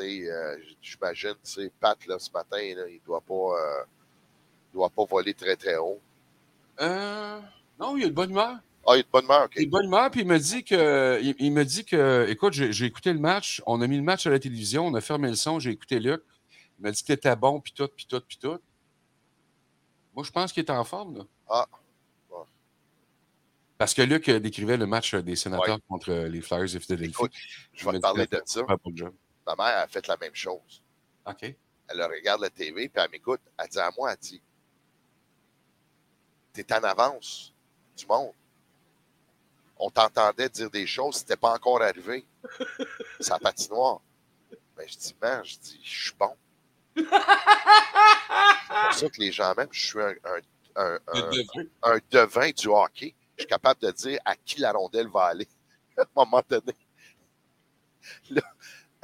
Euh, 0.00 0.56
j'imagine, 0.80 1.34
c'est 1.42 1.70
Pat 1.78 1.98
là, 2.06 2.18
ce 2.18 2.30
matin, 2.30 2.56
là, 2.76 2.88
il 2.88 3.00
doit 3.04 3.20
pas, 3.20 3.34
euh, 3.34 3.84
doit 4.72 4.88
pas 4.88 5.04
voler 5.04 5.34
très 5.34 5.54
très 5.54 5.76
haut. 5.76 6.00
Euh, 6.80 7.40
non, 7.78 7.94
il 7.96 8.02
y 8.02 8.06
a 8.06 8.08
de 8.08 8.14
bonne 8.14 8.30
humeur. 8.30 8.56
Ah, 8.86 8.96
il 8.96 9.00
est 9.00 9.02
de 9.02 9.08
bonne 9.10 9.26
humeur, 9.26 9.44
ok. 9.44 9.52
Il 9.56 9.62
est 9.62 9.66
de 9.66 9.70
bonne 9.70 9.84
humeur, 9.84 10.10
puis 10.10 10.22
il 10.22 10.26
me 10.26 10.38
dit 10.38 10.64
que, 10.64 11.20
il, 11.22 11.34
il 11.38 11.52
me 11.52 11.64
dit 11.64 11.84
que, 11.84 12.26
écoute, 12.30 12.54
j'ai 12.54 12.72
j'ai 12.72 12.86
écouté 12.86 13.12
le 13.12 13.18
match, 13.18 13.62
on 13.66 13.82
a 13.82 13.86
mis 13.86 13.98
le 13.98 14.02
match 14.02 14.26
à 14.26 14.30
la 14.30 14.38
télévision, 14.38 14.86
on 14.86 14.94
a 14.94 15.02
fermé 15.02 15.28
le 15.28 15.36
son, 15.36 15.58
j'ai 15.58 15.70
écouté 15.72 16.00
Luc. 16.00 16.22
Il 16.78 16.82
m'a 16.84 16.90
dit 16.90 17.02
que 17.02 17.08
t'étais 17.08 17.36
bon, 17.36 17.60
puis 17.60 17.72
tout, 17.72 17.88
puis 17.94 18.06
tout, 18.06 18.22
puis 18.26 18.38
tout. 18.38 18.58
Moi, 20.14 20.24
je 20.24 20.30
pense 20.30 20.54
qu'il 20.54 20.64
est 20.64 20.70
en 20.70 20.84
forme, 20.84 21.18
là. 21.18 21.24
Ah. 21.50 21.66
Parce 23.78 23.94
que 23.94 24.02
Luc 24.02 24.28
euh, 24.28 24.40
décrivait 24.40 24.76
le 24.76 24.86
match 24.86 25.14
euh, 25.14 25.22
des 25.22 25.36
sénateurs 25.36 25.78
contre 25.88 26.10
euh, 26.10 26.28
les 26.28 26.40
Flyers 26.40 26.64
de 26.64 26.78
Philadelphie. 26.80 27.10
Écoute, 27.10 27.32
je 27.72 27.86
vais 27.86 27.92
te 27.92 27.98
parler 27.98 28.26
de 28.26 28.42
ça. 28.44 28.62
Ma 29.46 29.54
mère 29.56 29.78
a 29.78 29.86
fait 29.86 30.06
la 30.08 30.16
même 30.16 30.34
chose. 30.34 30.82
OK. 31.24 31.54
Elle 31.90 32.02
regarde 32.02 32.42
la 32.42 32.50
TV, 32.50 32.88
puis 32.88 33.02
elle 33.02 33.10
m'écoute. 33.10 33.40
Elle 33.56 33.68
dit 33.68 33.78
à 33.78 33.90
moi, 33.96 34.12
elle 34.12 34.18
dit 34.18 34.42
T'es 36.52 36.70
en 36.74 36.82
avance 36.82 37.54
du 37.96 38.04
monde. 38.06 38.32
On 39.78 39.90
t'entendait 39.90 40.48
dire 40.48 40.70
des 40.70 40.86
choses, 40.86 41.18
c'était 41.18 41.36
pas 41.36 41.54
encore 41.54 41.80
arrivé. 41.80 42.26
La 43.28 43.38
patinoire. 43.38 44.00
Ben, 44.76 44.86
je 44.88 44.96
dis, 44.96 45.14
man, 45.22 45.40
je 45.44 45.56
dis, 45.56 45.80
je 45.84 46.02
suis 46.02 46.14
bon. 46.18 46.34
C'est 46.96 47.04
pour 47.04 48.92
ça 48.92 49.08
que 49.08 49.20
les 49.20 49.30
gens 49.30 49.54
m'aiment. 49.56 49.68
Je 49.70 49.86
suis 49.86 50.00
un, 50.00 50.14
un, 50.24 50.40
un, 50.76 50.98
un, 51.14 51.30
un 51.94 51.98
devin 52.10 52.50
du 52.50 52.66
hockey. 52.66 53.14
Je 53.38 53.42
suis 53.42 53.48
capable 53.48 53.80
de 53.80 53.90
dire 53.92 54.18
à 54.24 54.34
qui 54.36 54.60
la 54.60 54.72
rondelle 54.72 55.08
va 55.08 55.26
aller 55.26 55.46
à 55.96 56.02
un 56.02 56.06
moment 56.16 56.42
donné. 56.48 56.74
Là, 58.30 58.42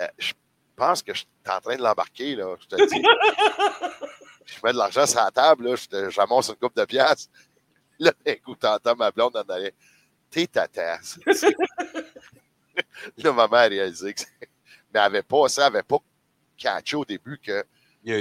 euh, 0.01 0.09
je 0.19 0.33
pense 0.75 1.03
que 1.03 1.15
je 1.15 1.19
suis 1.21 1.29
en 1.49 1.61
train 1.61 1.77
de 1.77 1.83
l'embarquer, 1.83 2.35
là. 2.35 2.57
Je 2.61 2.67
te 2.67 2.89
dis. 2.89 3.03
je 4.47 4.55
mets 4.65 4.73
de 4.73 4.79
l'argent 4.79 5.07
sur 5.07 5.21
la 5.21 5.31
table, 5.31 5.69
là. 5.69 6.11
J'amasse 6.11 6.49
une 6.49 6.57
coupe 6.57 6.77
de 6.77 6.85
pièces. 6.85 7.29
Là, 7.99 8.13
coup, 8.45 8.57
t'entends 8.57 8.97
ma 8.97 9.11
blonde 9.13 9.37
en 9.37 9.43
arrière. 9.49 9.71
T'es 10.31 10.49
ta 10.49 10.67
tasse. 10.67 11.19
là, 13.19 13.33
ma 13.33 13.47
mère 13.47 13.61
a 13.61 13.69
réalisé 13.69 14.15
que 14.15 14.21
c'est- 14.21 14.29
Mais 14.41 14.99
elle 15.01 15.01
avait 15.01 15.23
pas, 15.23 15.49
ça, 15.49 15.63
elle 15.63 15.75
avait 15.75 15.83
pas 15.85 15.99
catché 16.57 16.97
au 16.97 17.05
début 17.05 17.39
que 17.39 17.65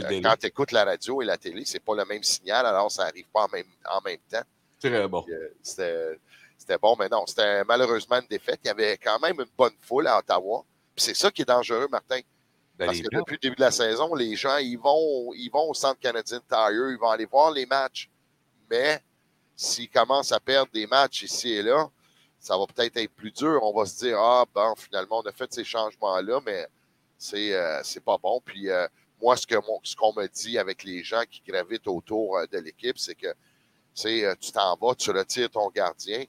euh, 0.04 0.08
quand 0.22 0.36
tu 0.40 0.46
écoutes 0.48 0.72
la 0.72 0.86
radio 0.86 1.22
et 1.22 1.26
la 1.26 1.38
télé, 1.38 1.66
c'est 1.66 1.80
pas 1.80 1.96
le 1.96 2.06
même 2.06 2.24
signal, 2.24 2.66
alors 2.66 2.92
ça 2.92 3.04
arrive 3.04 3.28
pas 3.34 3.46
en 3.46 3.50
même, 3.50 3.66
en 3.90 4.02
même 4.02 4.20
temps. 4.30 4.44
Très 4.90 5.08
bon. 5.08 5.26
Euh, 5.30 5.50
C'était 6.58 6.78
bon, 6.78 6.96
mais 6.98 7.10
non, 7.10 7.26
c'était 7.26 7.64
malheureusement 7.64 8.20
une 8.20 8.28
défaite. 8.28 8.60
Il 8.64 8.68
y 8.68 8.72
avait 8.72 8.98
quand 8.98 9.20
même 9.20 9.40
une 9.40 9.50
bonne 9.58 9.74
foule 9.82 10.08
à 10.08 10.20
Ottawa. 10.20 10.64
Puis 10.96 11.06
c'est 11.06 11.14
ça 11.16 11.32
qui 11.32 11.42
est 11.42 11.46
dangereux, 11.46 11.88
Martin. 11.90 12.20
Ben, 12.78 12.88
Parce 12.88 13.00
que 13.00 13.08
depuis 13.12 13.34
le 13.36 13.40
début 13.40 13.56
de 13.56 13.62
la 13.62 13.72
saison, 13.72 14.14
les 14.16 14.36
gens, 14.36 14.58
ils 14.58 14.78
vont, 14.78 15.32
ils 15.34 15.50
vont 15.50 15.70
au 15.70 15.74
centre 15.74 16.00
canadien 16.00 16.40
Tire, 16.48 16.90
ils 16.90 16.98
vont 16.98 17.10
aller 17.10 17.26
voir 17.26 17.52
les 17.52 17.66
matchs. 17.66 18.10
Mais 18.70 19.00
s'ils 19.56 19.90
commencent 19.90 20.32
à 20.32 20.40
perdre 20.40 20.72
des 20.72 20.88
matchs 20.88 21.24
ici 21.24 21.52
et 21.52 21.62
là, 21.62 21.90
ça 22.40 22.58
va 22.58 22.66
peut-être 22.66 22.98
être 22.98 23.12
plus 23.14 23.32
dur. 23.32 23.60
On 23.64 23.74
va 23.74 23.86
se 23.86 23.98
dire, 24.06 24.20
ah, 24.20 24.46
bon, 24.54 24.74
finalement, 24.76 25.20
on 25.20 25.28
a 25.30 25.32
fait 25.32 25.52
ces 25.54 25.64
changements-là, 25.64 26.40
mais 26.46 26.68
c'est 27.18 27.54
euh, 27.54 27.82
pas 28.06 28.18
bon. 28.18 28.42
Puis 28.44 28.70
euh, 28.70 28.88
moi, 29.22 29.38
ce 29.38 29.46
que 29.48 29.56
mon- 29.56 29.80
ce 29.84 29.96
qu'on 29.96 30.14
me 30.14 30.28
dit 30.28 30.58
avec 30.58 30.84
les 30.84 31.04
gens 31.04 31.24
qui 31.30 31.42
gravitent 31.48 31.88
autour 31.88 32.38
euh, 32.38 32.46
de 32.52 32.58
l'équipe, 32.58 32.98
c'est 32.98 33.16
que 33.16 33.34
sais, 34.02 34.26
euh, 34.26 34.36
tu 34.40 34.52
t'en 34.52 34.76
vas, 34.78 34.96
tu 34.96 35.12
retires 35.12 35.50
ton 35.50 35.70
gardien, 35.70 36.24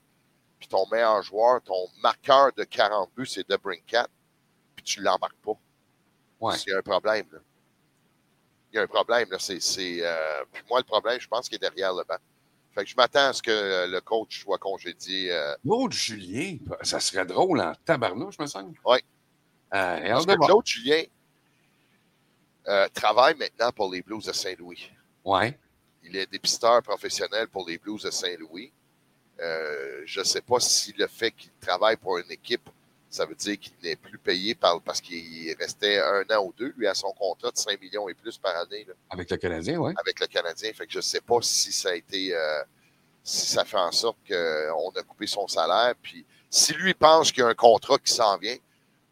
puis 0.59 0.69
ton 0.69 0.87
meilleur 0.91 1.23
joueur, 1.23 1.63
ton 1.63 1.89
marqueur 2.03 2.53
de 2.57 2.65
40 2.65 3.11
buts, 3.17 3.27
c'est 3.27 3.49
de 3.49 3.57
Brinkat, 3.57 4.09
puis 4.77 4.85
tu 4.85 5.01
l'embarques 5.03 5.37
pas. 5.45 5.59
Ouais. 6.41 6.55
A 6.73 6.79
un 6.79 6.83
problème. 6.83 7.27
Là. 7.33 7.39
Il 8.73 8.77
y 8.77 8.79
a 8.79 8.83
un 8.83 8.87
problème. 8.87 9.29
Là. 9.31 9.39
C'est, 9.39 9.61
c'est, 9.61 9.99
euh, 10.01 10.45
puis 10.53 10.63
moi, 10.69 10.81
le 10.81 10.85
problème, 10.85 11.19
je 11.21 11.29
pense 11.29 11.49
qu'il 11.49 11.57
est 11.57 11.59
derrière 11.59 11.95
le 11.95 12.05
banc. 12.05 12.19
Fait 12.75 12.85
que 12.85 12.91
je 12.91 12.97
m'attends 12.97 13.29
à 13.29 13.33
ce 13.33 13.41
que 13.41 13.51
euh, 13.53 13.87
le 13.87 14.01
coach 14.01 14.43
soit 14.43 14.59
congédié. 14.59 15.31
euh, 15.33 15.55
Claude 15.63 15.93
Julien, 15.93 16.59
ça 16.83 16.99
serait 16.99 17.25
drôle 17.25 17.61
en 17.61 17.73
tabarnouche, 17.85 18.39
me 18.39 18.47
semble. 18.47 18.77
Oui. 18.85 18.99
Euh, 19.73 20.09
parce 20.09 20.27
que 20.27 20.45
Claude 20.45 20.67
Julien 20.67 21.03
euh, 22.67 22.89
travaille 22.93 23.37
maintenant 23.37 23.71
pour 23.73 23.93
les 23.93 24.03
Blues 24.03 24.25
de 24.25 24.33
Saint-Louis. 24.33 24.91
Ouais. 25.25 25.59
Il 26.05 26.17
est 26.17 26.31
dépisteur 26.31 26.83
professionnel 26.83 27.49
pour 27.49 27.69
les 27.69 27.79
Blues 27.79 28.03
de 28.03 28.11
Saint-Louis. 28.11 28.73
Euh, 29.41 30.03
je 30.05 30.21
ne 30.21 30.25
sais 30.25 30.41
pas 30.41 30.61
si 30.61 30.93
le 30.97 31.07
fait 31.07 31.33
qu'il 31.33 31.51
travaille 31.61 31.97
pour 31.97 32.19
une 32.19 32.31
équipe, 32.31 32.69
ça 33.11 33.27
veut 33.27 33.35
dire 33.35 33.59
qu'il 33.59 33.73
n'est 33.83 33.97
plus 33.97 34.19
payé 34.19 34.55
par, 34.55 34.81
parce 34.81 35.01
qu'il 35.01 35.55
restait 35.59 36.01
un 36.01 36.25
an 36.37 36.45
ou 36.45 36.53
deux, 36.57 36.73
lui, 36.77 36.87
à 36.87 36.95
son 36.95 37.13
contrat 37.13 37.51
de 37.51 37.57
5 37.57 37.81
millions 37.81 38.09
et 38.09 38.15
plus 38.15 38.39
par 38.39 38.57
année. 38.57 38.85
là. 38.87 38.95
Avec 39.11 39.31
le 39.31 39.37
Canadien, 39.37 39.79
ouais. 39.79 39.93
avec 39.97 40.21
le 40.21 40.27
Canadien. 40.27 40.73
Fait 40.73 40.87
que 40.87 40.93
je 40.93 40.99
ne 40.99 41.03
sais 41.03 41.21
pas 41.21 41.39
si 41.41 41.73
ça 41.73 41.91
a 41.91 41.95
été 41.95 42.35
euh, 42.35 42.63
si 43.25 43.47
ça 43.47 43.65
fait 43.65 43.79
en 43.79 43.91
sorte 43.91 44.19
qu'on 44.29 44.91
a 44.91 45.03
coupé 45.03 45.27
son 45.27 45.49
salaire. 45.49 45.95
Puis 46.01 46.25
si 46.51 46.75
lui 46.75 46.95
pense 46.95 47.33
qu'il 47.33 47.43
y 47.43 47.47
a 47.47 47.49
un 47.49 47.55
contrat 47.55 47.99
qui 47.99 48.13
s'en 48.13 48.37
vient, 48.37 48.57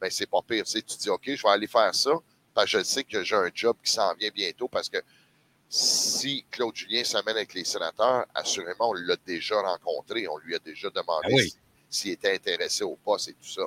ben 0.01 0.11
c'est 0.11 0.29
pas 0.29 0.43
pire. 0.43 0.65
Tu, 0.65 0.73
sais, 0.73 0.83
tu 0.83 0.97
dis 0.99 1.09
OK, 1.09 1.23
je 1.25 1.43
vais 1.43 1.49
aller 1.49 1.67
faire 1.67 1.95
ça, 1.95 2.13
parce 2.55 2.71
que 2.71 2.79
je 2.79 2.85
sais 2.85 3.05
que 3.05 3.25
j'ai 3.25 3.37
un 3.37 3.51
job 3.55 3.77
qui 3.83 3.91
s'en 3.91 4.15
vient 4.15 4.31
bientôt 4.33 4.69
parce 4.69 4.89
que 4.89 4.99
si 5.75 6.45
Claude 6.51 6.77
Julien 6.77 7.03
s'amène 7.03 7.35
avec 7.37 7.55
les 7.55 7.65
sénateurs, 7.65 8.27
assurément, 8.35 8.91
on 8.91 8.93
l'a 8.93 9.17
déjà 9.27 9.59
rencontré. 9.63 10.29
On 10.29 10.37
lui 10.37 10.55
a 10.55 10.59
déjà 10.59 10.91
demandé 10.91 11.29
Ah 11.31 11.33
oui. 11.33 11.49
si- 11.49 11.57
s'il 11.89 12.11
était 12.13 12.35
intéressé 12.35 12.85
au 12.85 12.95
poste 12.97 13.29
et 13.29 13.33
tout 13.33 13.49
ça. 13.49 13.63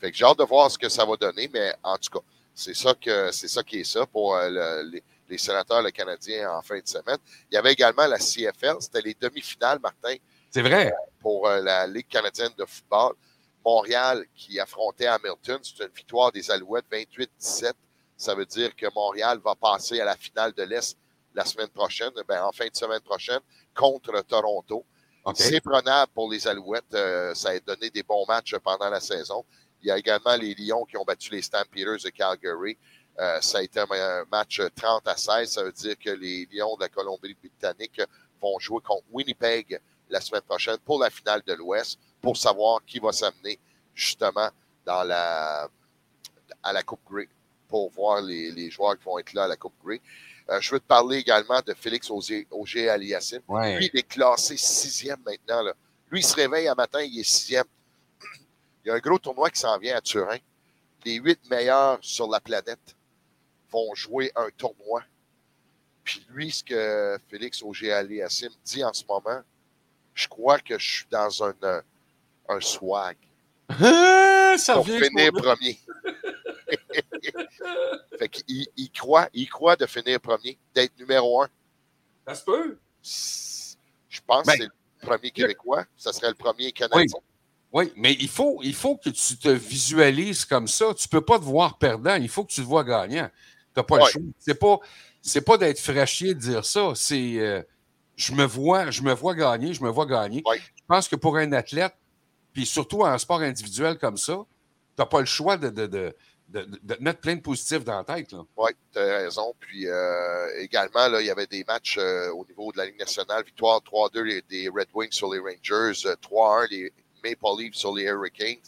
Fait 0.00 0.10
que 0.10 0.16
j'ai 0.16 0.24
hâte 0.24 0.38
de 0.38 0.44
voir 0.44 0.70
ce 0.70 0.78
que 0.78 0.88
ça 0.88 1.04
va 1.04 1.14
donner, 1.16 1.50
mais 1.52 1.74
en 1.82 1.98
tout 1.98 2.08
cas, 2.18 2.24
c'est 2.54 2.72
ça 2.74 2.94
que 2.94 3.30
c'est 3.32 3.48
ça 3.48 3.62
qui 3.62 3.80
est 3.80 3.84
ça 3.84 4.06
pour 4.06 4.34
euh, 4.34 4.48
le- 4.48 4.90
les, 4.92 5.02
les 5.28 5.36
sénateurs, 5.38 5.82
le 5.82 5.90
Canadien 5.90 6.50
en 6.50 6.62
fin 6.62 6.78
de 6.80 6.88
semaine. 6.88 7.18
Il 7.50 7.54
y 7.54 7.58
avait 7.58 7.72
également 7.74 8.06
la 8.06 8.18
CFL, 8.18 8.76
c'était 8.80 9.02
les 9.02 9.14
demi-finales, 9.20 9.80
Martin, 9.80 10.14
C'est 10.50 10.62
vrai. 10.62 10.90
pour 11.20 11.46
euh, 11.46 11.60
la 11.60 11.86
Ligue 11.86 12.08
canadienne 12.08 12.52
de 12.56 12.64
football. 12.64 13.12
Montréal 13.62 14.24
qui 14.34 14.58
affrontait 14.58 15.06
Hamilton, 15.06 15.58
c'est 15.62 15.84
une 15.84 15.90
victoire 15.94 16.32
des 16.32 16.50
Alouettes 16.50 16.84
28-17. 16.90 17.72
Ça 18.16 18.34
veut 18.34 18.46
dire 18.46 18.74
que 18.76 18.86
Montréal 18.94 19.38
va 19.44 19.54
passer 19.54 20.00
à 20.00 20.04
la 20.04 20.16
finale 20.16 20.52
de 20.52 20.62
l'Est 20.62 20.96
la 21.34 21.44
semaine 21.44 21.68
prochaine, 21.68 22.12
ben, 22.28 22.44
en 22.44 22.52
fin 22.52 22.66
de 22.66 22.76
semaine 22.76 23.00
prochaine, 23.00 23.40
contre 23.74 24.22
Toronto. 24.22 24.84
C'est 25.34 25.60
prenable 25.60 26.12
pour 26.14 26.30
les 26.30 26.46
Alouettes. 26.46 26.94
euh, 26.94 27.34
ça 27.34 27.50
a 27.50 27.58
donné 27.60 27.90
des 27.90 28.02
bons 28.02 28.24
matchs 28.26 28.54
pendant 28.58 28.90
la 28.90 29.00
saison. 29.00 29.44
Il 29.82 29.88
y 29.88 29.90
a 29.90 29.98
également 29.98 30.36
les 30.36 30.54
Lions 30.54 30.84
qui 30.84 30.96
ont 30.96 31.04
battu 31.04 31.30
les 31.30 31.42
Stampeders 31.42 31.98
de 32.04 32.10
Calgary. 32.10 32.76
Euh, 33.18 33.40
ça 33.40 33.58
a 33.58 33.62
été 33.62 33.80
un, 33.80 33.86
un 33.90 34.24
match 34.30 34.60
30 34.76 35.08
à 35.08 35.16
16. 35.16 35.50
Ça 35.50 35.64
veut 35.64 35.72
dire 35.72 35.98
que 35.98 36.10
les 36.10 36.46
Lions 36.52 36.76
de 36.76 36.82
la 36.82 36.88
Colombie-Britannique 36.88 38.02
vont 38.40 38.58
jouer 38.58 38.80
contre 38.82 39.04
Winnipeg 39.10 39.80
la 40.10 40.20
semaine 40.20 40.42
prochaine 40.42 40.78
pour 40.84 41.00
la 41.00 41.10
finale 41.10 41.42
de 41.46 41.54
l'Ouest 41.54 41.98
pour 42.20 42.36
savoir 42.36 42.84
qui 42.84 42.98
va 42.98 43.12
s'amener 43.12 43.58
justement 43.94 44.50
dans 44.84 45.02
la, 45.04 45.68
à 46.62 46.72
la 46.72 46.82
Coupe 46.82 47.00
Grey 47.10 47.28
pour 47.68 47.90
voir 47.90 48.20
les, 48.22 48.50
les 48.50 48.70
joueurs 48.70 48.98
qui 48.98 49.04
vont 49.04 49.18
être 49.18 49.32
là 49.32 49.44
à 49.44 49.48
la 49.48 49.56
Coupe 49.56 49.74
Grey. 49.84 50.00
Euh, 50.50 50.60
je 50.60 50.72
veux 50.72 50.80
te 50.80 50.86
parler 50.86 51.18
également 51.18 51.60
de 51.64 51.72
Félix 51.74 52.10
Auger 52.10 52.88
Aliassime. 52.88 53.40
Ouais. 53.48 53.78
Lui, 53.78 53.90
il 53.92 53.98
est 53.98 54.08
classé 54.08 54.56
sixième 54.56 55.20
maintenant. 55.24 55.62
Là. 55.62 55.72
Lui, 56.10 56.20
il 56.20 56.24
se 56.24 56.34
réveille 56.34 56.68
un 56.68 56.74
matin, 56.74 57.00
il 57.00 57.18
est 57.18 57.24
sixième. 57.24 57.64
Il 58.84 58.88
y 58.88 58.90
a 58.90 58.94
un 58.94 58.98
gros 58.98 59.18
tournoi 59.18 59.48
qui 59.48 59.58
s'en 59.58 59.78
vient 59.78 59.96
à 59.96 60.02
Turin. 60.02 60.36
Les 61.06 61.14
huit 61.14 61.40
meilleurs 61.50 61.98
sur 62.02 62.28
la 62.28 62.38
planète 62.38 62.94
vont 63.70 63.94
jouer 63.94 64.30
un 64.36 64.48
tournoi. 64.58 65.02
Puis 66.02 66.22
lui, 66.28 66.50
ce 66.50 66.62
que 66.62 67.18
Félix 67.30 67.62
Auger 67.62 67.92
Aliassime 67.92 68.52
dit 68.62 68.84
en 68.84 68.92
ce 68.92 69.04
moment, 69.08 69.40
je 70.12 70.28
crois 70.28 70.58
que 70.58 70.78
je 70.78 70.96
suis 70.96 71.06
dans 71.10 71.44
un, 71.44 71.54
euh, 71.62 71.80
un 72.48 72.60
swag 72.60 73.16
ça 74.58 74.74
pour 74.74 74.86
finir 74.86 75.32
premier. 75.32 75.78
fait 78.18 78.28
qu'il 78.28 78.66
il 78.76 78.90
croit, 78.90 79.28
il 79.32 79.48
croit 79.48 79.76
de 79.76 79.86
finir 79.86 80.20
premier, 80.20 80.58
d'être 80.74 80.98
numéro 80.98 81.42
un. 81.42 81.48
Ça 82.26 82.34
se 82.34 82.44
peut. 82.44 82.78
Je 83.02 84.20
pense 84.26 84.46
Ben, 84.46 84.52
que 84.52 84.58
c'est 84.58 84.64
le 84.64 85.06
premier 85.06 85.30
Québécois. 85.30 85.84
Ça 85.96 86.12
serait 86.12 86.28
le 86.28 86.34
premier 86.34 86.72
Canadien. 86.72 87.04
Oui, 87.72 87.92
mais 87.96 88.12
il 88.20 88.28
faut, 88.28 88.60
il 88.62 88.74
faut 88.74 88.96
que 88.96 89.10
tu 89.10 89.36
te 89.36 89.48
visualises 89.48 90.44
comme 90.44 90.68
ça. 90.68 90.94
Tu 90.94 91.06
ne 91.06 91.10
peux 91.10 91.24
pas 91.24 91.38
te 91.38 91.44
voir 91.44 91.76
perdant. 91.76 92.14
Il 92.14 92.28
faut 92.28 92.44
que 92.44 92.52
tu 92.52 92.60
te 92.60 92.66
vois 92.66 92.84
gagnant. 92.84 93.28
Tu 93.28 93.80
n'as 93.80 93.82
pas 93.82 93.98
le 93.98 94.04
choix. 94.04 94.22
C'est 94.38 94.54
pas, 94.54 94.78
c'est 95.20 95.40
pas 95.40 95.58
d'être 95.58 95.80
fraîchier 95.80 96.34
de 96.34 96.38
dire 96.38 96.64
ça. 96.64 96.92
C'est 96.94 97.38
euh, 97.40 97.62
je 98.16 98.32
me 98.32 98.44
vois, 98.44 98.90
je 98.90 99.02
me 99.02 99.12
vois 99.12 99.34
gagner, 99.34 99.74
je 99.74 99.82
me 99.82 99.90
vois 99.90 100.06
gagner. 100.06 100.42
Je 100.54 100.82
pense 100.86 101.08
que 101.08 101.16
pour 101.16 101.36
un 101.36 101.52
athlète, 101.52 101.94
puis 102.52 102.64
surtout 102.64 103.02
en 103.02 103.18
sport 103.18 103.40
individuel 103.40 103.98
comme 103.98 104.16
ça, 104.16 104.44
tu 104.96 105.02
n'as 105.02 105.06
pas 105.06 105.20
le 105.20 105.26
choix 105.26 105.56
de, 105.56 105.70
de, 105.70 105.86
de, 105.86 106.16
de, 106.54 106.78
de 106.82 106.94
te 106.94 107.02
mettre 107.02 107.20
plein 107.20 107.34
de 107.36 107.40
positifs 107.40 107.84
dans 107.84 107.98
la 107.98 108.04
tête. 108.04 108.32
Oui, 108.56 108.70
tu 108.92 108.98
as 108.98 109.04
raison. 109.18 109.54
Puis 109.60 109.86
euh, 109.88 110.60
également, 110.60 111.08
là, 111.08 111.20
il 111.20 111.26
y 111.26 111.30
avait 111.30 111.46
des 111.46 111.64
matchs 111.64 111.98
euh, 111.98 112.30
au 112.30 112.44
niveau 112.46 112.72
de 112.72 112.78
la 112.78 112.86
Ligue 112.86 112.98
nationale. 112.98 113.44
Victoire 113.44 113.80
3-2 113.80 114.20
les- 114.22 114.42
des 114.42 114.68
Red 114.68 114.88
Wings 114.94 115.12
sur 115.12 115.32
les 115.32 115.40
Rangers, 115.40 116.06
euh, 116.06 116.16
3-1 116.22 116.68
les 116.70 116.92
Maple 117.24 117.60
Leafs 117.60 117.74
sur 117.74 117.94
les 117.94 118.04
Hurricanes. 118.04 118.62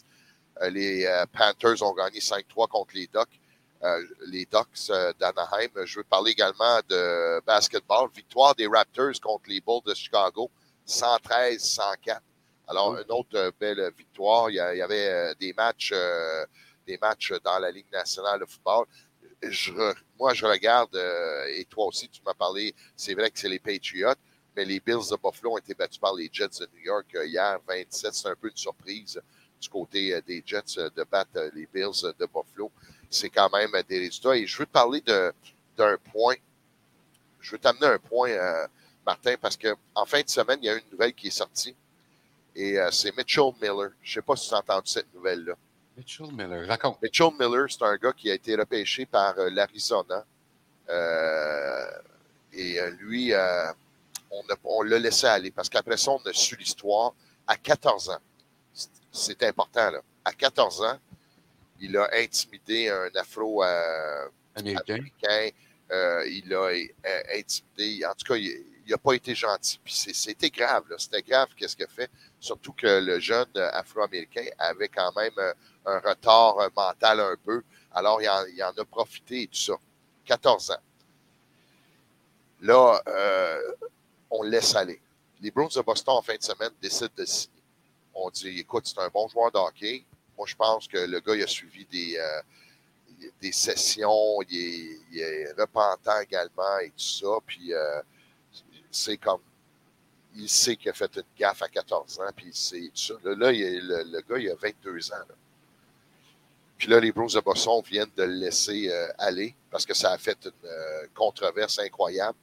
Euh, 0.61 0.69
les 0.69 1.05
euh, 1.05 1.25
Panthers 1.31 1.81
ont 1.83 1.93
gagné 1.93 2.19
5-3 2.19 2.67
contre 2.67 2.93
les 2.95 3.07
Ducks. 3.07 3.39
Euh, 3.83 4.03
les 4.27 4.45
Ducks 4.45 4.89
euh, 4.89 5.13
d'Anaheim. 5.19 5.69
Je 5.85 5.99
veux 5.99 6.03
parler 6.03 6.31
également 6.31 6.79
de 6.89 7.39
basketball. 7.45 8.09
Victoire 8.13 8.55
des 8.55 8.67
Raptors 8.67 9.19
contre 9.21 9.43
les 9.47 9.61
Bulls 9.61 9.81
de 9.85 9.93
Chicago, 9.93 10.49
113-104. 10.87 12.19
Alors, 12.67 12.97
une 12.97 13.11
autre 13.11 13.35
euh, 13.35 13.51
belle 13.59 13.91
victoire. 13.97 14.49
Il 14.49 14.55
y, 14.55 14.59
avait 14.59 15.07
euh, 15.07 15.33
des 15.39 15.53
matchs, 15.53 15.91
euh, 15.93 16.45
des 16.87 16.97
matchs 16.97 17.33
dans 17.43 17.59
la 17.59 17.69
Ligue 17.69 17.91
nationale 17.91 18.39
de 18.39 18.45
football. 18.45 18.85
Moi, 20.19 20.33
je 20.33 20.45
regarde, 20.45 20.95
euh, 20.95 21.45
et 21.55 21.65
toi 21.65 21.85
aussi, 21.85 22.09
tu 22.09 22.21
m'as 22.25 22.33
parlé, 22.33 22.73
c'est 22.95 23.13
vrai 23.13 23.29
que 23.29 23.37
c'est 23.39 23.49
les 23.49 23.59
Patriots, 23.59 24.15
mais 24.55 24.65
les 24.65 24.79
Bills 24.79 25.09
de 25.11 25.17
Buffalo 25.21 25.53
ont 25.53 25.57
été 25.59 25.75
battus 25.75 25.99
par 25.99 26.15
les 26.15 26.29
Jets 26.33 26.59
de 26.59 26.67
New 26.73 26.83
York 26.83 27.05
euh, 27.15 27.25
hier, 27.27 27.59
27. 27.67 28.13
C'est 28.13 28.27
un 28.29 28.35
peu 28.35 28.49
une 28.49 28.57
surprise 28.57 29.21
du 29.61 29.69
côté 29.69 30.13
euh, 30.13 30.21
des 30.25 30.41
Jets 30.45 30.79
euh, 30.79 30.89
de 30.95 31.03
battre 31.03 31.29
euh, 31.35 31.51
les 31.53 31.67
Bills 31.71 32.01
de 32.17 32.25
Buffalo. 32.25 32.71
C'est 33.09 33.29
quand 33.29 33.49
même 33.51 33.73
euh, 33.75 33.83
des 33.87 33.99
résultats. 33.99 34.35
Et 34.35 34.47
je 34.47 34.57
veux 34.57 34.65
te 34.65 34.71
parler 34.71 35.01
d'un 35.01 35.97
point. 36.11 36.35
Je 37.39 37.51
veux 37.51 37.59
t'amener 37.59 37.85
un 37.85 37.99
point, 37.99 38.31
euh, 38.31 38.67
Martin, 39.05 39.35
parce 39.39 39.55
que 39.55 39.75
en 39.93 40.05
fin 40.05 40.21
de 40.21 40.29
semaine, 40.29 40.59
il 40.61 40.65
y 40.65 40.69
a 40.69 40.75
une 40.75 40.89
nouvelle 40.91 41.13
qui 41.13 41.27
est 41.27 41.31
sortie. 41.31 41.75
Et 42.55 42.79
euh, 42.79 42.89
c'est 42.91 43.15
Mitchell 43.15 43.51
Miller. 43.61 43.91
Je 44.01 44.09
ne 44.09 44.13
sais 44.15 44.21
pas 44.25 44.35
si 44.35 44.49
tu 44.49 44.55
as 44.55 44.57
entendu 44.57 44.89
cette 44.89 45.13
nouvelle-là. 45.13 45.53
Mitchell 45.97 46.31
Miller, 46.31 46.67
raconte. 46.67 47.01
Mitchell 47.01 47.31
Miller, 47.39 47.65
c'est 47.69 47.81
un 47.83 47.95
gars 47.97 48.13
qui 48.13 48.29
a 48.29 48.35
été 48.35 48.55
repêché 48.55 49.05
par 49.05 49.37
euh, 49.39 49.49
l'Arizona. 49.49 50.23
Euh, 50.89 51.85
et 52.53 52.79
euh, 52.79 52.91
lui, 52.99 53.33
euh, 53.33 53.71
on, 54.63 54.83
l'a 54.83 54.99
laissé 54.99 55.25
aller 55.27 55.51
parce 55.51 55.69
qu'après 55.69 55.97
ça, 55.97 56.11
on 56.11 56.21
a 56.25 56.33
su 56.33 56.55
l'histoire. 56.55 57.13
À 57.47 57.55
14 57.55 58.09
ans, 58.09 58.19
C'est- 59.11 59.41
important, 59.43 59.89
là. 59.89 60.01
À 60.23 60.33
14 60.33 60.81
ans, 60.81 60.99
il 61.79 61.95
a 61.97 62.09
intimidé 62.13 62.89
un 62.89 63.09
afro 63.15 63.63
euh, 63.63 64.27
Américain. 64.55 64.95
américain. 64.95 65.49
Euh, 65.91 66.27
il 66.27 66.53
a 66.53 66.69
intimidé. 67.33 68.05
En 68.05 68.13
tout 68.13 68.25
cas, 68.33 68.35
il 68.35 68.63
n'a 68.91 68.97
pas 68.97 69.13
été 69.13 69.35
gentil. 69.35 69.79
Puis 69.83 69.93
c'était 69.93 70.49
grave. 70.49 70.83
C'était 70.97 71.21
grave 71.21 71.49
qu'est-ce 71.55 71.75
qu'il 71.75 71.85
a 71.85 71.89
fait. 71.89 72.09
Surtout 72.39 72.73
que 72.73 72.99
le 72.99 73.19
jeune 73.19 73.47
euh, 73.55 73.69
afro-américain 73.73 74.45
avait 74.57 74.89
quand 74.89 75.13
même 75.15 75.33
euh, 75.37 75.53
un 75.85 75.99
retard 75.99 76.59
euh, 76.59 76.69
mental 76.75 77.19
un 77.19 77.35
peu. 77.43 77.63
Alors, 77.91 78.21
il 78.21 78.29
en, 78.29 78.45
il 78.45 78.63
en 78.63 78.71
a 78.71 78.85
profité 78.85 79.43
et 79.43 79.47
tout 79.47 79.57
ça. 79.57 79.73
14 80.25 80.71
ans. 80.71 80.81
Là, 82.61 83.01
euh, 83.07 83.61
on 84.29 84.43
le 84.43 84.49
laisse 84.49 84.75
aller. 84.75 85.01
Les 85.41 85.51
Browns 85.51 85.69
de 85.75 85.81
Boston, 85.81 86.15
en 86.17 86.21
fin 86.21 86.35
de 86.35 86.43
semaine, 86.43 86.71
décident 86.81 87.09
de 87.15 87.25
signer. 87.25 87.53
On 88.13 88.29
dit, 88.29 88.59
écoute, 88.59 88.87
c'est 88.87 88.99
un 88.99 89.09
bon 89.09 89.27
joueur 89.27 89.51
de 89.51 89.57
hockey. 89.57 90.03
Moi, 90.37 90.47
je 90.47 90.55
pense 90.55 90.87
que 90.87 90.97
le 90.97 91.19
gars, 91.19 91.35
il 91.35 91.43
a 91.43 91.47
suivi 91.47 91.85
des, 91.85 92.19
des 93.39 93.51
sessions, 93.51 94.41
il 94.49 94.57
est, 94.57 94.99
il 95.11 95.19
est 95.19 95.51
repentant 95.53 96.19
également 96.19 96.79
et 96.79 96.89
tout 96.89 96.99
ça. 96.99 97.37
Puis, 97.45 97.71
c'est 98.97 99.17
comme, 99.17 99.41
il 100.35 100.49
sait 100.49 100.75
qu'il 100.75 100.89
a 100.89 100.93
fait 100.93 101.15
une 101.15 101.23
gaffe 101.37 101.61
à 101.61 101.69
14 101.69 102.19
ans, 102.19 102.31
puis 102.35 102.49
c'est. 102.53 102.91
Là, 103.23 103.51
il 103.51 103.87
le, 103.87 104.03
le 104.03 104.21
gars, 104.21 104.37
il 104.37 104.49
a 104.49 104.55
22 104.55 105.11
ans. 105.11 105.25
là. 105.27 105.35
Puis 106.77 106.87
là, 106.87 106.99
les 106.99 107.11
Bruins 107.11 107.33
de 107.33 107.39
Boston 107.39 107.81
viennent 107.83 108.11
de 108.15 108.23
le 108.23 108.33
laisser 108.33 108.89
euh, 108.89 109.07
aller 109.17 109.55
parce 109.71 109.85
que 109.85 109.95
ça 109.95 110.11
a 110.11 110.17
fait 110.17 110.37
une 110.45 110.69
euh, 110.69 111.07
controverse 111.15 111.79
incroyable. 111.79 112.37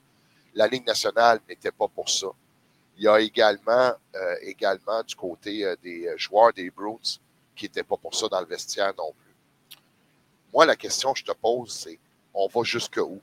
La 0.54 0.66
Ligue 0.66 0.86
nationale 0.86 1.40
n'était 1.48 1.70
pas 1.70 1.86
pour 1.88 2.08
ça. 2.08 2.26
Il 2.96 3.04
y 3.04 3.08
a 3.08 3.20
également, 3.20 3.92
euh, 4.14 4.36
également 4.42 5.02
du 5.02 5.14
côté 5.14 5.72
des 5.82 6.12
joueurs 6.16 6.52
des 6.52 6.70
Bruins 6.70 7.18
qui 7.54 7.64
n'étaient 7.64 7.82
pas 7.84 7.96
pour 7.96 8.14
ça 8.14 8.28
dans 8.28 8.40
le 8.40 8.46
vestiaire 8.46 8.92
non 8.96 9.12
plus. 9.12 9.34
Moi, 10.52 10.66
la 10.66 10.76
question 10.76 11.12
que 11.12 11.20
je 11.20 11.24
te 11.24 11.32
pose, 11.32 11.72
c'est 11.72 11.98
on 12.32 12.48
va 12.48 12.62
jusque 12.64 12.98
où? 12.98 13.20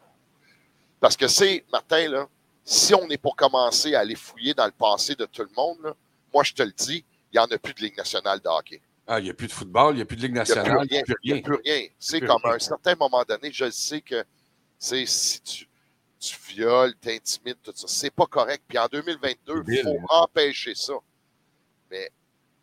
Parce 0.99 1.17
que 1.17 1.27
c'est, 1.27 1.65
Martin, 1.71 2.07
là, 2.07 2.29
si 2.63 2.93
on 2.93 3.09
est 3.09 3.17
pour 3.17 3.35
commencer 3.35 3.95
à 3.95 4.01
aller 4.01 4.15
fouiller 4.15 4.53
dans 4.53 4.65
le 4.65 4.71
passé 4.71 5.15
de 5.15 5.25
tout 5.25 5.43
le 5.43 5.51
monde, 5.55 5.79
là, 5.83 5.93
moi, 6.33 6.43
je 6.43 6.53
te 6.53 6.63
le 6.63 6.71
dis, 6.71 7.03
il 7.31 7.37
n'y 7.37 7.39
en 7.39 7.45
a 7.45 7.57
plus 7.57 7.73
de 7.73 7.81
Ligue 7.81 7.97
nationale 7.97 8.39
de 8.39 8.47
hockey. 8.47 8.81
Ah, 9.07 9.19
il 9.19 9.23
n'y 9.23 9.29
a 9.29 9.33
plus 9.33 9.47
de 9.47 9.51
football, 9.51 9.93
il 9.93 9.97
n'y 9.97 10.01
a 10.01 10.05
plus 10.05 10.15
de 10.15 10.21
Ligue 10.21 10.35
nationale, 10.35 10.85
il 10.89 10.93
n'y 10.93 10.99
a 10.99 11.03
plus 11.03 11.15
Il 11.23 11.33
n'y 11.33 11.33
rien. 11.33 11.41
a 11.41 11.45
plus 11.45 11.61
rien. 11.65 11.87
C'est 11.99 12.21
comme 12.21 12.41
rien. 12.43 12.53
à 12.53 12.55
un 12.55 12.59
certain 12.59 12.95
moment 12.95 13.23
donné, 13.27 13.51
je 13.51 13.69
sais 13.69 14.01
que 14.01 14.23
c'est 14.77 15.05
si 15.05 15.41
tu, 15.41 15.69
tu 16.19 16.37
violes, 16.47 16.95
t'intimides, 16.95 17.57
tout 17.61 17.73
ça, 17.75 17.87
c'est 17.87 18.11
pas 18.11 18.27
correct. 18.27 18.63
Puis 18.67 18.77
en 18.77 18.87
2022, 18.87 19.63
il 19.67 19.81
faut 19.83 19.89
hein. 19.89 20.05
empêcher 20.09 20.75
ça. 20.75 20.93
Mais 21.89 22.09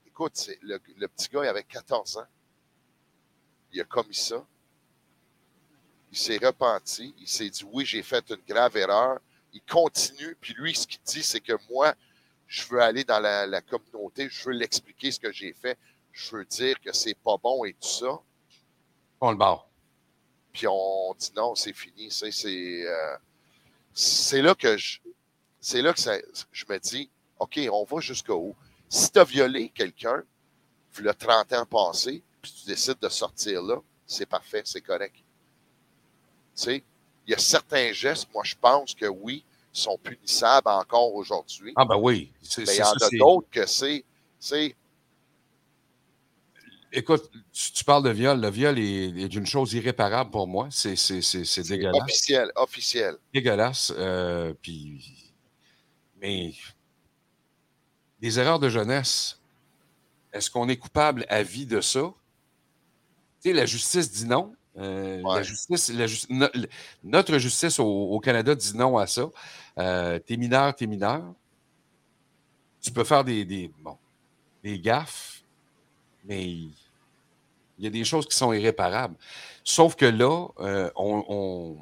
écoute, 0.06 0.48
le 0.62 1.06
petit 1.08 1.28
gars, 1.28 1.44
il 1.44 1.48
avait 1.48 1.64
14 1.64 2.18
ans. 2.18 2.26
Il 3.72 3.80
a 3.80 3.84
commis 3.84 4.14
ça. 4.14 4.42
Il 6.10 6.16
s'est 6.16 6.38
repenti. 6.42 7.14
Il 7.18 7.28
s'est 7.28 7.50
dit 7.50 7.64
oui, 7.70 7.84
j'ai 7.84 8.02
fait 8.02 8.24
une 8.30 8.42
grave 8.48 8.76
erreur. 8.76 9.18
Il 9.52 9.62
continue. 9.62 10.36
Puis 10.40 10.54
lui, 10.54 10.74
ce 10.74 10.86
qu'il 10.86 11.00
dit, 11.04 11.22
c'est 11.22 11.40
que 11.40 11.52
moi, 11.70 11.94
je 12.46 12.66
veux 12.68 12.80
aller 12.80 13.04
dans 13.04 13.20
la, 13.20 13.46
la 13.46 13.60
communauté, 13.60 14.28
je 14.30 14.44
veux 14.44 14.52
l'expliquer 14.52 15.10
ce 15.10 15.20
que 15.20 15.32
j'ai 15.32 15.52
fait. 15.52 15.78
Je 16.12 16.36
veux 16.36 16.44
dire 16.44 16.80
que 16.80 16.92
c'est 16.92 17.14
pas 17.14 17.36
bon 17.36 17.64
et 17.64 17.74
tout 17.74 17.88
ça. 17.88 18.18
On 19.20 19.30
le 19.30 19.36
barre. 19.36 19.66
Puis 20.52 20.66
on 20.68 21.14
dit 21.18 21.32
non, 21.36 21.54
c'est 21.54 21.72
fini. 21.72 22.10
C'est, 22.10 22.30
c'est, 22.32 22.86
euh, 22.86 23.16
c'est 23.92 24.42
là 24.42 24.54
que 24.54 24.76
je, 24.76 24.98
c'est 25.60 25.82
là 25.82 25.92
que 25.92 26.00
ça- 26.00 26.18
je 26.52 26.64
me 26.68 26.78
dis, 26.78 27.10
OK, 27.38 27.60
on 27.70 27.84
va 27.84 28.00
jusqu'à 28.00 28.34
où? 28.34 28.54
Si 28.88 29.10
tu 29.10 29.18
as 29.18 29.24
violé 29.24 29.68
quelqu'un, 29.70 30.22
le 30.98 31.14
30 31.14 31.52
ans 31.52 31.66
passé, 31.66 32.22
puis 32.42 32.52
tu 32.52 32.66
décides 32.66 32.98
de 33.00 33.08
sortir 33.08 33.62
là, 33.62 33.76
c'est 34.06 34.26
parfait, 34.26 34.62
c'est 34.64 34.80
correct. 34.80 35.14
Tu 35.14 35.22
sais, 36.54 36.84
il 37.28 37.32
y 37.32 37.34
a 37.34 37.38
certains 37.38 37.92
gestes, 37.92 38.26
moi, 38.32 38.42
je 38.42 38.54
pense 38.58 38.94
que 38.94 39.04
oui, 39.04 39.44
sont 39.70 39.98
punissables 39.98 40.66
encore 40.66 41.14
aujourd'hui. 41.14 41.74
Ah, 41.76 41.84
ben 41.84 41.96
oui. 41.96 42.32
C'est, 42.42 42.66
mais 42.66 42.74
il 42.74 42.78
y 42.78 42.82
en 42.82 42.92
a 42.92 43.08
d'autres 43.18 43.48
que 43.50 43.66
c'est, 43.66 44.04
Écoute, 46.90 47.30
tu, 47.52 47.72
tu 47.72 47.84
parles 47.84 48.02
de 48.02 48.08
viol. 48.08 48.40
Le 48.40 48.48
viol 48.48 48.78
est, 48.78 49.10
est 49.10 49.34
une 49.34 49.44
chose 49.44 49.74
irréparable 49.74 50.30
pour 50.30 50.48
moi. 50.48 50.68
C'est, 50.70 50.94
dégueulasse. 51.68 52.00
officiel, 52.00 52.50
officiel. 52.56 53.16
dégueulasse. 53.34 53.92
euh, 53.94 54.54
puis, 54.62 55.34
mais 56.22 56.54
des 58.20 58.40
erreurs 58.40 58.58
de 58.58 58.70
jeunesse, 58.70 59.38
est-ce 60.32 60.50
qu'on 60.50 60.66
est 60.70 60.78
coupable 60.78 61.26
à 61.28 61.42
vie 61.42 61.66
de 61.66 61.82
ça? 61.82 62.10
Tu 63.42 63.50
sais, 63.50 63.52
la 63.52 63.66
justice 63.66 64.10
dit 64.10 64.24
non. 64.24 64.54
Euh, 64.78 65.20
Ouais. 65.22 65.36
La 65.36 65.42
justice, 65.42 65.90
la 65.92 66.06
no- 66.30 66.46
notre 67.02 67.38
justice 67.38 67.78
au, 67.80 67.84
au 67.86 68.20
Canada 68.20 68.54
dit 68.54 68.76
non 68.76 68.96
à 68.96 69.06
ça. 69.06 69.28
Euh, 69.78 70.18
t'es 70.20 70.36
mineur, 70.36 70.74
t'es 70.74 70.86
mineur. 70.86 71.22
Tu 72.80 72.90
peux 72.92 73.04
faire 73.04 73.24
des, 73.24 73.44
des, 73.44 73.70
bon, 73.80 73.96
des 74.62 74.78
gaffes, 74.78 75.42
mais 76.24 76.44
il 76.48 76.72
y 77.78 77.86
a 77.86 77.90
des 77.90 78.04
choses 78.04 78.26
qui 78.28 78.36
sont 78.36 78.52
irréparables. 78.52 79.16
Sauf 79.64 79.96
que 79.96 80.06
là, 80.06 80.46
euh, 80.60 80.90
on, 80.94 81.24
on, 81.28 81.76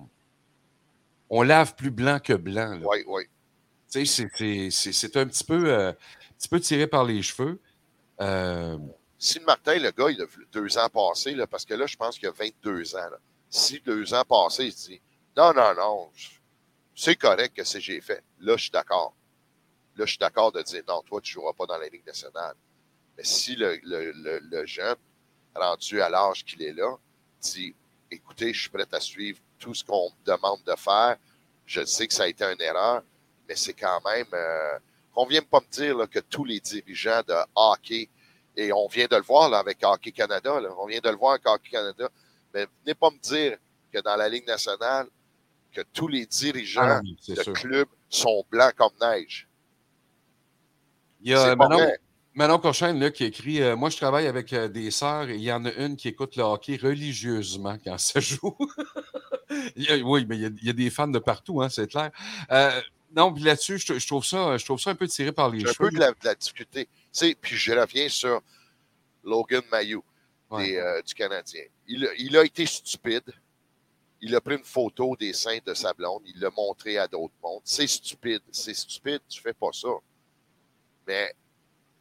on 1.28 1.42
lave 1.42 1.74
plus 1.74 1.90
blanc 1.90 2.18
que 2.18 2.32
blanc. 2.32 2.80
Oui, 2.82 3.04
oui. 3.06 3.24
Tu 3.90 4.04
sais, 4.06 4.28
c'est- 4.70 5.16
un 5.16 5.26
petit 5.26 5.44
peu, 5.44 5.72
un 5.74 5.94
petit 6.38 6.48
peu 6.48 6.60
tiré 6.60 6.86
par 6.86 7.04
les 7.04 7.20
cheveux. 7.22 7.60
Si 9.18 9.40
Martin, 9.40 9.78
le 9.78 9.90
gars, 9.90 10.10
il 10.10 10.20
a 10.20 10.26
deux 10.52 10.78
ans 10.78 10.88
passés, 10.88 11.34
là, 11.34 11.46
parce 11.46 11.64
que 11.64 11.74
là, 11.74 11.86
je 11.86 11.96
pense 11.96 12.18
qu'il 12.18 12.28
a 12.28 12.32
22 12.32 12.96
ans. 12.96 13.08
Si 13.48 13.80
deux 13.80 14.12
ans 14.14 14.24
passés, 14.24 14.66
il 14.66 14.72
se 14.72 14.88
dit 14.90 15.00
Non, 15.36 15.52
non, 15.54 15.74
non, 15.74 16.10
c'est 16.94 17.16
correct 17.16 17.54
que 17.56 17.64
c'est 17.64 17.80
j'ai 17.80 18.00
fait. 18.00 18.22
Là, 18.40 18.56
je 18.56 18.62
suis 18.62 18.70
d'accord. 18.70 19.14
Là, 19.96 20.04
je 20.04 20.10
suis 20.10 20.18
d'accord 20.18 20.52
de 20.52 20.62
dire 20.62 20.82
non, 20.88 21.02
toi, 21.02 21.20
tu 21.20 21.30
ne 21.30 21.34
joueras 21.40 21.52
pas 21.54 21.66
dans 21.66 21.78
la 21.78 21.88
Ligue 21.88 22.06
nationale. 22.06 22.54
Mais 23.16 23.24
si 23.24 23.56
le, 23.56 23.78
le- 23.82 24.12
le- 24.12 24.38
le 24.40 24.66
jeune, 24.66 24.96
rendu 25.54 26.00
à 26.02 26.08
l'âge 26.10 26.44
qu'il 26.44 26.62
est 26.62 26.72
là, 26.74 26.96
dit 27.40 27.74
écoutez, 28.10 28.52
je 28.52 28.60
suis 28.62 28.70
prêt 28.70 28.86
à 28.92 29.00
suivre 29.00 29.38
tout 29.58 29.74
ce 29.74 29.82
qu'on 29.84 30.10
me 30.10 30.24
demande 30.26 30.62
de 30.64 30.74
faire, 30.76 31.16
je 31.64 31.84
sais 31.84 32.06
que 32.06 32.12
ça 32.14 32.24
a 32.24 32.28
été 32.28 32.44
une 32.44 32.60
erreur, 32.60 33.02
mais 33.48 33.56
c'est 33.56 33.72
quand 33.72 34.00
même. 34.04 34.26
Euh, 34.34 34.78
on 35.14 35.24
vient 35.26 35.42
pas 35.42 35.60
me 35.60 35.70
dire 35.70 36.10
que 36.10 36.18
tous 36.20 36.44
les 36.44 36.60
dirigeants 36.60 37.22
de 37.26 37.34
hockey, 37.54 38.10
et 38.56 38.72
on 38.72 38.88
vient 38.88 39.06
de 39.10 39.16
le 39.16 39.22
voir 39.22 39.48
là, 39.48 39.58
avec 39.58 39.78
Hockey 39.82 40.12
Canada, 40.12 40.60
là, 40.60 40.70
on 40.78 40.86
vient 40.86 41.00
de 41.00 41.08
le 41.08 41.16
voir 41.16 41.32
avec 41.32 41.46
Hockey 41.46 41.70
Canada, 41.70 42.08
mais 42.54 42.66
venez 42.84 42.94
pas 42.94 43.10
me 43.10 43.18
dire 43.18 43.58
que 43.92 44.00
dans 44.00 44.16
la 44.16 44.28
Ligue 44.28 44.46
nationale, 44.46 45.08
que 45.72 45.82
tous 45.92 46.08
les 46.08 46.26
dirigeants 46.26 46.80
ah 46.82 47.00
oui, 47.02 47.18
de 47.28 47.42
sûr. 47.42 47.52
clubs 47.52 47.88
sont 48.08 48.44
blancs 48.50 48.74
comme 48.76 48.92
neige. 49.00 49.46
Il 51.20 51.30
y 51.30 51.34
a 51.34 51.54
Manon. 51.54 51.86
Manon 52.34 52.60
là, 52.62 53.10
qui 53.10 53.24
écrit 53.24 53.62
euh, 53.62 53.76
Moi, 53.76 53.88
je 53.88 53.96
travaille 53.96 54.26
avec 54.26 54.52
euh, 54.52 54.68
des 54.68 54.90
sœurs 54.90 55.30
et 55.30 55.36
il 55.36 55.42
y 55.42 55.50
en 55.50 55.64
a 55.64 55.72
une 55.72 55.96
qui 55.96 56.08
écoute 56.08 56.36
le 56.36 56.42
hockey 56.42 56.76
religieusement 56.76 57.78
quand 57.82 57.96
ça 57.98 58.20
joue. 58.20 58.54
Il 59.74 59.84
y 59.84 59.90
a- 59.90 59.96
oui, 60.04 60.26
mais 60.28 60.36
il 60.36 60.42
y, 60.42 60.44
a, 60.44 60.48
il 60.48 60.66
y 60.66 60.70
a 60.70 60.72
des 60.74 60.90
fans 60.90 61.08
de 61.08 61.18
partout, 61.18 61.62
hein, 61.62 61.68
c'est 61.70 61.88
clair. 61.88 62.10
Euh, 62.50 62.78
non, 63.16 63.32
puis 63.32 63.42
là-dessus, 63.42 63.78
je, 63.78 63.98
je 63.98 64.06
trouve 64.06 64.24
ça, 64.24 64.56
je 64.58 64.64
trouve 64.64 64.78
ça 64.78 64.90
un 64.90 64.94
peu 64.94 65.08
tiré 65.08 65.32
par 65.32 65.48
les 65.50 65.60
J'ai 65.60 65.68
un 65.68 65.72
cheveux. 65.72 65.88
peu 65.88 65.94
de 65.96 66.00
la, 66.00 66.10
de 66.12 66.16
la 66.24 66.34
difficulté. 66.34 66.88
Puis 67.40 67.56
je 67.56 67.72
reviens 67.72 68.08
sur 68.08 68.42
Logan 69.24 69.62
Mayou 69.72 70.04
Ouais. 70.50 70.64
des, 70.68 70.76
euh, 70.76 71.02
du 71.02 71.12
Canadien. 71.14 71.64
Il, 71.88 72.06
a- 72.06 72.14
il 72.18 72.36
a 72.36 72.44
été 72.44 72.64
stupide. 72.66 73.24
Il 74.20 74.32
a 74.36 74.40
pris 74.40 74.54
une 74.56 74.64
photo 74.64 75.16
des 75.16 75.32
seins 75.32 75.58
de 75.66 75.74
sa 75.74 75.92
blonde. 75.92 76.22
Il 76.26 76.38
l'a 76.38 76.50
montré 76.50 76.98
à 76.98 77.08
d'autres 77.08 77.34
mondes. 77.42 77.62
C'est 77.64 77.86
stupide. 77.88 78.42
C'est 78.52 78.72
stupide. 78.74 79.20
Tu 79.28 79.40
fais 79.40 79.52
pas 79.54 79.72
ça. 79.72 79.88
Mais 81.06 81.34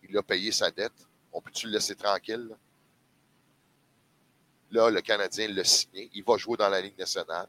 il 0.07 0.16
a 0.18 0.22
payé 0.22 0.51
sa 0.51 0.70
dette. 0.70 0.93
On 1.34 1.41
peut-tu 1.41 1.66
le 1.66 1.72
laisser 1.74 1.95
tranquille? 1.95 2.47
Là, 2.49 2.55
Là, 4.72 4.89
le 4.91 5.01
Canadien 5.01 5.47
l'a 5.47 5.63
signé. 5.63 6.09
Il 6.13 6.24
va 6.24 6.38
jouer 6.38 6.57
dans 6.57 6.70
la 6.70 6.82
Ligue 6.82 6.97
nationale. 6.99 7.47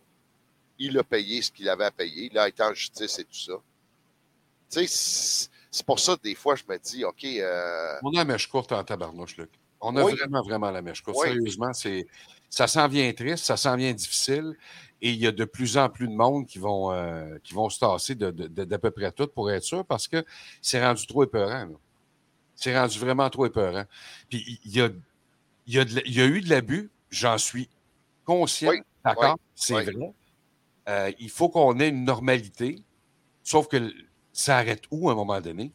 Il 0.78 0.98
a 0.98 1.02
payé 1.04 1.40
ce 1.42 1.50
qu'il 1.50 1.68
avait 1.68 1.84
à 1.86 1.90
payer. 1.90 2.28
Il 2.32 2.38
a 2.38 2.48
été 2.48 2.62
en 2.62 2.74
justice 2.74 3.18
et 3.18 3.24
tout 3.24 3.34
ça. 3.34 3.52
Tu 4.70 4.86
sais, 4.86 5.48
c'est- 5.70 5.84
pour 5.86 6.00
ça, 6.00 6.16
des 6.22 6.34
fois, 6.34 6.54
je 6.56 6.64
me 6.68 6.78
dis, 6.78 7.04
OK, 7.04 7.24
euh, 7.24 7.94
On 8.02 8.10
a 8.10 8.18
la 8.18 8.24
mèche 8.24 8.46
courte 8.48 8.72
en 8.72 8.82
tabarnouche, 8.82 9.36
Luc. 9.36 9.50
On 9.80 9.94
a 9.96 10.02
Oui. 10.04 10.12
vraiment, 10.14 10.42
vraiment 10.42 10.70
la 10.70 10.80
mèche 10.82 11.02
courte. 11.02 11.18
Oui. 11.20 11.28
Sérieusement, 11.28 11.72
c'est, 11.74 12.06
ça 12.48 12.66
s'en 12.66 12.88
vient 12.88 13.12
triste, 13.12 13.44
ça 13.44 13.56
s'en 13.56 13.76
vient 13.76 13.92
difficile. 13.92 14.56
Et 15.02 15.10
il 15.10 15.16
y 15.18 15.26
a 15.26 15.32
de 15.32 15.44
plus 15.44 15.76
en 15.76 15.90
plus 15.90 16.08
de 16.08 16.14
monde 16.14 16.46
qui 16.46 16.58
vont, 16.58 16.90
euh, 16.92 17.36
qui 17.44 17.52
vont 17.52 17.68
se 17.68 17.78
tasser 17.78 18.14
de, 18.14 18.30
de- 18.30 18.46
de- 18.46 18.64
d'à 18.64 18.78
peu 18.78 18.90
près 18.90 19.12
tout 19.12 19.26
pour 19.28 19.50
être 19.50 19.62
sûr 19.62 19.84
parce 19.84 20.08
que 20.08 20.24
c'est 20.62 20.82
rendu 20.82 21.06
trop 21.06 21.24
épeurant. 21.24 21.66
là. 21.66 21.76
C'est 22.54 22.76
rendu 22.78 22.98
vraiment 22.98 23.28
trop 23.28 23.44
épeurant. 23.44 23.84
Puis 24.30 24.58
il 24.64 24.74
y 24.74 24.80
a, 24.80 24.88
il 25.66 25.74
y 25.74 25.78
a, 25.78 25.84
de 25.84 26.02
il 26.06 26.14
y 26.14 26.20
a 26.22 26.24
eu 26.24 26.40
de 26.40 26.48
l'abus, 26.48 26.90
j'en 27.10 27.36
suis 27.36 27.68
conscient, 28.24 28.70
Oui. 28.70 28.80
d'accord, 29.04 29.38
c'est 29.54 29.74
vrai. 29.74 29.92
Euh, 30.88 31.10
il 31.18 31.30
faut 31.30 31.48
qu'on 31.48 31.80
ait 31.80 31.88
une 31.88 32.04
normalité, 32.04 32.78
sauf 33.42 33.66
que 33.66 33.92
ça 34.32 34.58
arrête 34.58 34.82
où 34.90 35.08
à 35.08 35.12
un 35.12 35.16
moment 35.16 35.40
donné? 35.40 35.72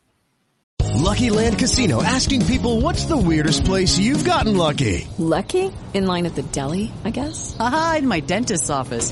Lucky 1.04 1.30
Land 1.30 1.58
Casino 1.58 2.02
asking 2.04 2.46
people 2.46 2.82
what's 2.82 3.06
the 3.06 3.18
weirdest 3.18 3.66
place 3.66 3.98
you've 3.98 4.24
gotten 4.24 4.56
lucky? 4.56 5.08
Lucky? 5.18 5.72
In 5.94 6.06
line 6.06 6.26
at 6.26 6.36
the 6.36 6.44
deli, 6.54 6.92
I 7.04 7.10
guess? 7.12 7.56
Aha, 7.60 7.98
in 8.00 8.08
my 8.08 8.22
dentist's 8.22 8.70
office. 8.70 9.12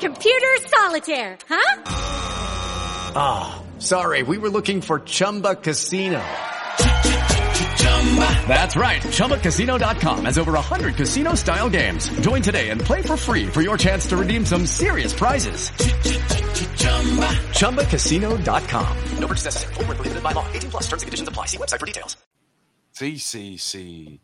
Computer 0.00 0.56
solitaire, 0.68 1.36
huh? 1.48 1.82
Ah, 3.16 3.62
sorry, 3.78 4.22
we 4.22 4.38
were 4.38 4.48
looking 4.50 4.80
for 4.80 5.00
Chumba 5.00 5.56
Casino. 5.56 6.22
That's 8.48 8.76
right, 8.76 9.02
ChumbaCasino.com 9.02 10.24
has 10.26 10.38
over 10.38 10.52
100 10.52 10.94
casino-style 10.96 11.68
games. 11.70 12.08
Join 12.20 12.40
today 12.42 12.70
and 12.70 12.80
play 12.80 13.02
for 13.02 13.16
free 13.16 13.46
for 13.46 13.62
your 13.62 13.76
chance 13.76 14.06
to 14.08 14.16
redeem 14.16 14.44
some 14.46 14.64
serious 14.66 15.12
prizes. 15.12 15.70
ChumbaCasino.com. 17.58 18.96
No 19.18 19.26
purchase 19.26 19.44
necessary. 19.46 19.74
Void 19.74 19.86
where 19.88 19.96
prohibited 19.96 20.22
by 20.22 20.32
law. 20.32 20.46
18 20.52 20.70
plus 20.70 20.84
terms 20.84 21.02
and 21.02 21.08
conditions 21.08 21.28
apply. 21.28 21.46
See 21.46 21.58
website 21.58 21.80
for 21.80 21.86
details. 21.86 22.16
Tu 22.96 23.18
sais, 23.18 23.18
c'est. 23.18 23.58
c'est- 23.58 24.20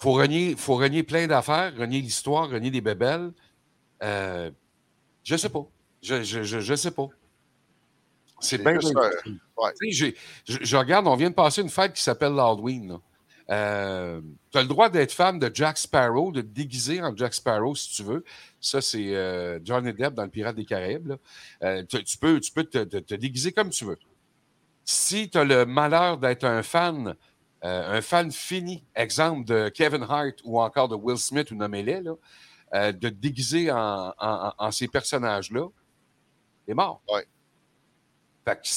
Faut 0.00 0.12
renier, 0.12 0.54
faut 0.56 0.76
renier 0.76 1.02
plein 1.02 1.26
d'affaires, 1.26 1.72
renier 1.76 2.00
l'histoire, 2.02 2.48
renier 2.50 2.70
des 2.70 2.80
bébelles. 2.80 3.32
Euh, 4.02 4.50
je 5.28 5.36
sais 5.36 5.48
pas. 5.50 5.66
Je, 6.02 6.22
je, 6.22 6.42
je, 6.42 6.60
je 6.60 6.74
sais 6.74 6.90
pas. 6.90 7.08
C'est 8.40 8.58
bien. 8.58 8.78
ouais. 9.58 9.72
Je, 9.90 10.06
je 10.46 10.76
regarde, 10.76 11.06
on 11.06 11.16
vient 11.16 11.28
de 11.28 11.34
passer 11.34 11.60
une 11.60 11.68
fête 11.68 11.92
qui 11.92 12.02
s'appelle 12.02 12.32
l'Halloween. 12.32 12.98
Euh, 13.50 14.20
tu 14.50 14.58
as 14.58 14.62
le 14.62 14.68
droit 14.68 14.88
d'être 14.88 15.12
fan 15.12 15.38
de 15.38 15.50
Jack 15.52 15.76
Sparrow, 15.78 16.32
de 16.32 16.40
te 16.40 16.46
déguiser 16.46 17.02
en 17.02 17.14
Jack 17.16 17.34
Sparrow 17.34 17.74
si 17.74 17.94
tu 17.96 18.02
veux. 18.04 18.24
Ça, 18.60 18.80
c'est 18.80 19.14
euh, 19.14 19.58
Johnny 19.64 19.92
Depp 19.92 20.14
dans 20.14 20.22
le 20.24 20.30
Pirate 20.30 20.56
des 20.56 20.64
Caraïbes. 20.64 21.14
Euh, 21.62 21.82
tu, 21.88 22.02
tu 22.04 22.16
peux, 22.16 22.40
tu 22.40 22.52
peux 22.52 22.64
te, 22.64 22.84
te- 22.84 22.98
te 22.98 23.14
déguiser 23.14 23.52
comme 23.52 23.70
tu 23.70 23.84
veux. 23.84 23.98
Si 24.84 25.28
tu 25.28 25.36
as 25.36 25.44
le 25.44 25.66
malheur 25.66 26.16
d'être 26.18 26.44
un 26.44 26.62
fan, 26.62 27.14
un 27.60 28.00
fan 28.00 28.30
fini, 28.30 28.84
exemple 28.94 29.44
de 29.46 29.68
Kevin 29.68 30.04
Hart 30.08 30.36
ou 30.44 30.60
encore 30.60 30.88
de 30.88 30.94
Will 30.94 31.18
Smith 31.18 31.50
ou 31.50 31.56
nommez-les, 31.56 32.00
là, 32.02 32.12
euh, 32.74 32.92
de 32.92 33.08
te 33.08 33.14
déguiser 33.14 33.70
en, 33.70 34.12
en- 34.18 34.52
en 34.58 34.70
ces 34.70 34.88
personnages-là, 34.88 35.66
t'es 36.66 36.74
mort. 36.74 37.02
Ouais. 37.12 37.26
Fait 38.44 38.56
que 38.56 38.68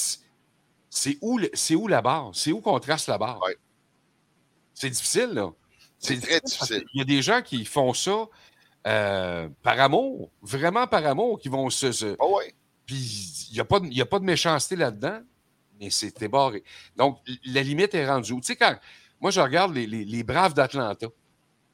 c'est- 0.90 1.18
où, 1.22 1.40
où 1.76 1.88
la 1.88 2.02
barre? 2.02 2.32
C'est 2.34 2.52
où 2.52 2.62
qu'on 2.62 2.80
trace 2.80 3.08
la 3.08 3.18
barre? 3.18 3.42
Ouais. 3.42 3.58
C'est 4.74 4.90
difficile, 4.90 5.32
là. 5.34 5.52
C'est 6.00 6.20
très 6.20 6.40
difficile. 6.42 6.84
qu'il 6.86 7.00
y 7.00 7.02
a 7.02 7.06
des 7.06 7.22
gens 7.22 7.42
qui 7.42 7.64
font 7.66 7.94
ça 7.94 8.26
euh, 8.88 9.48
par 9.62 9.80
amour, 9.80 10.32
vraiment 10.42 10.88
par 10.88 11.06
amour, 11.06 11.38
qui 11.40 11.50
vont 11.50 11.70
se. 11.70 11.92
se- 11.92 12.16
Ah 12.20 12.26
ouais. 12.26 12.56
puis 12.88 12.98
il 13.52 13.54
n'y 13.54 13.60
a, 13.60 13.66
pas 13.66 13.80
de- 13.80 13.86
il 13.86 13.94
y 13.94 14.02
a 14.02 14.06
pas 14.08 14.18
de 14.18 14.24
méchanceté 14.26 14.76
là-dedans, 14.76 15.22
mais 15.80 15.92
c'est 15.92 16.18
débarré. 16.20 16.64
Donc, 16.96 17.20
la 17.46 17.62
limite 17.62 17.94
est 17.94 18.08
rendue? 18.10 18.34
Tu 18.38 18.42
sais, 18.44 18.56
quand 18.56 18.76
moi, 19.20 19.30
je 19.30 19.40
regarde 19.40 19.76
les, 19.76 19.86
les- 19.86 20.04
les 20.06 20.24
Braves 20.24 20.56
d'Atlanta, 20.56 21.06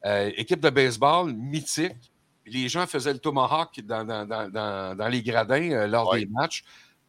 euh, 0.08 0.32
équipe 0.38 0.60
de 0.62 0.70
baseball 0.70 1.34
mythique, 1.34 2.12
les 2.46 2.70
gens 2.70 2.86
faisaient 2.88 3.14
le 3.14 3.20
tomahawk 3.20 3.82
dans, 3.82 4.06
dans- 4.06 4.26
dans- 4.26 4.50
dans- 4.50 4.96
dans 4.96 5.08
les 5.10 5.22
gradins 5.22 5.72
euh, 5.72 5.88
lors 5.88 6.10
Ouais. 6.12 6.20
des 6.22 6.26
matchs. 6.28 6.64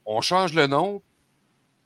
On 0.04 0.20
change 0.20 0.52
le 0.54 0.66
nom, 0.66 1.02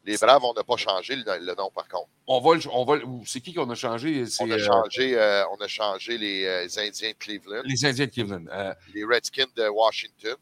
Les 0.05 0.17
Braves, 0.17 0.43
on 0.45 0.53
n'a 0.55 0.65
pas 0.65 0.77
changé 0.77 1.15
le, 1.15 1.23
le 1.49 1.55
nom, 1.55 1.71
par 1.71 1.87
contre. 1.89 2.09
on 2.27 2.41
va, 2.41 2.59
on 2.73 2.85
va 2.85 2.95
C'est 3.25 3.41
qui 3.41 3.53
qu'on 3.55 3.71
a 3.71 3.75
changé? 3.77 4.27
C'est 4.27 4.43
On 4.43 4.51
a 4.51 4.55
euh, 4.55 4.59
changé, 4.59 5.17
euh, 5.17 5.45
on 5.53 5.57
a 5.63 5.69
changé 5.69 6.19
les, 6.19 6.45
euh, 6.45 6.63
les 6.65 6.79
Indiens 6.79 7.11
de 7.11 7.17
Cleveland, 7.25 7.63
les 7.65 7.85
Indiens 7.85 8.07
de 8.07 8.11
Cleveland. 8.11 8.45
Euh, 8.51 8.75
les 8.95 9.05
Redskins 9.05 9.53
de 9.55 9.69
Washington. 9.69 10.35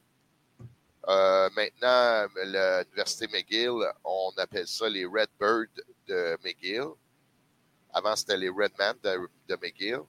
Euh, 1.09 1.49
maintenant, 1.57 2.27
l'Université 2.37 3.27
McGill, 3.27 3.73
on 4.05 4.31
appelle 4.37 4.67
ça 4.67 4.89
les 4.89 5.05
Redbirds 5.05 5.75
de 6.07 6.39
McGill. 6.45 6.85
Avant, 7.93 8.15
c'était 8.17 8.37
les 8.37 8.49
Redmen 8.51 8.95
de, 9.03 9.19
de 9.49 9.59
McGill. 9.61 10.01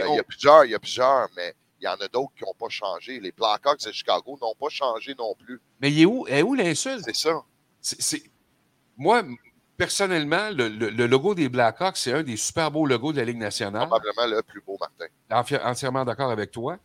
Euh, 0.00 0.06
il 0.10 0.16
y 0.16 0.18
a 0.18 0.22
plusieurs, 0.22 0.64
il 0.64 0.70
y 0.70 0.74
a 0.74 0.78
plusieurs, 0.78 1.28
mais 1.36 1.54
Il 1.80 1.84
y 1.84 1.88
en 1.88 1.94
a 1.94 2.06
d'autres 2.08 2.30
qui 2.36 2.44
n'ont 2.44 2.54
pas 2.54 2.68
changé. 2.68 3.18
Les 3.18 3.32
Blackhawks 3.32 3.84
de 3.84 3.90
Chicago 3.92 4.38
n'ont 4.40 4.54
pas 4.54 4.68
changé 4.68 5.14
non 5.18 5.34
plus. 5.34 5.60
Mais 5.80 5.90
il 5.90 6.00
est 6.02 6.04
où, 6.06 6.24
est 6.28 6.42
où 6.42 6.54
l'insulte? 6.54 7.02
C'est 7.04 7.16
ça. 7.16 8.16
Moi, 8.96 9.24
personnellement, 9.76 10.50
le, 10.50 10.68
le- 10.68 10.90
le 10.90 11.06
logo 11.06 11.34
des 11.34 11.48
Blackhawks, 11.48 11.96
c'est 11.96 12.12
un 12.12 12.22
des 12.22 12.36
super 12.36 12.70
beaux 12.70 12.86
logos 12.86 13.12
de 13.12 13.18
la 13.18 13.24
Ligue 13.24 13.38
nationale. 13.38 13.88
Probablement 13.88 14.26
le 14.36 14.42
plus 14.42 14.60
beau, 14.60 14.76
Martin. 14.78 15.06
Enfi- 15.30 15.60
entièrement 15.64 16.04
d'accord 16.04 16.30
avec 16.30 16.52
toi. 16.52 16.78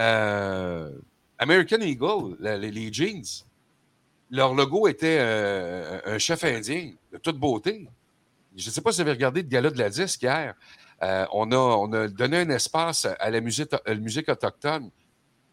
Euh, 0.00 0.90
American 1.38 1.80
Eagle, 1.80 2.36
la- 2.40 2.56
les, 2.58 2.70
les 2.72 2.92
jeans, 2.92 3.22
leur 4.30 4.54
logo 4.54 4.88
était 4.88 5.18
euh, 5.20 6.00
un 6.06 6.18
chef 6.18 6.42
indien 6.44 6.92
de 7.12 7.18
toute 7.18 7.38
beauté. 7.38 7.86
Je 8.56 8.66
ne 8.66 8.72
sais 8.72 8.80
pas 8.80 8.90
si 8.90 8.96
vous 8.96 9.02
avez 9.02 9.12
regardé 9.12 9.42
le 9.42 9.48
gala 9.48 9.70
de 9.70 9.78
la 9.78 9.90
disque 9.90 10.22
hier. 10.22 10.54
Euh, 11.02 11.26
on, 11.32 11.50
a, 11.52 11.56
on 11.56 11.92
a 11.92 12.08
donné 12.08 12.38
un 12.38 12.48
espace 12.50 13.06
à 13.18 13.30
la 13.30 13.40
musique, 13.40 13.72
à 13.72 13.80
la 13.86 13.94
musique 13.94 14.28
autochtone. 14.28 14.90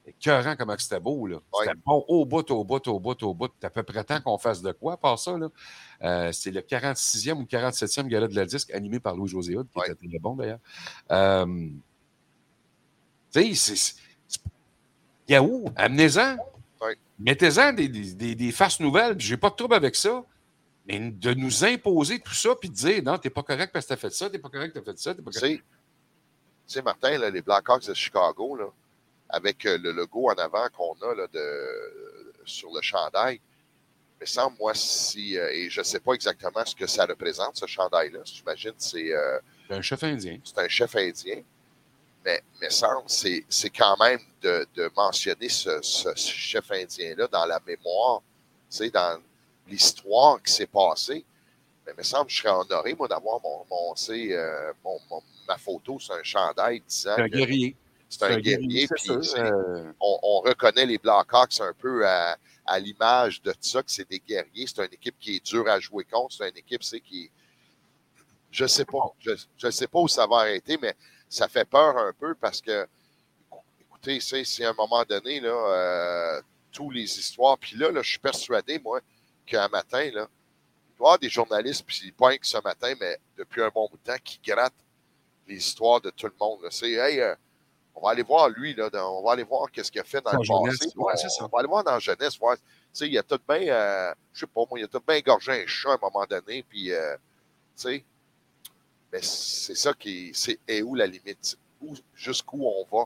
Écœurant 0.06 0.56
comment 0.58 0.76
c'était 0.78 1.00
beau. 1.02 1.28
là. 1.28 1.38
C'était 1.66 1.80
bon 1.86 2.06
au 2.08 2.26
bout, 2.26 2.50
au 2.52 2.64
bout, 2.64 2.88
au 2.88 3.00
bout, 3.00 3.22
au 3.24 3.34
bout. 3.34 3.52
C'est 3.60 3.68
à 3.68 3.70
peu 3.70 3.84
près 3.84 4.04
temps 4.06 4.22
qu'on 4.22 4.38
fasse 4.38 4.62
de 4.62 4.72
quoi 4.72 4.96
par 4.98 5.20
ça. 5.20 5.38
là. 5.38 5.50
Euh, 6.04 6.32
c'est 6.32 6.52
le 6.52 6.62
46e 6.62 7.34
ou 7.34 7.44
47e 7.44 8.08
gala 8.08 8.28
de 8.30 8.36
la 8.36 8.46
disque 8.46 8.72
animé 8.74 9.00
par 9.02 9.16
Louis-José 9.18 9.58
Hood, 9.58 9.68
qui 9.70 9.80
était 9.92 10.08
très 10.08 10.20
bon 10.20 10.36
d'ailleurs. 10.36 10.60
Euh, 11.12 11.68
tu 13.34 13.56
sais, 13.56 13.96
Yahoo, 15.28 15.66
amenez-en. 15.76 16.38
Mettez-en 17.20 17.74
des, 17.74 17.88
des, 17.90 18.14
des- 18.14 18.36
des 18.36 18.52
faces 18.52 18.80
nouvelles, 18.80 19.20
j'ai 19.20 19.38
pas 19.38 19.50
de 19.50 19.56
trouble 19.56 19.74
avec 19.76 19.96
ça. 19.96 20.24
Mais 20.88 21.00
de 21.00 21.34
nous 21.34 21.66
imposer 21.66 22.20
tout 22.20 22.34
ça, 22.34 22.56
puis 22.56 22.70
de 22.70 22.74
dire 22.74 23.04
non, 23.04 23.18
t'es 23.18 23.30
pas 23.30 23.44
correct 23.44 23.72
parce 23.74 23.86
que 23.86 23.90
t'as 23.90 23.98
fait 23.98 24.14
ça, 24.14 24.30
t'es 24.30 24.40
pas 24.40 24.50
correct, 24.50 24.74
t'as 24.74 24.82
fait 24.82 24.98
ça, 24.98 25.14
t'es 25.14 25.22
pas 25.22 25.32
correct. 25.32 25.62
tu 25.62 25.64
sais, 26.66 26.82
Martin, 26.82 27.18
là, 27.18 27.30
les 27.30 27.42
Blackhawks 27.42 27.88
de 27.88 27.94
Chicago, 27.94 28.56
là, 28.56 28.68
avec 29.30 29.66
euh, 29.66 29.78
le 29.78 29.92
logo 29.92 30.30
en 30.30 30.36
avant 30.36 30.68
qu'on 30.70 30.94
a 31.02 31.14
là, 31.14 31.28
de, 31.28 32.34
sur 32.46 32.74
le 32.74 32.82
chandail, 32.82 33.42
mais 34.20 34.26
sans 34.26 34.50
moi, 34.58 34.74
si, 34.74 35.38
euh, 35.38 35.50
et 35.52 35.70
je 35.70 35.82
ne 35.82 35.84
sais 35.84 36.00
pas 36.00 36.14
exactement 36.14 36.66
ce 36.66 36.74
que 36.74 36.88
ça 36.88 37.06
représente, 37.06 37.58
ce 37.58 37.66
chandail-là. 37.66 38.20
J'imagine 38.24 38.72
que 38.72 38.76
c'est 38.80 39.12
euh, 39.12 39.40
C'est 39.68 39.76
un 39.76 39.82
chef 39.82 40.04
indien. 40.04 40.40
c'est 40.44 40.58
un 40.58 40.68
chef 40.70 40.96
indien. 40.96 41.44
Mais, 42.26 42.42
mais 42.62 42.70
semble, 42.70 43.04
c'est 43.08 43.46
c'est 43.48 43.70
quand 43.70 43.96
même 43.98 44.20
de, 44.42 44.66
de 44.74 44.90
mentionner 44.96 45.50
ce, 45.50 45.82
ce 45.82 46.14
chef 46.16 46.72
indien-là 46.72 47.28
dans 47.28 47.46
la 47.46 47.60
mémoire, 47.66 48.22
tu 48.70 48.78
sais, 48.78 48.90
dans 48.90 49.22
l'histoire 49.70 50.42
qui 50.42 50.52
s'est 50.52 50.68
passée. 50.68 51.26
Mais 51.86 51.94
il 51.94 51.98
me 51.98 52.04
semble 52.04 52.28
que 52.28 52.34
je 52.34 52.42
serais 52.42 52.54
honoré, 52.54 52.94
moi, 52.96 53.08
d'avoir 53.08 53.40
mon, 53.42 53.66
mon, 53.70 53.94
euh, 54.10 54.74
mon- 54.84 55.00
mon- 55.10 55.24
ma 55.48 55.58
photo 55.58 56.00
sur 56.00 56.14
un 56.16 56.24
chandail 56.24 56.82
disant 56.82 57.14
C'est 57.16 57.22
un 57.22 57.28
guerrier. 57.28 57.76
C'est 58.10 58.24
un, 58.24 58.40
guerrier. 58.40 58.88
puis 58.88 59.10
euh, 59.38 59.92
on, 60.00 60.20
on 60.22 60.40
reconnaît 60.42 60.86
les 60.86 60.98
Blackhawks 60.98 61.60
un 61.60 61.74
peu 61.74 62.08
à, 62.08 62.38
à 62.66 62.80
l'image 62.80 63.42
de 63.42 63.54
ça, 63.62 63.82
que 63.82 63.92
c'est 63.92 64.10
des 64.10 64.20
guerriers. 64.20 64.66
C'est 64.68 64.86
une 64.86 64.94
équipe 64.94 65.16
qui 65.20 65.38
est 65.38 65.46
dure 65.46 65.68
à 65.70 65.80
jouer 65.80 66.04
contre. 66.04 66.36
C'est 66.36 66.50
une 66.50 66.58
équipe, 66.58 66.84
c'est 66.84 67.00
qui. 67.02 67.30
Je 68.52 68.66
sais 68.66 68.86
pas. 68.86 69.14
Je 69.20 69.68
ne 69.68 69.72
sais 69.72 69.88
pas 69.88 70.00
où 70.00 70.08
ça 70.08 70.26
va 70.28 70.38
arrêter, 70.38 70.78
mais 70.82 70.96
ça 71.30 71.48
fait 71.48 71.66
peur 71.66 71.98
un 71.98 72.14
peu 72.14 72.36
parce 72.36 72.62
que, 72.62 72.88
écoutez, 73.82 74.20
c'est 74.20 74.66
à 74.66 74.70
un 74.70 74.74
moment 74.74 75.04
donné, 75.04 75.40
là, 75.40 75.50
euh, 75.50 76.42
tous 76.72 76.90
les 76.92 77.20
histoires. 77.20 77.58
Puis 77.58 77.76
là, 77.78 77.92
là, 77.92 78.02
je 78.02 78.10
suis 78.12 78.20
persuadé, 78.20 78.80
moi, 78.80 79.00
qu'un 79.48 79.68
matin, 79.70 80.04
là, 80.12 80.28
il 80.30 80.98
doit 80.98 81.08
y 81.08 81.10
avoir 81.10 81.20
des 81.20 81.30
journalistes, 81.30 81.84
puis 81.88 82.12
pas 82.12 82.38
que 82.38 82.46
ce 82.46 82.58
matin, 82.64 82.94
mais 83.00 83.18
depuis 83.38 83.62
un 83.64 83.70
bon 83.70 83.88
bout 83.90 83.98
de 83.98 84.04
temps, 84.12 84.20
qui 84.24 84.40
grattent 84.46 84.74
les 85.48 85.56
histoires 85.58 86.02
de 86.02 86.10
tout 86.12 86.28
le 86.28 86.34
monde. 86.40 86.60
C'est, 86.70 86.92
hey, 86.92 87.20
euh, 87.22 87.34
on 87.96 88.02
va 88.06 88.12
aller 88.12 88.24
voir 88.24 88.50
lui, 88.50 88.76
là, 88.76 88.90
dans- 88.90 89.20
on 89.20 89.24
va 89.24 89.32
aller 89.34 89.44
voir 89.44 89.72
qu'est-ce 89.72 89.92
qu'il 89.92 90.02
a 90.02 90.04
fait 90.04 90.22
dans 90.22 90.32
le 90.34 90.44
jeunesse, 90.44 90.78
passé. 90.80 90.94
ouais, 90.98 91.14
on, 91.14 91.18
c'est 91.18 91.30
ça. 91.30 91.46
on 91.46 91.48
va 91.48 91.60
aller 91.60 91.68
voir 91.68 91.84
dans 91.84 91.92
la 91.94 92.00
jeunesse, 92.00 92.38
voir. 92.38 92.58
Tu 92.58 92.64
sais, 92.94 93.08
il 93.10 93.18
a 93.18 93.24
tout 93.24 93.40
bien, 93.48 93.62
euh, 93.70 94.14
je 94.34 94.42
sais 94.42 94.48
pas, 94.48 94.62
moi, 94.70 94.80
il 94.80 94.84
a 94.84 94.88
tout 94.88 95.02
bien 95.08 95.16
égorgé 95.18 95.64
un 95.64 95.66
chat 95.68 95.90
à 95.92 95.94
un 95.94 95.98
moment 96.02 96.26
donné, 96.30 96.64
puis, 96.68 96.92
euh, 96.92 97.16
tu 97.16 97.22
sais, 97.84 98.06
mais 99.12 99.22
c'est 99.22 99.76
ça 99.76 99.94
qui, 99.94 100.32
c'est 100.34 100.60
est 100.68 100.82
où 100.82 100.94
la 100.96 101.08
limite? 101.08 101.58
Où- 101.82 101.96
Jusqu'où 102.14 102.66
on 102.66 102.86
va? 102.92 103.06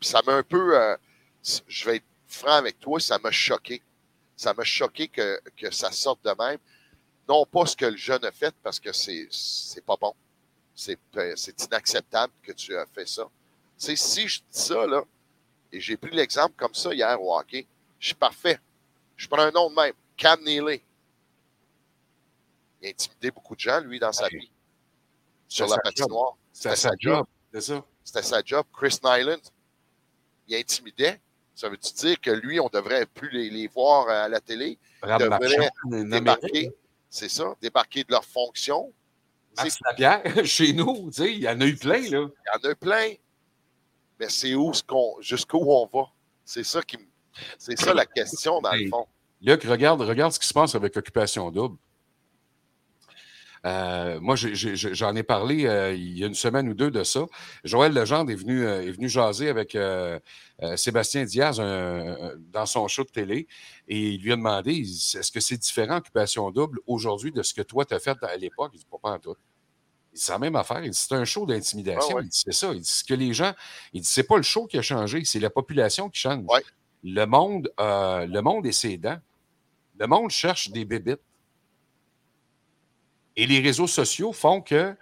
Puis 0.00 0.08
ça 0.08 0.20
m'a 0.26 0.34
un 0.34 0.42
peu, 0.42 0.78
euh, 0.78 0.96
je 1.68 1.84
vais 1.84 1.96
être 1.96 2.04
franc 2.26 2.52
avec 2.56 2.78
toi, 2.80 2.98
ça 3.00 3.18
m'a 3.18 3.30
choqué. 3.30 3.80
Ça 4.38 4.54
m'a 4.54 4.62
choqué 4.62 5.08
que, 5.08 5.40
que 5.56 5.68
ça 5.72 5.90
sorte 5.90 6.24
de 6.24 6.30
même. 6.38 6.60
Non 7.28 7.44
pas 7.44 7.66
ce 7.66 7.76
que 7.76 7.86
le 7.86 7.96
jeune 7.96 8.24
a 8.24 8.30
fait, 8.30 8.54
parce 8.62 8.78
que 8.78 8.92
c'est, 8.92 9.26
c'est 9.32 9.84
pas 9.84 9.96
bon. 10.00 10.14
C'est, 10.76 10.96
euh, 11.16 11.34
c'est 11.34 11.60
inacceptable 11.64 12.32
que 12.40 12.52
tu 12.52 12.76
as 12.76 12.86
fait 12.86 13.06
ça. 13.06 13.24
Tu 13.76 13.86
sais, 13.86 13.96
si 13.96 14.28
je 14.28 14.38
dis 14.38 14.44
ça, 14.50 14.86
là, 14.86 15.02
et 15.72 15.80
j'ai 15.80 15.96
pris 15.96 16.12
l'exemple 16.14 16.54
comme 16.56 16.72
ça 16.72 16.94
hier 16.94 17.20
au 17.20 17.36
hockey, 17.36 17.66
je 17.98 18.06
suis 18.06 18.14
parfait. 18.14 18.60
Je 19.16 19.26
prends 19.26 19.42
un 19.42 19.50
nom 19.50 19.70
de 19.70 19.74
même, 19.74 19.94
Cam 20.16 20.40
Neely. 20.44 20.80
Il 22.80 22.86
a 22.86 22.90
intimidé 22.90 23.32
beaucoup 23.32 23.56
de 23.56 23.60
gens, 23.60 23.80
lui, 23.80 23.98
dans 23.98 24.12
sa 24.12 24.28
vie. 24.28 24.48
Sur 25.48 25.66
la 25.66 25.78
patinoire. 25.78 26.36
C'était 26.52 26.76
sa 26.76 26.92
job. 26.96 27.26
C'est 27.52 27.60
ça. 27.60 27.84
C'était 28.04 28.22
sa 28.22 28.40
job. 28.44 28.64
Chris 28.72 28.98
Nyland, 29.02 29.42
il 30.46 30.54
intimidait. 30.54 31.20
Ça 31.58 31.68
veut-tu 31.68 31.92
dire 31.92 32.20
que 32.20 32.30
lui, 32.30 32.60
on 32.60 32.68
devrait 32.68 33.04
plus 33.04 33.30
les, 33.30 33.50
les 33.50 33.66
voir 33.66 34.08
à 34.08 34.28
la 34.28 34.38
télé? 34.38 34.78
Devrait 35.02 35.70
débarquer, 36.04 36.70
c'est 37.10 37.28
ça, 37.28 37.56
débarquer 37.60 38.04
de 38.04 38.12
leur 38.12 38.24
fonction. 38.24 38.92
Max 39.56 39.76
Lapierre, 39.84 40.22
chez 40.46 40.72
nous, 40.72 41.10
il 41.18 41.40
y 41.40 41.48
en 41.48 41.60
a 41.60 41.66
eu 41.66 41.74
plein, 41.74 42.02
là. 42.02 42.06
Il 42.10 42.12
y 42.12 42.68
en 42.68 42.70
a 42.70 42.74
plein. 42.76 43.12
Mais 44.20 44.28
c'est 44.28 44.54
où 44.54 44.72
ce 44.72 44.84
qu'on, 44.84 45.16
jusqu'où 45.20 45.58
on 45.58 45.90
va? 45.92 46.06
C'est 46.44 46.62
ça 46.62 46.80
qui 46.80 46.96
c'est 47.58 47.76
ça 47.76 47.92
la 47.92 48.06
question 48.06 48.60
dans 48.60 48.70
le 48.70 48.88
fond. 48.88 49.08
Luc, 49.42 49.64
regarde, 49.64 50.00
regarde 50.02 50.32
ce 50.32 50.38
qui 50.38 50.46
se 50.46 50.54
passe 50.54 50.76
avec 50.76 50.96
Occupation 50.96 51.50
Double. 51.50 51.76
Euh, 53.68 54.20
moi, 54.20 54.34
j'en 54.36 55.14
ai 55.14 55.22
parlé 55.22 55.66
euh, 55.66 55.92
il 55.92 56.16
y 56.18 56.24
a 56.24 56.26
une 56.26 56.34
semaine 56.34 56.68
ou 56.68 56.74
deux 56.74 56.90
de 56.90 57.04
ça. 57.04 57.26
Joël 57.64 57.92
Legendre 57.92 58.30
est 58.30 58.34
venu, 58.36 58.64
euh, 58.64 58.82
est 58.82 58.90
venu 58.92 59.08
jaser 59.08 59.48
avec 59.48 59.76
Sébastien 60.76 61.24
Diaz 61.24 61.60
un- 61.60 62.16
dans 62.52 62.66
son 62.66 62.88
show 62.88 63.04
de 63.04 63.10
télé 63.10 63.46
et 63.86 64.10
il 64.14 64.22
lui 64.22 64.32
a 64.32 64.36
demandé 64.36 64.72
est-ce 64.72 65.30
que 65.30 65.40
c'est 65.40 65.56
différent 65.58 65.98
Occupation 65.98 66.50
Double 66.50 66.80
aujourd'hui 66.86 67.30
de 67.32 67.42
ce 67.42 67.52
que 67.54 67.62
toi 67.62 67.84
t'as 67.84 67.98
fait 67.98 68.16
à 68.22 68.36
l'époque? 68.36 68.70
Il 68.74 68.78
dit 68.78 68.86
pas, 68.90 68.98
pas 69.02 69.10
en 69.10 69.18
tout. 69.18 69.34
Il 70.12 70.16
dit 70.16 70.22
c'est 70.22 70.32
la 70.32 70.38
même 70.38 70.56
affaire. 70.56 70.82
Il 70.84 70.90
dit 70.90 70.98
c'est 70.98 71.14
un 71.14 71.24
show 71.24 71.44
d'intimidation. 71.46 72.10
Ah 72.12 72.14
ouais. 72.16 72.22
Il 72.24 72.28
dit 72.28 72.42
c'est 72.44 72.52
ça. 72.52 72.72
Il 72.72 72.80
dit 72.80 72.88
ce 72.90 73.04
que 73.04 73.14
les 73.14 73.32
gens. 73.34 73.52
Il 73.92 74.00
dit 74.00 74.08
c'est 74.08 74.22
pas 74.22 74.36
le 74.36 74.42
show 74.42 74.66
qui 74.66 74.78
a 74.78 74.82
changé, 74.82 75.22
c'est 75.24 75.40
la 75.40 75.50
population 75.50 76.08
qui 76.08 76.20
change. 76.20 76.44
Ouais. 76.48 76.62
Le 77.04 77.24
monde, 77.26 77.70
le 77.78 78.40
monde 78.40 78.66
et 78.66 78.72
ses 78.72 78.96
dents. 78.96 79.18
Le 80.00 80.06
monde 80.06 80.30
cherche 80.30 80.70
des 80.70 80.84
bébites. 80.84 81.20
Et 83.38 83.46
les 83.46 83.60
réseaux 83.60 83.86
sociaux 83.86 84.32
font 84.32 84.60
que. 84.60 84.94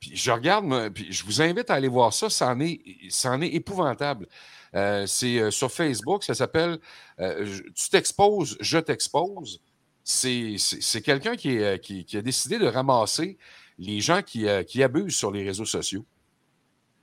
Puis 0.00 0.12
je 0.14 0.30
regarde, 0.30 0.88
puis 0.94 1.12
je 1.12 1.24
vous 1.24 1.42
invite 1.42 1.68
à 1.68 1.74
aller 1.74 1.88
voir 1.88 2.12
ça, 2.12 2.30
c'en 2.30 2.58
est, 2.60 2.80
c'en 3.10 3.40
est 3.40 3.48
épouvantable. 3.48 4.26
Euh, 4.74 5.04
c'est 5.06 5.38
euh, 5.38 5.50
sur 5.50 5.70
Facebook, 5.70 6.24
ça 6.24 6.34
s'appelle 6.34 6.78
euh, 7.20 7.60
Tu 7.74 7.90
t'exposes, 7.90 8.56
je 8.60 8.78
t'expose. 8.78 9.60
C'est, 10.04 10.56
quelqu'un 11.04 11.36
qui, 11.36 11.56
est, 11.56 11.80
qui, 11.80 12.04
qui 12.04 12.16
a 12.16 12.22
décidé 12.22 12.58
de 12.58 12.66
ramasser 12.66 13.36
les 13.78 14.00
gens 14.00 14.22
qui, 14.22 14.46
qui 14.66 14.82
abusent 14.82 15.16
sur 15.16 15.30
les 15.30 15.44
réseaux 15.44 15.64
sociaux. 15.64 16.04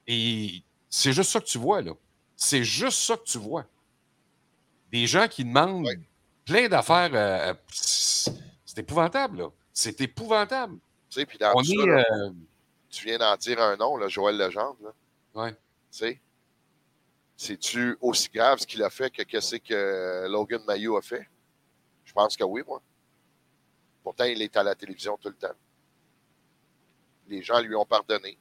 Et 0.08 0.64
c'est 0.90 1.14
juste 1.14 1.32
ça 1.32 1.40
que 1.40 1.46
tu 1.46 1.58
vois, 1.58 1.82
là. 1.82 1.92
C'est 2.36 2.64
juste 2.64 3.00
ça 3.00 3.16
que 3.16 3.24
tu 3.24 3.38
vois. 3.38 3.66
Des 4.92 5.08
gens 5.08 5.28
qui 5.28 5.46
demandent 5.46 5.88
plein 6.46 6.68
d'affaires. 6.68 7.56
c'est 7.72 8.80
épouvantable, 8.80 9.40
là. 9.40 9.50
C'est 9.80 10.02
épouvantable. 10.02 10.78
Tu 11.10 11.22
sais, 11.22 11.26
puis 11.26 11.38
dans 11.38 11.54
On 11.56 11.62
tout 11.62 11.72
est, 11.72 11.78
ça, 11.78 11.86
là, 11.86 12.06
euh, 12.12 12.32
tu 12.90 13.06
viens 13.06 13.18
d'en 13.18 13.38
dire 13.38 13.62
un 13.62 13.78
nom, 13.78 13.96
là, 13.96 14.10
Joël 14.10 14.38
Legendre. 14.38 14.76
Là. 14.84 14.94
Ouais. 15.42 15.52
Tu 15.54 15.58
sais, 15.92 16.20
c'est-tu 17.38 17.98
aussi 18.02 18.28
grave 18.28 18.60
ce 18.60 18.68
qu'il 18.68 18.84
a 18.84 18.90
fait 18.90 19.10
que 19.10 19.24
qu'est-ce 19.24 19.56
que 19.56 20.28
Logan 20.30 20.62
Mayou 20.68 20.98
a 20.98 21.02
fait? 21.02 21.30
Je 22.04 22.12
pense 22.12 22.36
que 22.36 22.44
oui, 22.44 22.62
moi. 22.68 22.82
Pourtant, 24.04 24.26
il 24.26 24.42
est 24.42 24.58
à 24.58 24.64
la 24.64 24.76
télévision 24.76 25.16
tout 25.18 25.30
le 25.30 25.36
temps. 25.36 25.56
Les 27.30 27.42
gens 27.42 27.62
lui 27.62 27.74
ont 27.74 27.86
pardonné. 27.86 28.38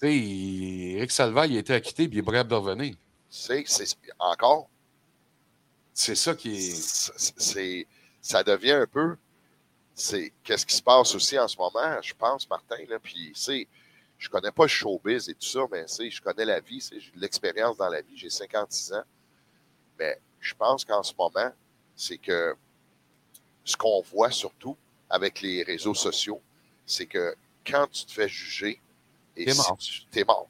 Tu 0.00 0.08
sais, 0.08 0.96
Eric 0.96 1.10
Salva, 1.10 1.46
il 1.46 1.56
a 1.56 1.60
été 1.60 1.74
acquitté, 1.74 2.08
puis 2.08 2.16
il 2.16 2.20
est 2.20 2.22
brave 2.22 2.48
de 2.48 2.54
revenir. 2.54 2.94
C'est, 3.28 3.64
c'est 3.66 3.94
encore. 4.18 4.70
C'est 5.92 6.14
ça 6.14 6.34
qui 6.34 6.54
est. 6.56 6.70
C'est, 6.72 7.34
c'est- 7.38 7.86
ça 8.22 8.42
devient 8.42 8.72
un 8.72 8.86
peu. 8.86 9.16
C'est 9.94 10.32
qu'est-ce 10.42 10.64
qui 10.66 10.74
se 10.74 10.82
passe 10.82 11.14
aussi 11.14 11.38
en 11.38 11.46
ce 11.48 11.56
moment, 11.56 12.00
je 12.02 12.14
pense, 12.14 12.48
Martin. 12.48 12.76
Là, 12.88 12.98
puis, 12.98 13.32
c'est, 13.34 13.66
je 14.18 14.28
connais 14.28 14.50
pas 14.50 14.64
le 14.64 14.68
showbiz 14.68 15.28
et 15.28 15.34
tout 15.34 15.46
ça, 15.46 15.60
mais 15.70 15.84
je 16.10 16.20
connais 16.22 16.44
la 16.44 16.60
vie, 16.60 16.80
j'ai 16.90 17.10
de 17.14 17.20
l'expérience 17.20 17.76
dans 17.76 17.88
la 17.88 18.00
vie, 18.00 18.16
j'ai 18.16 18.30
56 18.30 18.92
ans. 18.94 19.02
Mais 19.98 20.18
je 20.40 20.54
pense 20.54 20.84
qu'en 20.84 21.02
ce 21.02 21.12
moment, 21.18 21.52
c'est 21.94 22.18
que 22.18 22.54
ce 23.64 23.76
qu'on 23.76 24.00
voit 24.02 24.30
surtout 24.30 24.76
avec 25.10 25.40
les 25.42 25.62
réseaux 25.62 25.94
sociaux, 25.94 26.40
c'est 26.86 27.06
que 27.06 27.34
quand 27.66 27.86
tu 27.90 28.06
te 28.06 28.12
fais 28.12 28.28
juger, 28.28 28.80
et 29.36 29.44
T'es 29.46 29.54
mort. 29.54 29.76
si 29.78 29.90
tu- 29.90 30.06
t'es 30.06 30.24
mort. 30.24 30.48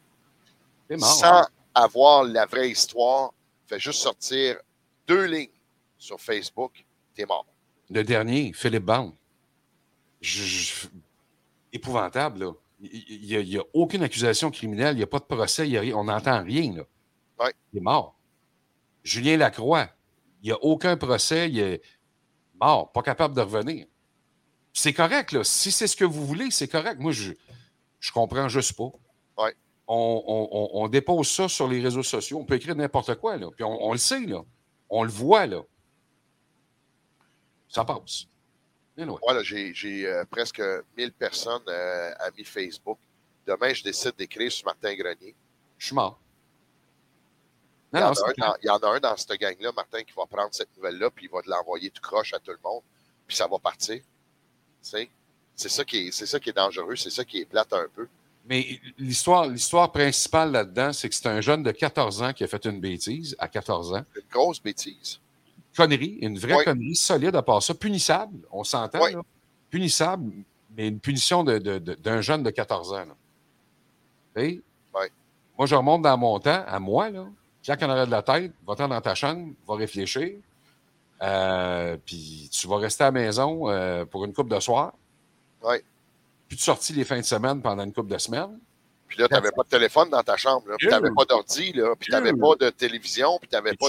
Mort, 0.90 1.00
Sans, 1.14 1.38
hein. 1.42 1.46
avoir 1.74 2.24
la 2.24 2.46
vraie 2.46 2.70
histoire, 2.70 3.32
fais 3.66 3.78
juste 3.78 4.00
sortir 4.00 4.58
deux 5.06 5.24
lignes 5.24 5.50
sur 5.98 6.20
Facebook, 6.20 6.84
t'es 7.14 7.24
mort. 7.26 7.46
Le 7.90 8.02
dernier, 8.02 8.52
Philippe 8.54 8.84
Bond. 8.84 9.14
Je- 10.22 10.42
je- 10.44 10.86
épouvantable, 11.74 12.44
là. 12.44 12.52
Il 12.80 13.44
n'y 13.44 13.58
a, 13.58 13.62
aucune 13.74 14.02
accusation 14.02 14.50
criminelle, 14.50 14.94
il 14.94 14.98
n'y 14.98 15.02
a 15.04 15.06
pas 15.06 15.18
de 15.20 15.24
procès, 15.24 15.68
il 15.68 15.72
y 15.72 15.78
a 15.92 15.96
on 15.96 16.04
n'entend 16.04 16.42
rien, 16.42 16.72
là. 16.74 16.82
Ouais. 17.38 17.52
Il 17.72 17.78
est 17.78 17.82
mort. 17.82 18.16
Julien 19.04 19.36
Lacroix, 19.36 19.88
il 20.42 20.46
n'y 20.46 20.52
a 20.52 20.58
aucun 20.64 20.96
procès, 20.96 21.48
il 21.50 21.58
est 21.60 21.82
mort, 22.60 22.90
pas 22.90 23.02
capable 23.02 23.34
de 23.36 23.40
revenir. 23.42 23.86
C'est 24.72 24.92
correct, 24.94 25.32
là. 25.32 25.44
Si 25.44 25.70
c'est 25.70 25.86
ce 25.86 25.94
que 25.96 26.04
vous 26.04 26.26
voulez, 26.26 26.50
c'est 26.50 26.66
correct. 26.68 26.98
Moi, 26.98 27.12
je, 27.12 27.32
je 28.00 28.10
comprends 28.12 28.48
juste 28.48 28.72
pas. 28.76 28.90
Ouais. 29.38 29.54
On, 29.86 30.22
on- 30.26 30.48
on- 30.50 30.82
on 30.84 30.88
dépose 30.88 31.28
ça 31.30 31.48
sur 31.48 31.68
les 31.68 31.80
réseaux 31.80 32.02
sociaux. 32.02 32.38
On 32.40 32.44
peut 32.44 32.54
écrire 32.54 32.74
n'importe 32.74 33.14
quoi, 33.16 33.36
là. 33.36 33.48
Puis 33.54 33.64
on, 33.64 33.84
on 33.86 33.92
le 33.92 33.98
sait, 33.98 34.24
là. 34.26 34.42
On 34.88 35.02
le 35.04 35.10
voit, 35.10 35.46
là. 35.46 35.62
Ça 37.68 37.84
passe. 37.84 38.26
Voilà, 39.22 39.42
j'ai 39.42 40.06
euh, 40.06 40.24
presque 40.30 40.62
1000 40.96 41.12
personnes 41.12 41.62
euh, 41.68 42.12
amis 42.20 42.44
Facebook. 42.44 42.98
Demain, 43.46 43.72
je 43.72 43.82
décide 43.82 44.14
d'écrire 44.16 44.52
sur 44.52 44.66
Martin 44.66 44.94
Grenier. 44.94 45.34
Je 45.78 45.86
suis 45.86 45.94
mort. 45.94 46.18
Il 47.92 47.98
y, 47.98 48.00
Non, 48.00 48.06
en 48.08 48.12
a 48.12 48.28
un 48.28 48.32
dans, 48.38 48.56
il 48.62 48.66
y 48.66 48.70
en 48.70 48.78
a 48.78 48.88
un 48.88 49.00
dans 49.00 49.16
cette 49.16 49.38
gang-là, 49.38 49.72
Martin, 49.74 50.02
qui 50.02 50.12
va 50.16 50.24
prendre 50.26 50.48
cette 50.52 50.74
nouvelle-là, 50.76 51.10
puis 51.10 51.26
il 51.26 51.30
va 51.30 51.40
l'envoyer 51.46 51.90
tout 51.90 52.00
croche 52.00 52.32
à 52.32 52.38
tout 52.38 52.52
le 52.52 52.58
monde, 52.64 52.82
puis 53.26 53.36
ça 53.36 53.46
va 53.46 53.58
partir. 53.58 54.00
C'est 54.80 55.08
ça, 55.68 55.84
qui 55.84 56.08
est- 56.08 56.10
c'est 56.12 56.26
ça 56.26 56.40
qui 56.40 56.50
est 56.50 56.54
dangereux, 56.54 56.96
c'est 56.96 57.10
ça 57.10 57.24
qui 57.24 57.40
est 57.40 57.44
plate 57.44 57.72
un 57.72 57.86
peu. 57.94 58.08
Mais 58.46 58.80
l'histoire, 58.98 59.46
l'histoire 59.46 59.92
principale 59.92 60.50
là-dedans, 60.52 60.92
c'est 60.92 61.08
que 61.08 61.14
c'est 61.14 61.28
un 61.28 61.40
jeune 61.40 61.62
de 61.62 61.70
14 61.70 62.22
ans 62.22 62.32
qui 62.32 62.42
a 62.42 62.48
fait 62.48 62.64
une 62.64 62.80
bêtise 62.80 63.36
à 63.38 63.46
14 63.46 63.92
ans. 63.92 64.04
Une 64.16 64.22
grosse 64.30 64.60
bêtise. 64.60 65.20
Connerie, 65.76 66.18
une 66.20 66.38
vraie 66.38 66.56
Oui. 66.56 66.64
connerie 66.64 66.96
solide 66.96 67.34
à 67.36 67.42
part 67.42 67.62
ça. 67.62 67.74
Punissable, 67.74 68.38
on 68.50 68.62
s'entend, 68.64 69.02
Oui. 69.02 69.14
Punissable, 69.70 70.30
mais 70.76 70.88
une 70.88 71.00
punition 71.00 71.44
de- 71.44 71.58
de- 71.58 71.78
de- 71.78 71.94
d'un 71.94 72.20
jeune 72.20 72.42
de 72.42 72.50
14 72.50 72.92
ans. 72.92 73.04
Oui. 74.36 74.62
Moi, 75.58 75.66
je 75.66 75.74
remonte 75.74 76.02
dans 76.02 76.16
mon 76.16 76.40
temps, 76.40 76.64
à 76.66 76.78
moi, 76.80 77.10
là. 77.10 77.26
Claque 77.62 77.82
en 77.82 77.90
arrière 77.90 78.06
de 78.06 78.10
la 78.10 78.22
tête, 78.22 78.52
va-t'en 78.66 78.88
dans 78.88 79.00
ta 79.00 79.14
chambre, 79.14 79.52
va 79.68 79.76
réfléchir. 79.76 80.32
Euh, 81.22 81.96
puis 82.04 82.48
tu 82.50 82.66
vas 82.66 82.78
rester 82.78 83.04
à 83.04 83.08
la 83.08 83.12
maison 83.12 83.68
euh, 83.70 84.04
pour 84.04 84.24
une 84.24 84.32
coupe 84.32 84.48
de 84.48 84.58
soir. 84.58 84.92
Oui. 85.62 85.76
Puis 86.48 86.56
tu 86.56 86.64
sortis 86.64 86.92
les 86.94 87.04
fins 87.04 87.18
de 87.20 87.24
semaine 87.24 87.62
pendant 87.62 87.84
une 87.84 87.92
coupe 87.92 88.08
de 88.08 88.18
semaines. 88.18 88.58
Puis 89.06 89.18
là, 89.18 89.28
tu 89.28 89.34
n'avais 89.34 89.52
pas 89.52 89.62
de 89.62 89.68
téléphone 89.68 90.08
dans 90.10 90.22
ta 90.22 90.36
chambre, 90.36 90.66
là, 90.68 90.74
puis 90.78 90.88
tu 90.88 90.90
n'avais 90.92 91.10
pas 91.14 91.24
d'ordi, 91.26 91.72
puis 91.72 91.82
tu 92.00 92.10
n'avais 92.10 92.32
pas 92.32 92.56
de 92.58 92.70
télévision, 92.70 93.38
puis 93.38 93.48
tu 93.48 93.54
n'avais 93.54 93.74
pas 93.76 93.86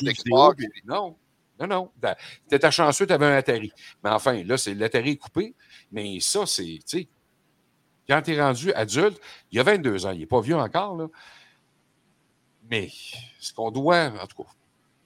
puis- 0.56 0.68
Non, 0.86 1.16
non, 1.60 1.68
non. 1.68 1.92
T'étais 2.50 2.72
chanceux, 2.72 3.06
tu 3.08 3.14
avais 3.14 3.26
un 3.26 3.36
Atari. 3.36 3.72
Mais 4.04 4.10
enfin, 4.10 4.44
là, 4.44 4.58
c'est 4.58 4.74
l'Atari 4.74 5.12
est 5.12 5.18
coupé. 5.18 5.54
Mais 5.92 6.20
ça, 6.20 6.46
c'est, 6.46 6.64
tu 6.64 6.82
sais, 6.86 7.08
quand 8.08 8.22
tu 8.22 8.34
es 8.34 8.42
rendu 8.42 8.74
adulte, 8.74 9.20
il 9.52 9.58
y 9.58 9.60
a 9.60 9.64
22 9.64 10.06
ans, 10.06 10.12
il 10.12 10.20
n'est 10.20 10.26
pas 10.26 10.42
vieux 10.42 10.56
encore, 10.58 10.96
là. 10.98 11.08
Mais 12.70 12.90
ce 13.40 13.54
qu'on 13.54 13.72
doit, 13.72 14.06
en 14.22 14.26
tout 14.28 14.44
cas, 14.44 14.50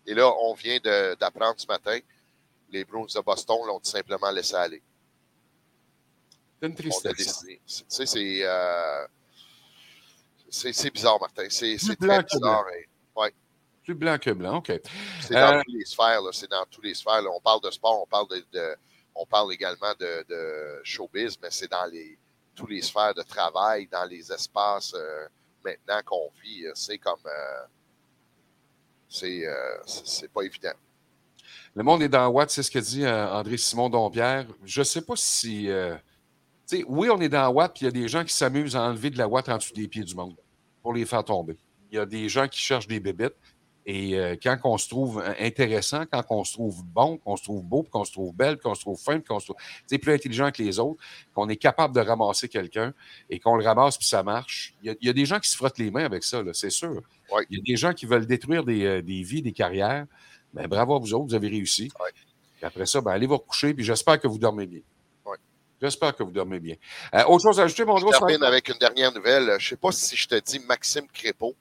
Et 0.06 0.14
là, 0.14 0.32
on 0.44 0.54
vient 0.54 0.80
d'apprendre 1.20 1.56
ce 1.58 1.68
matin, 1.68 2.00
les 2.70 2.86
Bruins 2.86 3.06
de 3.14 3.22
Boston 3.22 3.58
l'ont 3.68 3.80
tout 3.80 3.90
simplement 3.90 4.30
laissé 4.32 4.56
aller. 4.56 4.82
c'est 6.62 6.68
une 6.68 6.76
tristesse. 6.76 7.16
décidé. 7.18 7.62
Tu 7.68 7.84
sais, 7.88 8.06
c'est. 8.06 8.40
euh, 8.44 9.08
bizarre, 10.92 11.20
Martin. 11.20 11.46
C'est 11.50 11.78
très 12.00 12.24
bizarre. 12.24 12.66
et- 12.72 12.88
ouais. 13.16 13.34
Plus 13.88 13.96
blanc 13.96 14.18
que 14.20 14.32
blanc, 14.32 14.58
OK. 14.58 14.70
C'est 15.22 15.34
dans 15.34 15.54
Euh, 15.54 15.62
toutes 15.66 15.74
les 15.74 15.86
sphères. 15.86 16.22
là. 16.22 16.30
C'est 16.34 16.52
dans 16.52 16.66
toutes 16.70 16.84
les 16.84 16.94
sphères. 16.94 17.22
là. 17.22 17.30
On 17.34 17.40
parle 17.40 17.62
de 17.62 17.72
sport, 17.72 18.02
on 18.04 18.06
parle 18.06 18.28
de, 18.28 18.44
de- 18.52 18.76
on 19.16 19.26
parle 19.26 19.54
également 19.54 19.94
de, 19.98 20.26
de 20.28 20.82
showbiz, 20.84 21.38
mais 21.42 21.48
c'est 21.52 21.72
dans 21.72 21.86
les 21.86 22.20
tous 22.54 22.68
les 22.68 22.82
sphères 22.82 23.14
de 23.14 23.22
travail, 23.22 23.88
dans 23.90 24.04
les 24.04 24.30
espaces 24.30 24.94
euh, 24.94 25.26
maintenant 25.64 26.02
qu'on 26.06 26.30
vit. 26.44 26.66
euh, 26.66 26.72
C'est 26.76 26.98
comme 26.98 27.20
euh, 27.28 27.66
c'est 29.08 30.28
pas 30.34 30.42
évident. 30.42 30.74
Le 31.74 31.84
monde 31.84 32.02
est 32.02 32.10
dans 32.10 32.28
Watt, 32.28 32.50
c'est 32.50 32.64
ce 32.64 32.72
que 32.72 32.80
dit 32.80 33.08
André 33.08 33.56
Simon 33.56 33.90
Dompierre. 33.90 34.48
Je 34.66 34.82
ne 34.82 34.84
sais 34.84 35.02
pas 35.02 35.16
si. 35.16 35.70
oui, 36.88 37.10
on 37.10 37.22
est 37.22 37.30
dans 37.30 37.48
Watt, 37.52 37.72
puis 37.74 37.84
il 37.84 37.86
y 37.86 37.88
a 37.88 37.92
des 37.92 38.10
gens 38.10 38.26
qui 38.26 38.34
s'amusent 38.34 38.76
à 38.76 38.82
enlever 38.82 39.12
de 39.12 39.18
la 39.18 39.30
Watt 39.30 39.48
en 39.48 39.56
dessous 39.58 39.74
des 39.74 39.88
pieds 39.88 40.04
du 40.04 40.14
monde 40.14 40.36
pour 40.82 40.94
les 40.94 41.06
faire 41.06 41.24
tomber. 41.24 41.58
Il 41.90 41.96
y 41.96 42.00
a 42.00 42.06
des 42.06 42.28
gens 42.28 42.50
qui 42.50 42.60
cherchent 42.60 42.88
des 42.88 43.00
bébites. 43.00 43.36
Et 43.90 44.20
euh, 44.20 44.36
quand 44.42 44.58
on 44.66 44.78
se 44.78 44.90
trouve 44.90 45.20
euh, 45.26 45.34
intéressant, 45.40 46.04
quand 46.12 46.22
on 46.30 46.44
se 46.44 46.52
trouve 46.54 46.84
bon, 46.84 47.18
qu'on 47.18 47.38
se 47.38 47.44
trouve 47.44 47.64
beau, 47.64 47.84
qu'on 47.84 48.04
se 48.04 48.12
trouve 48.12 48.36
belle, 48.36 48.58
qu'on 48.58 48.76
se 48.76 48.82
trouve 48.82 49.00
fin, 49.00 49.22
qu'on 49.22 49.40
se 49.40 49.46
trouve 49.46 49.58
plus 50.02 50.14
intelligent 50.14 50.52
que 50.52 50.62
les 50.62 50.78
autres, 50.78 51.02
qu'on 51.34 51.48
est 51.48 51.56
capable 51.56 51.96
de 51.96 52.02
ramasser 52.02 52.50
quelqu'un 52.50 52.94
et 53.30 53.40
qu'on 53.40 53.56
le 53.56 53.64
ramasse 53.64 53.98
puis 53.98 54.06
ça 54.06 54.24
marche, 54.24 54.76
il 54.84 54.88
y, 54.88 54.90
a, 54.90 54.96
il 55.00 55.08
y 55.08 55.10
a 55.10 55.14
des 55.14 55.26
gens 55.26 55.40
qui 55.40 55.50
se 55.50 55.56
frottent 55.56 55.78
les 55.78 55.90
mains 55.90 56.04
avec 56.04 56.26
ça, 56.26 56.44
c'est 56.52 56.70
sûr. 56.70 57.02
Ouais. 57.32 57.46
Il 57.50 57.60
y 57.60 57.62
a 57.62 57.64
des 57.64 57.78
gens 57.78 57.94
qui 57.94 58.06
veulent 58.06 58.28
détruire 58.28 58.66
des, 58.66 58.86
euh, 58.86 59.02
des 59.02 59.24
vies, 59.24 59.42
des 59.42 59.54
carrières. 59.54 60.06
Ben, 60.54 60.68
bravo 60.68 60.96
à 60.98 61.00
vous 61.00 61.14
autres, 61.14 61.28
vous 61.30 61.36
avez 61.36 61.48
réussi. 61.48 61.90
Ouais. 62.02 62.10
Puis 62.58 62.66
après 62.66 62.86
ça, 62.86 63.00
ben, 63.00 63.12
allez 63.12 63.26
vous 63.26 63.38
recoucher, 63.38 63.74
puis 63.74 63.86
j'espère 63.86 64.20
que 64.20 64.28
vous 64.28 64.38
dormez 64.38 64.66
bien. 64.68 64.82
Ouais. 65.26 65.38
J'espère 65.82 66.14
que 66.14 66.24
vous 66.24 66.32
dormez 66.32 66.60
bien. 66.60 66.76
Euh, 67.16 67.24
autre 67.24 67.44
chose 67.44 67.58
à 67.58 67.64
ajouter, 67.64 67.86
mon 67.86 67.96
Je 67.96 68.04
gros? 68.04 68.12
termine 68.12 68.44
avec 68.44 68.68
une 68.68 68.78
dernière 68.80 69.14
nouvelle. 69.14 69.46
Je 69.46 69.52
ne 69.54 69.60
sais 69.60 69.78
pas 69.78 69.94
si 69.94 70.18
je 70.18 70.28
te 70.28 70.36
dis 70.40 70.60
Maxime 70.60 71.08
Crépeau. 71.14 71.56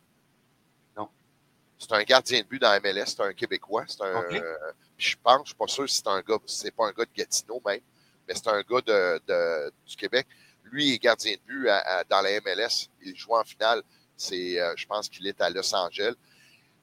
C'est 1.78 1.92
un 1.92 2.02
gardien 2.04 2.40
de 2.40 2.46
but 2.46 2.58
dans 2.60 2.72
MLS, 2.80 3.04
c'est 3.06 3.20
un 3.20 3.32
Québécois. 3.32 3.84
C'est 3.86 4.02
un, 4.02 4.20
OK. 4.20 4.32
euh, 4.32 4.56
je 4.96 5.14
pense, 5.22 5.40
je 5.42 5.46
suis 5.48 5.54
pas 5.54 5.66
sûr 5.66 5.88
si 5.88 5.96
c'est 5.96 6.08
un 6.08 6.20
gars, 6.22 6.38
c'est 6.46 6.70
pas 6.70 6.86
un 6.86 6.92
gars 6.92 7.04
de 7.04 7.10
Gatineau 7.14 7.60
même, 7.66 7.80
mais 8.26 8.34
c'est 8.34 8.48
un 8.48 8.62
gars 8.62 8.80
de, 8.80 9.20
de- 9.26 9.72
du 9.86 9.96
Québec. 9.96 10.26
Lui 10.64 10.88
il 10.88 10.94
est 10.94 10.98
gardien 10.98 11.34
de 11.34 11.40
but 11.46 11.68
à- 11.68 11.98
à- 11.98 12.04
dans 12.04 12.20
la 12.22 12.30
MLS. 12.40 12.88
Il 13.02 13.14
joue 13.14 13.34
en 13.36 13.44
finale. 13.44 13.82
C'est, 14.16 14.58
euh, 14.58 14.72
je 14.76 14.86
pense 14.86 15.08
qu'il 15.08 15.26
est 15.26 15.40
à 15.40 15.50
Los 15.50 15.74
Angeles. 15.74 16.14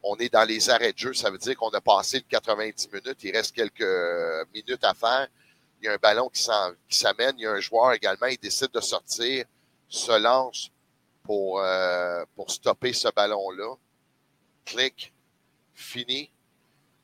On 0.04 0.16
est 0.18 0.32
dans 0.32 0.44
les 0.44 0.70
arrêts 0.70 0.94
de 0.94 0.98
jeu. 0.98 1.14
Ça 1.14 1.32
veut 1.32 1.38
dire 1.40 1.56
qu'on 1.58 1.70
a 1.70 1.82
passé 1.82 2.18
le 2.18 2.26
90 2.30 2.90
minutes. 2.94 3.18
Il 3.24 3.36
reste 3.36 3.56
quelques 3.56 3.82
euh, 3.82 4.44
minutes 4.54 4.84
à 4.84 4.94
faire. 4.94 5.28
Il 5.82 5.86
y 5.86 5.88
a 5.90 5.94
un 5.94 5.98
ballon 5.98 6.30
qui 6.30 6.44
s'amène. 6.90 7.34
Il 7.38 7.42
y 7.42 7.48
a 7.48 7.52
un 7.52 7.60
joueur 7.60 7.94
également. 7.94 8.28
Il 8.28 8.38
décide 8.38 8.70
de 8.72 8.80
sortir, 8.82 9.46
se 9.90 10.12
lance 10.20 10.70
pour, 11.24 11.60
euh, 11.62 12.24
pour 12.36 12.52
stopper 12.52 12.94
ce 12.94 13.08
ballon-là. 13.10 13.76
Clic. 14.66 15.14
Fini. 15.74 16.30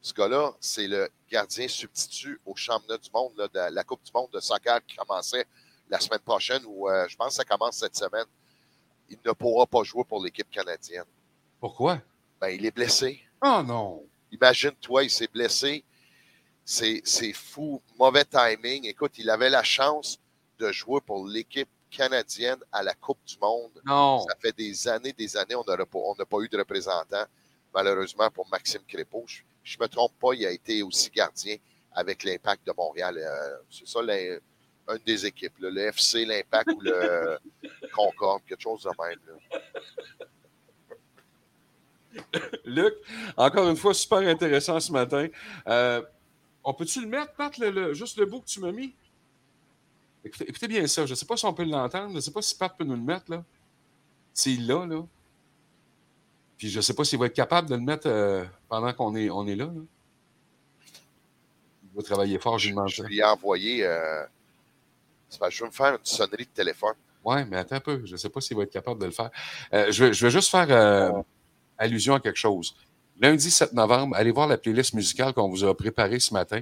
Ce 0.01 0.14
gars-là, 0.14 0.53
c'est 0.60 0.88
le 0.88 1.10
gardien 1.30 1.68
substitut 1.68 2.39
au 2.45 2.55
championnat 2.55 2.97
du 2.97 3.10
monde, 3.14 3.34
là, 3.38 3.47
de 3.47 3.74
la 3.74 3.84
Coupe 3.84 4.03
du 4.03 4.12
monde 4.14 4.30
de 4.32 4.39
soccer 4.39 4.80
qui 4.86 4.95
commençait 4.95 5.45
la 5.89 5.99
semaine 5.99 6.20
prochaine, 6.20 6.62
ou 6.68 6.88
euh, 6.89 7.07
je 7.07 7.18
pense 7.18 7.30
que 7.30 7.34
ça 7.36 7.45
commence 7.45 7.78
cette 7.78 7.95
semaine. 7.95 8.26
Il 9.10 9.18
ne 9.26 9.32
pourra 9.32 9.66
pas 9.66 9.84
jouer 9.84 10.03
pour 10.05 10.24
l'équipe 10.24 10.49
canadienne. 10.49 11.03
Pourquoi? 11.60 11.99
Ben, 12.39 12.49
il 12.49 12.66
est 12.66 12.72
blessé. 12.72 13.22
Oh 13.43 13.62
non! 13.66 14.05
Imagine-toi, 14.32 15.03
il 15.03 15.10
s'est 15.10 15.28
blessé. 15.28 15.84
C'est 16.64 17.01
c'est 17.03 17.34
fou. 17.34 17.82
Mauvais 17.97 18.26
timing. 18.26 18.86
Écoute, 18.86 19.14
il 19.18 19.30
avait 19.30 19.49
la 19.49 19.64
chance 19.64 20.20
de 20.60 20.72
jouer 20.72 21.01
pour 21.01 21.26
l'équipe 21.28 21.68
canadienne 21.89 22.60
à 22.72 22.84
la 22.84 22.93
Coupe 22.93 23.24
du 23.26 23.38
Monde. 23.39 23.82
Non! 23.84 24.24
Ça 24.30 24.36
fait 24.39 24.55
des 24.55 24.88
années, 24.88 25.14
des 25.14 25.36
années, 25.36 25.55
on 25.55 25.64
n'aurait 25.66 25.86
pas- 25.88 25.97
on 25.99 26.16
n'a 26.16 26.26
pas 26.26 26.38
eu 26.41 26.47
de 26.47 26.57
représentant, 26.57 27.26
malheureusement, 27.74 28.30
pour 28.32 28.47
Maxime 28.49 28.82
Crépeau. 28.88 29.26
Je 29.63 29.78
ne 29.78 29.84
me 29.84 29.88
trompe 29.89 30.13
pas, 30.20 30.34
il 30.34 30.45
a 30.45 30.51
été 30.51 30.82
aussi 30.84 31.09
gardien 31.09 31.55
avec 31.91 32.24
l'Impact 32.24 32.65
de 32.65 32.74
Montréal. 32.76 33.17
Euh, 33.17 33.57
C'est 33.70 33.88
ça, 33.88 33.99
une 34.01 34.39
des 35.05 35.26
équipes, 35.26 35.57
là, 35.59 35.70
le 35.70 35.82
FC, 35.82 36.26
l'Impact 36.26 36.70
ou 36.76 36.82
le 36.82 37.38
Concorde, 37.93 38.41
quelque 38.47 38.61
chose 38.61 38.84
de 38.84 38.89
même. 38.99 39.20
là. 39.28 39.36
Luc, 42.65 42.93
encore 43.38 43.70
une 43.70 43.76
fois, 43.76 43.93
super 43.93 44.20
intéressant 44.20 44.80
ce 44.80 44.91
matin. 44.91 45.28
Euh, 45.67 46.01
on 46.63 46.74
peut-tu 46.74 47.01
le 47.01 47.07
mettre, 47.07 47.34
Pat, 47.34 47.55
le- 47.59 47.70
le- 47.70 47.93
juste 47.93 48.17
le 48.17 48.26
bout 48.26 48.41
que 48.41 48.47
tu 48.47 48.59
m'as 48.59 48.72
mis? 48.72 48.95
Écoutez, 50.26 50.49
écoutez 50.49 50.67
bien 50.67 50.86
ça. 50.88 51.05
Je 51.05 51.11
ne 51.11 51.15
sais 51.15 51.26
pas 51.26 51.38
si 51.38 51.45
on 51.45 51.53
peut 51.53 51.63
l'entendre. 51.63 52.09
Je 52.09 52.15
ne 52.15 52.20
sais 52.20 52.32
pas 52.32 52.41
si 52.41 52.55
Pat 52.57 52.76
peut 52.76 52.84
nous 52.84 52.95
le 52.95 53.01
mettre, 53.01 53.30
là. 53.32 53.43
S'il 54.34 54.65
l'a, 54.67 54.86
là. 54.86 55.03
Puis 56.60 56.70
je 56.70 56.78
ne 56.78 56.82
sais 56.82 56.93
pas 56.93 57.05
s'il 57.05 57.18
va 57.18 57.26
être 57.28 57.34
capable 57.34 57.70
de 57.70 57.76
le 57.76 57.82
mettre 57.82 58.07
euh, 58.07 58.43
pendant 58.68 58.91
qu'on 58.93 59.16
est, 59.16 59.30
on 59.30 59.47
est 59.47 59.55
là, 59.55 59.66
là. 59.66 59.82
Il 61.84 61.95
va 61.95 62.03
travailler 62.03 62.38
fort, 62.38 62.60
je 62.60 62.70
lui 62.70 62.76
Je 62.88 63.03
lui 63.03 63.20
ai 63.20 63.24
envoyé. 63.24 63.84
euh, 63.86 64.24
je 65.32 65.38
vais 65.39 65.66
me 65.68 65.72
faire 65.72 65.93
une 65.93 65.99
sonnerie 66.03 66.45
de 66.45 66.49
téléphone. 66.53 66.93
Ouais, 67.24 67.45
mais 67.45 67.57
attends 67.57 67.78
un 67.78 67.80
peu. 67.80 68.01
Je 68.05 68.12
ne 68.12 68.18
sais 68.18 68.30
pas 68.30 68.41
s'il 68.41 68.57
va 68.57 68.64
être 68.64 68.72
capable 68.72 68.99
de 68.99 69.05
le 69.05 69.12
faire. 69.12 69.32
Euh, 69.74 69.91
je, 69.91 70.05
vais, 70.05 70.14
je 70.14 70.26
vais 70.26 70.32
juste 70.32 70.51
faire 70.51 70.68
euh, 70.70 71.12
allusion 71.78 72.14
à 72.16 72.20
quelque 72.20 72.38
chose. 72.38 72.76
Lundi 73.22 73.49
7 73.51 73.74
novembre, 73.74 74.16
allez 74.16 74.32
voir 74.32 74.47
la 74.47 74.57
playlist 74.57 74.93
musicale 74.93 75.34
qu'on 75.34 75.49
vous 75.49 75.64
a 75.64 75.76
préparée 75.76 76.20
ce 76.20 76.34
matin. 76.34 76.62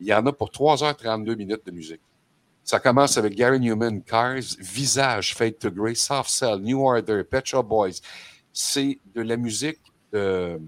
Il 0.00 0.06
y 0.06 0.14
en 0.14 0.24
a 0.26 0.32
pour 0.32 0.50
3h32 0.50 1.36
minutes 1.36 1.66
de 1.66 1.70
musique. 1.70 2.00
Ça 2.62 2.80
commence 2.80 3.16
avec 3.16 3.34
Gary 3.34 3.60
Newman, 3.60 4.02
Cars, 4.02 4.42
Visage, 4.58 5.34
Fade 5.34 5.58
to 5.58 5.70
Grey, 5.70 5.94
Soft 5.94 6.30
Cell, 6.30 6.58
New 6.58 6.80
Order, 6.84 7.22
Pet 7.24 7.46
Shop 7.46 7.62
Boys. 7.62 8.00
C'est 8.58 8.98
de 9.14 9.20
la 9.20 9.36
musique 9.36 9.80
de 10.14 10.58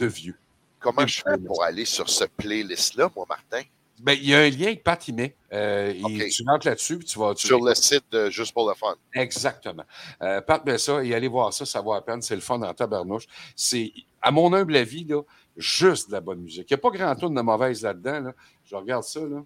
vieux. 0.00 0.38
Comment 0.80 1.06
je 1.06 1.20
fais 1.22 1.36
pour 1.36 1.62
aller 1.62 1.84
sur 1.84 2.08
ce 2.08 2.24
playlist-là, 2.24 3.10
moi, 3.14 3.26
Martin? 3.28 3.60
Ben, 4.00 4.12
il 4.14 4.28
y 4.30 4.34
a 4.34 4.38
un 4.38 4.48
lien 4.48 4.74
que 4.74 4.80
Pat 4.80 5.06
y 5.06 5.12
met. 5.12 5.34
Euh, 5.52 5.92
et 5.92 6.02
OK. 6.02 6.28
Tu 6.30 6.44
rentres 6.46 6.66
là-dessus, 6.66 7.00
tu 7.00 7.18
vas. 7.18 7.34
tu- 7.34 7.46
Sur 7.48 7.62
le 7.62 7.74
site 7.74 8.04
de 8.10 8.30
Juste 8.30 8.54
pour 8.54 8.66
le 8.66 8.74
fun. 8.74 8.94
Exactement. 9.12 9.82
Euh, 10.22 10.40
Pat 10.40 10.64
met 10.64 10.78
ça 10.78 11.04
et 11.04 11.12
allez 11.14 11.28
voir 11.28 11.52
ça, 11.52 11.66
ça 11.66 11.82
vaut 11.82 11.92
à 11.92 12.02
peine. 12.02 12.22
C'est 12.22 12.36
le 12.36 12.40
fun 12.40 12.62
en 12.62 12.72
tabarnouche. 12.72 13.26
C'est, 13.54 13.92
à 14.22 14.30
mon 14.30 14.54
humble 14.54 14.76
avis, 14.76 15.04
là, 15.04 15.20
juste 15.58 16.08
de 16.08 16.12
la 16.14 16.20
bonne 16.20 16.40
musique. 16.40 16.70
Il 16.70 16.74
n'y 16.74 16.78
a 16.78 16.80
pas 16.80 16.90
grand 16.90 17.14
tour 17.16 17.28
de 17.30 17.40
mauvaise 17.42 17.82
là-dedans. 17.82 18.20
Là. 18.20 18.32
Je 18.64 18.76
regarde 18.76 19.02
ça. 19.04 19.20
Là. 19.20 19.42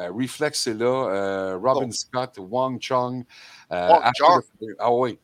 Euh, 0.00 0.10
Reflex, 0.10 0.62
c'est 0.62 0.74
là. 0.74 0.86
Euh, 1.10 1.58
Robin 1.62 1.90
Scott, 1.92 2.34
Wang 2.38 2.80
Chung. 2.80 3.24
euh, 3.72 3.88
Wang 3.90 4.12
Chung? 4.14 4.42
Ah 4.78 4.90
oui. 4.92 5.18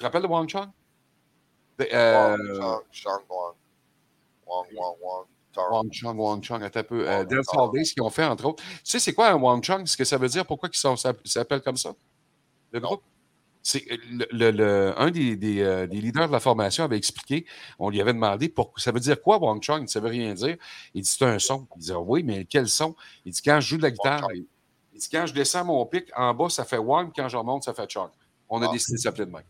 Tu 0.00 0.04
te 0.04 0.06
rappelles 0.06 0.22
de 0.22 0.28
Wang 0.28 0.48
Chung? 0.48 0.66
De- 1.78 1.86
euh, 1.92 2.36
Wang, 2.38 2.56
Chang, 2.56 2.80
Chang, 2.90 3.20
Wang. 3.28 3.54
Wang, 4.46 4.66
Wang, 4.74 4.94
Wang. 5.02 5.26
Wang 5.70 5.90
Chung, 5.92 6.16
Wang 6.18 6.40
Chung, 6.42 6.62
attends 6.62 6.80
un 6.80 6.84
peu. 6.84 7.06
Euh, 7.06 7.22
Days, 7.26 7.84
ce 7.84 7.92
qu'ils 7.92 8.02
ont 8.02 8.08
fait, 8.08 8.24
entre 8.24 8.46
autres. 8.46 8.62
Tu 8.62 8.78
sais, 8.84 8.98
c'est 8.98 9.12
quoi 9.12 9.28
un 9.28 9.34
Wang 9.34 9.62
Chung? 9.62 9.84
Ce 9.84 9.98
que 9.98 10.04
ça 10.06 10.16
veut 10.16 10.28
dire? 10.28 10.46
Pourquoi 10.46 10.70
ils 10.72 10.76
sont- 10.78 10.96
ça 10.96 11.12
s'appelle 11.26 11.60
comme 11.60 11.76
ça? 11.76 11.92
Le 12.72 12.80
groupe? 12.80 13.02
C'est 13.62 13.84
euh, 13.92 13.96
le, 14.10 14.26
le- 14.30 14.50
le- 14.52 14.94
un 14.98 15.10
des, 15.10 15.36
des, 15.36 15.60
euh, 15.60 15.86
des 15.86 16.00
leaders 16.00 16.28
de 16.28 16.32
la 16.32 16.40
formation 16.40 16.84
avait 16.84 16.96
expliqué, 16.96 17.44
on 17.78 17.90
lui 17.90 18.00
avait 18.00 18.14
demandé 18.14 18.48
pour, 18.48 18.72
ça 18.78 18.90
veut 18.90 19.00
dire 19.00 19.20
quoi 19.20 19.36
Wang 19.36 19.60
Chung? 19.62 19.80
Il 19.80 19.82
ne 19.82 19.86
savait 19.86 20.08
rien 20.08 20.32
dire. 20.32 20.56
Il 20.94 21.02
dit 21.02 21.10
c'est 21.10 21.26
un 21.26 21.38
son. 21.38 21.66
Il 21.76 21.82
dit 21.82 21.92
oui, 21.92 22.22
mais 22.22 22.46
quel 22.46 22.68
son? 22.68 22.96
Il 23.26 23.32
dit 23.32 23.42
quand 23.42 23.60
je 23.60 23.68
joue 23.68 23.76
de 23.76 23.82
la 23.82 23.90
guitare, 23.90 24.26
il, 24.32 24.46
il 24.94 24.98
dit 24.98 25.08
quand 25.12 25.26
je 25.26 25.34
descends 25.34 25.66
mon 25.66 25.84
pic, 25.84 26.06
en 26.16 26.32
bas, 26.32 26.48
ça 26.48 26.64
fait 26.64 26.78
Wang, 26.78 27.10
quand 27.14 27.28
je 27.28 27.36
remonte, 27.36 27.64
ça 27.64 27.74
fait 27.74 27.90
Chung. 27.90 28.08
On 28.48 28.62
a 28.62 28.66
Ah. 28.66 28.72
décidé 28.72 28.96
de 28.96 29.02
s'appeler 29.02 29.26
de 29.26 29.30
même. 29.32 29.42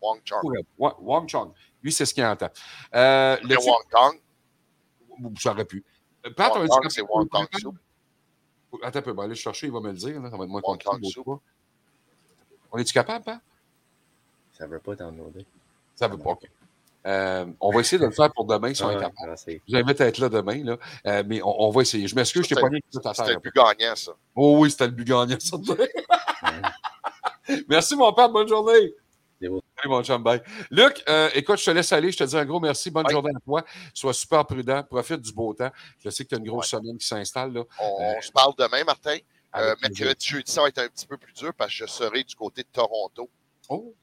Wang 0.00 0.20
Chang. 0.24 0.40
Wa- 0.78 0.96
Wang 1.00 1.28
Chung. 1.28 1.52
Lui, 1.82 1.92
c'est 1.92 2.06
ce 2.06 2.14
qu'il 2.14 2.24
entend. 2.24 2.50
Euh, 2.94 3.36
le 3.42 3.56
ça 5.40 5.50
aurait 5.52 5.64
pu. 5.64 5.84
Euh, 6.26 6.30
Pat, 6.36 6.50
Wang 6.52 6.58
on 6.58 6.60
a 6.60 6.64
dit 6.64 6.68
Tong, 6.70 6.82
quand- 6.82 6.88
c'est 6.90 7.02
Wang 7.02 7.28
Tong 7.30 7.46
Soup. 7.60 7.76
Attends 8.82 8.98
un 8.98 9.02
peu, 9.02 9.12
on 9.12 9.14
va 9.14 9.22
aller 9.22 9.30
le 9.30 9.34
chercher, 9.36 9.68
il 9.68 9.72
va 9.72 9.80
me 9.80 9.90
le 9.90 9.96
dire. 9.96 10.20
Là. 10.20 10.30
Ça 10.30 10.36
va 10.36 10.44
être 10.44 10.50
moins. 10.50 10.60
Tong 10.60 10.78
l'autre 10.84 11.08
Soup. 11.08 11.40
On 12.72 12.78
est-tu 12.78 12.92
capable, 12.92 13.24
Pat? 13.24 13.40
Ça 14.52 14.66
veut 14.66 14.78
pas 14.78 14.94
downloader. 14.94 15.46
Ça 15.94 16.08
veut 16.08 16.18
pas. 16.18 16.30
OK. 16.30 16.42
Euh, 17.06 17.46
on 17.60 17.70
va 17.70 17.80
essayer 17.80 18.00
de 18.00 18.06
le 18.06 18.10
faire 18.10 18.32
pour 18.32 18.46
demain 18.46 18.74
si 18.74 18.82
on 18.82 18.90
est 18.90 18.96
Ah, 18.96 19.02
capable. 19.02 19.30
ah, 19.30 19.34
vous 19.68 19.76
à 19.76 20.06
être 20.06 20.18
là 20.18 20.28
demain, 20.28 20.64
là. 20.64 20.76
Euh, 21.06 21.22
mais 21.24 21.40
on, 21.40 21.62
on 21.62 21.70
va 21.70 21.82
essayer. 21.82 22.08
Je 22.08 22.16
m'excuse, 22.16 22.42
je 22.48 22.54
t'ai 22.54 22.60
pas 22.60 22.68
mis 22.68 22.80
tout 22.92 22.98
à 23.04 23.14
C'était 23.14 23.34
le 23.34 23.38
but 23.38 23.54
gagnant, 23.54 23.94
ça. 23.94 24.12
Oh 24.34 24.56
oui, 24.58 24.70
c'était 24.72 24.86
le 24.86 24.92
but 24.92 25.06
gagnant, 25.06 25.36
ça. 25.38 25.56
merci, 27.68 27.94
mon 27.94 28.12
père. 28.12 28.28
Bonne 28.28 28.48
journée. 28.48 28.92
Salut, 29.40 29.60
mon 29.86 30.02
chum. 30.02 30.22
Bye. 30.22 30.42
Luc, 30.70 31.02
euh, 31.08 31.28
écoute, 31.34 31.58
je 31.58 31.64
te 31.66 31.70
laisse 31.70 31.92
aller. 31.92 32.10
Je 32.10 32.16
te 32.18 32.24
dis 32.24 32.36
un 32.36 32.44
gros 32.44 32.60
merci. 32.60 32.90
Bonne 32.90 33.08
journée 33.10 33.32
à 33.36 33.40
toi. 33.40 33.62
Sois 33.92 34.14
super 34.14 34.46
prudent. 34.46 34.82
Profite 34.84 35.20
du 35.20 35.32
beau 35.32 35.52
temps. 35.52 35.70
Je 36.02 36.08
sais 36.10 36.24
que 36.24 36.30
tu 36.30 36.34
as 36.36 36.38
une 36.38 36.46
grosse 36.46 36.68
semaine 36.68 36.96
qui 36.96 37.06
s'installe. 37.06 37.52
là. 37.52 37.62
On, 37.78 37.84
Euh, 38.02 38.14
on 38.16 38.20
se 38.22 38.32
parle 38.32 38.54
demain, 38.56 38.84
Martin. 38.84 39.18
Euh, 39.56 39.74
mercredi, 39.80 40.26
jeudi, 40.26 40.50
ça 40.52 40.62
va 40.62 40.68
être 40.68 40.78
un 40.78 40.88
petit 40.88 41.06
peu 41.06 41.16
plus 41.16 41.32
dur 41.32 41.52
parce 41.54 41.70
que 41.70 41.76
je 41.76 41.86
serai 41.86 42.24
du 42.24 42.34
côté 42.34 42.62
de 42.62 42.68
Toronto. 42.72 43.28
Oh, 43.68 43.94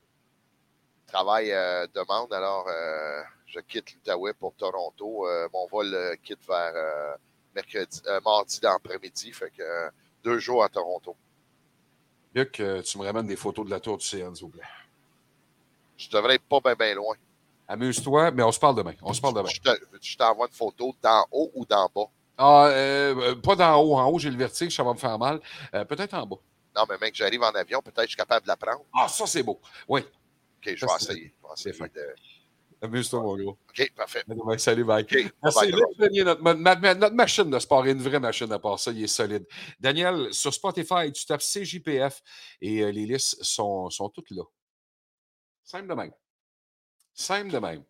Travail 1.07 1.49
demande, 1.93 2.33
alors 2.33 2.67
je 3.45 3.59
quitte 3.59 3.93
l'Outaouais 3.93 4.33
pour 4.33 4.55
Toronto. 4.55 5.27
Mon 5.53 5.67
vol 5.67 5.95
quitte 6.23 6.39
vers 6.47 6.73
mercredi, 7.53 8.01
mardi 8.25 8.59
d'après-midi. 8.59 9.31
Fait 9.31 9.51
que 9.51 9.91
deux 10.23 10.39
jours 10.39 10.63
à 10.63 10.69
Toronto. 10.69 11.15
Luc, 12.33 12.53
tu 12.53 12.97
me 12.97 13.03
ramènes 13.03 13.27
des 13.27 13.35
photos 13.35 13.63
de 13.65 13.69
la 13.69 13.79
tour 13.79 13.97
du 13.99 14.05
CN, 14.07 14.33
s'il 14.33 14.45
vous 14.45 14.49
plaît. 14.51 14.63
Je 15.97 16.09
devrais 16.09 16.35
être 16.35 16.43
pas 16.43 16.59
bien 16.59 16.75
bien 16.75 16.95
loin. 16.95 17.15
Amuse-toi, 17.67 18.31
mais 18.31 18.43
on 18.43 18.51
se 18.51 18.59
parle 18.59 18.75
demain. 18.75 18.93
On 19.01 19.13
se 19.13 19.21
parle 19.21 19.35
demain. 19.35 19.49
Je 19.49 19.59
te- 19.61 19.79
je 20.01 20.17
t'envoie 20.17 20.47
une 20.47 20.53
photo 20.53 20.93
d'en 21.01 21.25
haut 21.31 21.51
ou 21.55 21.65
d'en 21.65 21.89
bas. 21.95 22.07
Ah, 22.37 22.65
euh, 22.67 23.15
euh, 23.15 23.35
pas 23.35 23.55
d'en 23.55 23.77
haut. 23.81 23.95
En 23.95 24.07
haut, 24.09 24.19
j'ai 24.19 24.29
le 24.31 24.37
vertige, 24.37 24.75
ça 24.75 24.83
va 24.83 24.93
me 24.93 24.97
faire 24.97 25.17
mal. 25.17 25.39
Euh, 25.73 25.85
Peut-être 25.85 26.13
en 26.15 26.25
bas. 26.25 26.37
Non, 26.75 26.83
mais 26.89 26.97
mec, 26.99 27.15
j'arrive 27.15 27.43
en 27.43 27.51
avion, 27.51 27.81
peut-être 27.81 27.95
que 27.97 28.01
je 28.03 28.07
suis 28.09 28.17
capable 28.17 28.43
de 28.43 28.47
la 28.47 28.57
prendre. 28.57 28.81
Ah, 28.93 29.07
ça, 29.07 29.25
c'est 29.27 29.43
beau. 29.43 29.59
Oui. 29.87 30.01
OK, 30.01 30.73
je 30.75 30.85
vais 30.85 30.91
essayer. 30.99 31.33
Je 31.57 31.63
vais 31.63 31.69
essayer 31.69 31.89
de- 31.89 32.15
Amuse-toi, 32.81 33.21
mon 33.21 33.37
gros. 33.37 33.51
OK, 33.69 33.91
parfait. 33.95 34.23
Demain. 34.27 34.57
Salut, 34.57 34.83
bye. 34.83 35.03
OK, 35.03 35.31
Merci, 35.41 36.23
notre, 36.23 36.41
ma- 36.41 36.53
ma- 36.75 36.93
notre 36.95 37.15
machine 37.15 37.49
de 37.49 37.59
sport, 37.59 37.85
une 37.85 38.01
vraie 38.01 38.19
machine 38.19 38.51
à 38.51 38.59
part 38.59 38.77
ça, 38.77 38.91
il 38.91 39.03
est 39.03 39.07
solide. 39.07 39.45
Daniel, 39.79 40.33
sur 40.33 40.53
Spotify, 40.53 41.09
tu 41.13 41.25
tapes 41.25 41.41
CJPF 41.41 42.21
et 42.61 42.81
euh, 42.81 42.91
les 42.91 43.05
listes 43.05 43.41
sont, 43.41 43.89
sont 43.89 44.09
toutes 44.09 44.31
là. 44.31 44.43
Simple 45.63 45.87
de 45.87 45.93
même. 45.93 46.11
Simple 47.13 47.51
de 47.51 47.59
même. 47.59 47.83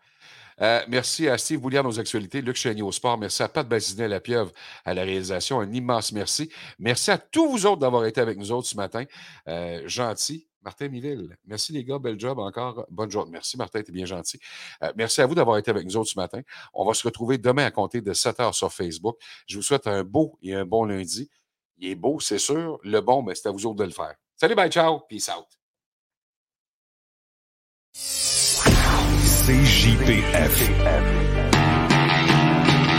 Euh, 0.62 0.82
merci 0.88 1.28
à 1.28 1.38
Steve 1.38 1.60
Bouliard 1.60 1.86
aux 1.86 2.00
actualités, 2.00 2.42
Luc 2.42 2.56
Chénier 2.56 2.84
au 2.84 2.92
sport. 2.92 3.18
Merci 3.18 3.42
à 3.44 3.50
Pat 3.50 3.68
Bazinet, 3.68 4.08
la 4.08 4.20
pieuvre 4.20 4.52
à 4.86 4.94
la 4.94 5.04
réalisation. 5.04 5.60
Un 5.60 5.72
immense 5.72 6.12
merci. 6.12 6.52
Merci 6.78 7.12
à 7.12 7.18
tous 7.18 7.50
vous 7.50 7.66
autres 7.66 7.80
d'avoir 7.80 8.06
été 8.06 8.22
avec 8.22 8.38
nous 8.38 8.52
autres 8.52 8.68
ce 8.68 8.76
matin. 8.76 9.06
Euh, 9.48 9.82
gentil. 9.88 10.48
Martin 10.64 10.88
Miville. 10.88 11.38
Merci 11.46 11.74
les 11.74 11.84
gars, 11.84 12.00
bel 12.00 12.18
job 12.18 12.40
encore. 12.40 12.86
Bonne 12.90 13.12
journée. 13.12 13.32
Merci 13.32 13.58
Martin, 13.58 13.82
t'es 13.82 13.92
bien 13.92 14.06
gentil. 14.06 14.40
Euh, 14.82 14.94
merci 14.96 15.20
à 15.22 15.26
vous 15.26 15.36
d'avoir 15.36 15.58
été 15.58 15.70
avec 15.70 15.86
nous 15.86 15.98
autres 15.98 16.10
ce 16.10 16.18
matin. 16.18 16.42
On 16.74 16.86
va 16.86 16.94
se 16.94 17.04
retrouver 17.04 17.38
demain 17.38 17.66
à 17.66 17.72
compter 17.72 18.00
de 18.00 18.14
7 18.14 18.40
heures 18.40 18.56
sur 18.56 18.72
Facebook. 18.72 19.18
Je 19.46 19.58
vous 19.58 19.62
souhaite 19.62 19.88
un 19.88 20.04
beau 20.04 20.38
et 20.42 20.54
un 20.54 20.66
bon 20.66 20.86
lundi. 20.86 21.30
Il 21.78 21.90
est 21.90 21.96
beau, 21.96 22.20
c'est 22.20 22.40
sûr. 22.40 22.80
Le 22.84 23.02
bon, 23.02 23.24
mais 23.24 23.36
c'est 23.36 23.50
à 23.50 23.52
vous 23.52 23.66
autres 23.66 23.76
de 23.76 23.84
le 23.84 23.92
faire. 23.92 24.16
Salut, 24.38 24.56
bye, 24.56 24.72
ciao. 24.72 25.02
Peace 25.02 25.30
out. 25.30 25.63
CJPF. 29.46 30.72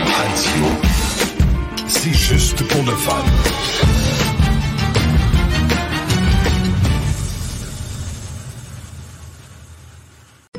Radio. 0.07 0.67
C'est 1.89 2.13
juste 2.13 2.63
pour 2.69 2.83
le 2.85 2.95
fun. 2.95 4.04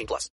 18 0.00 0.06
plus. 0.06 0.28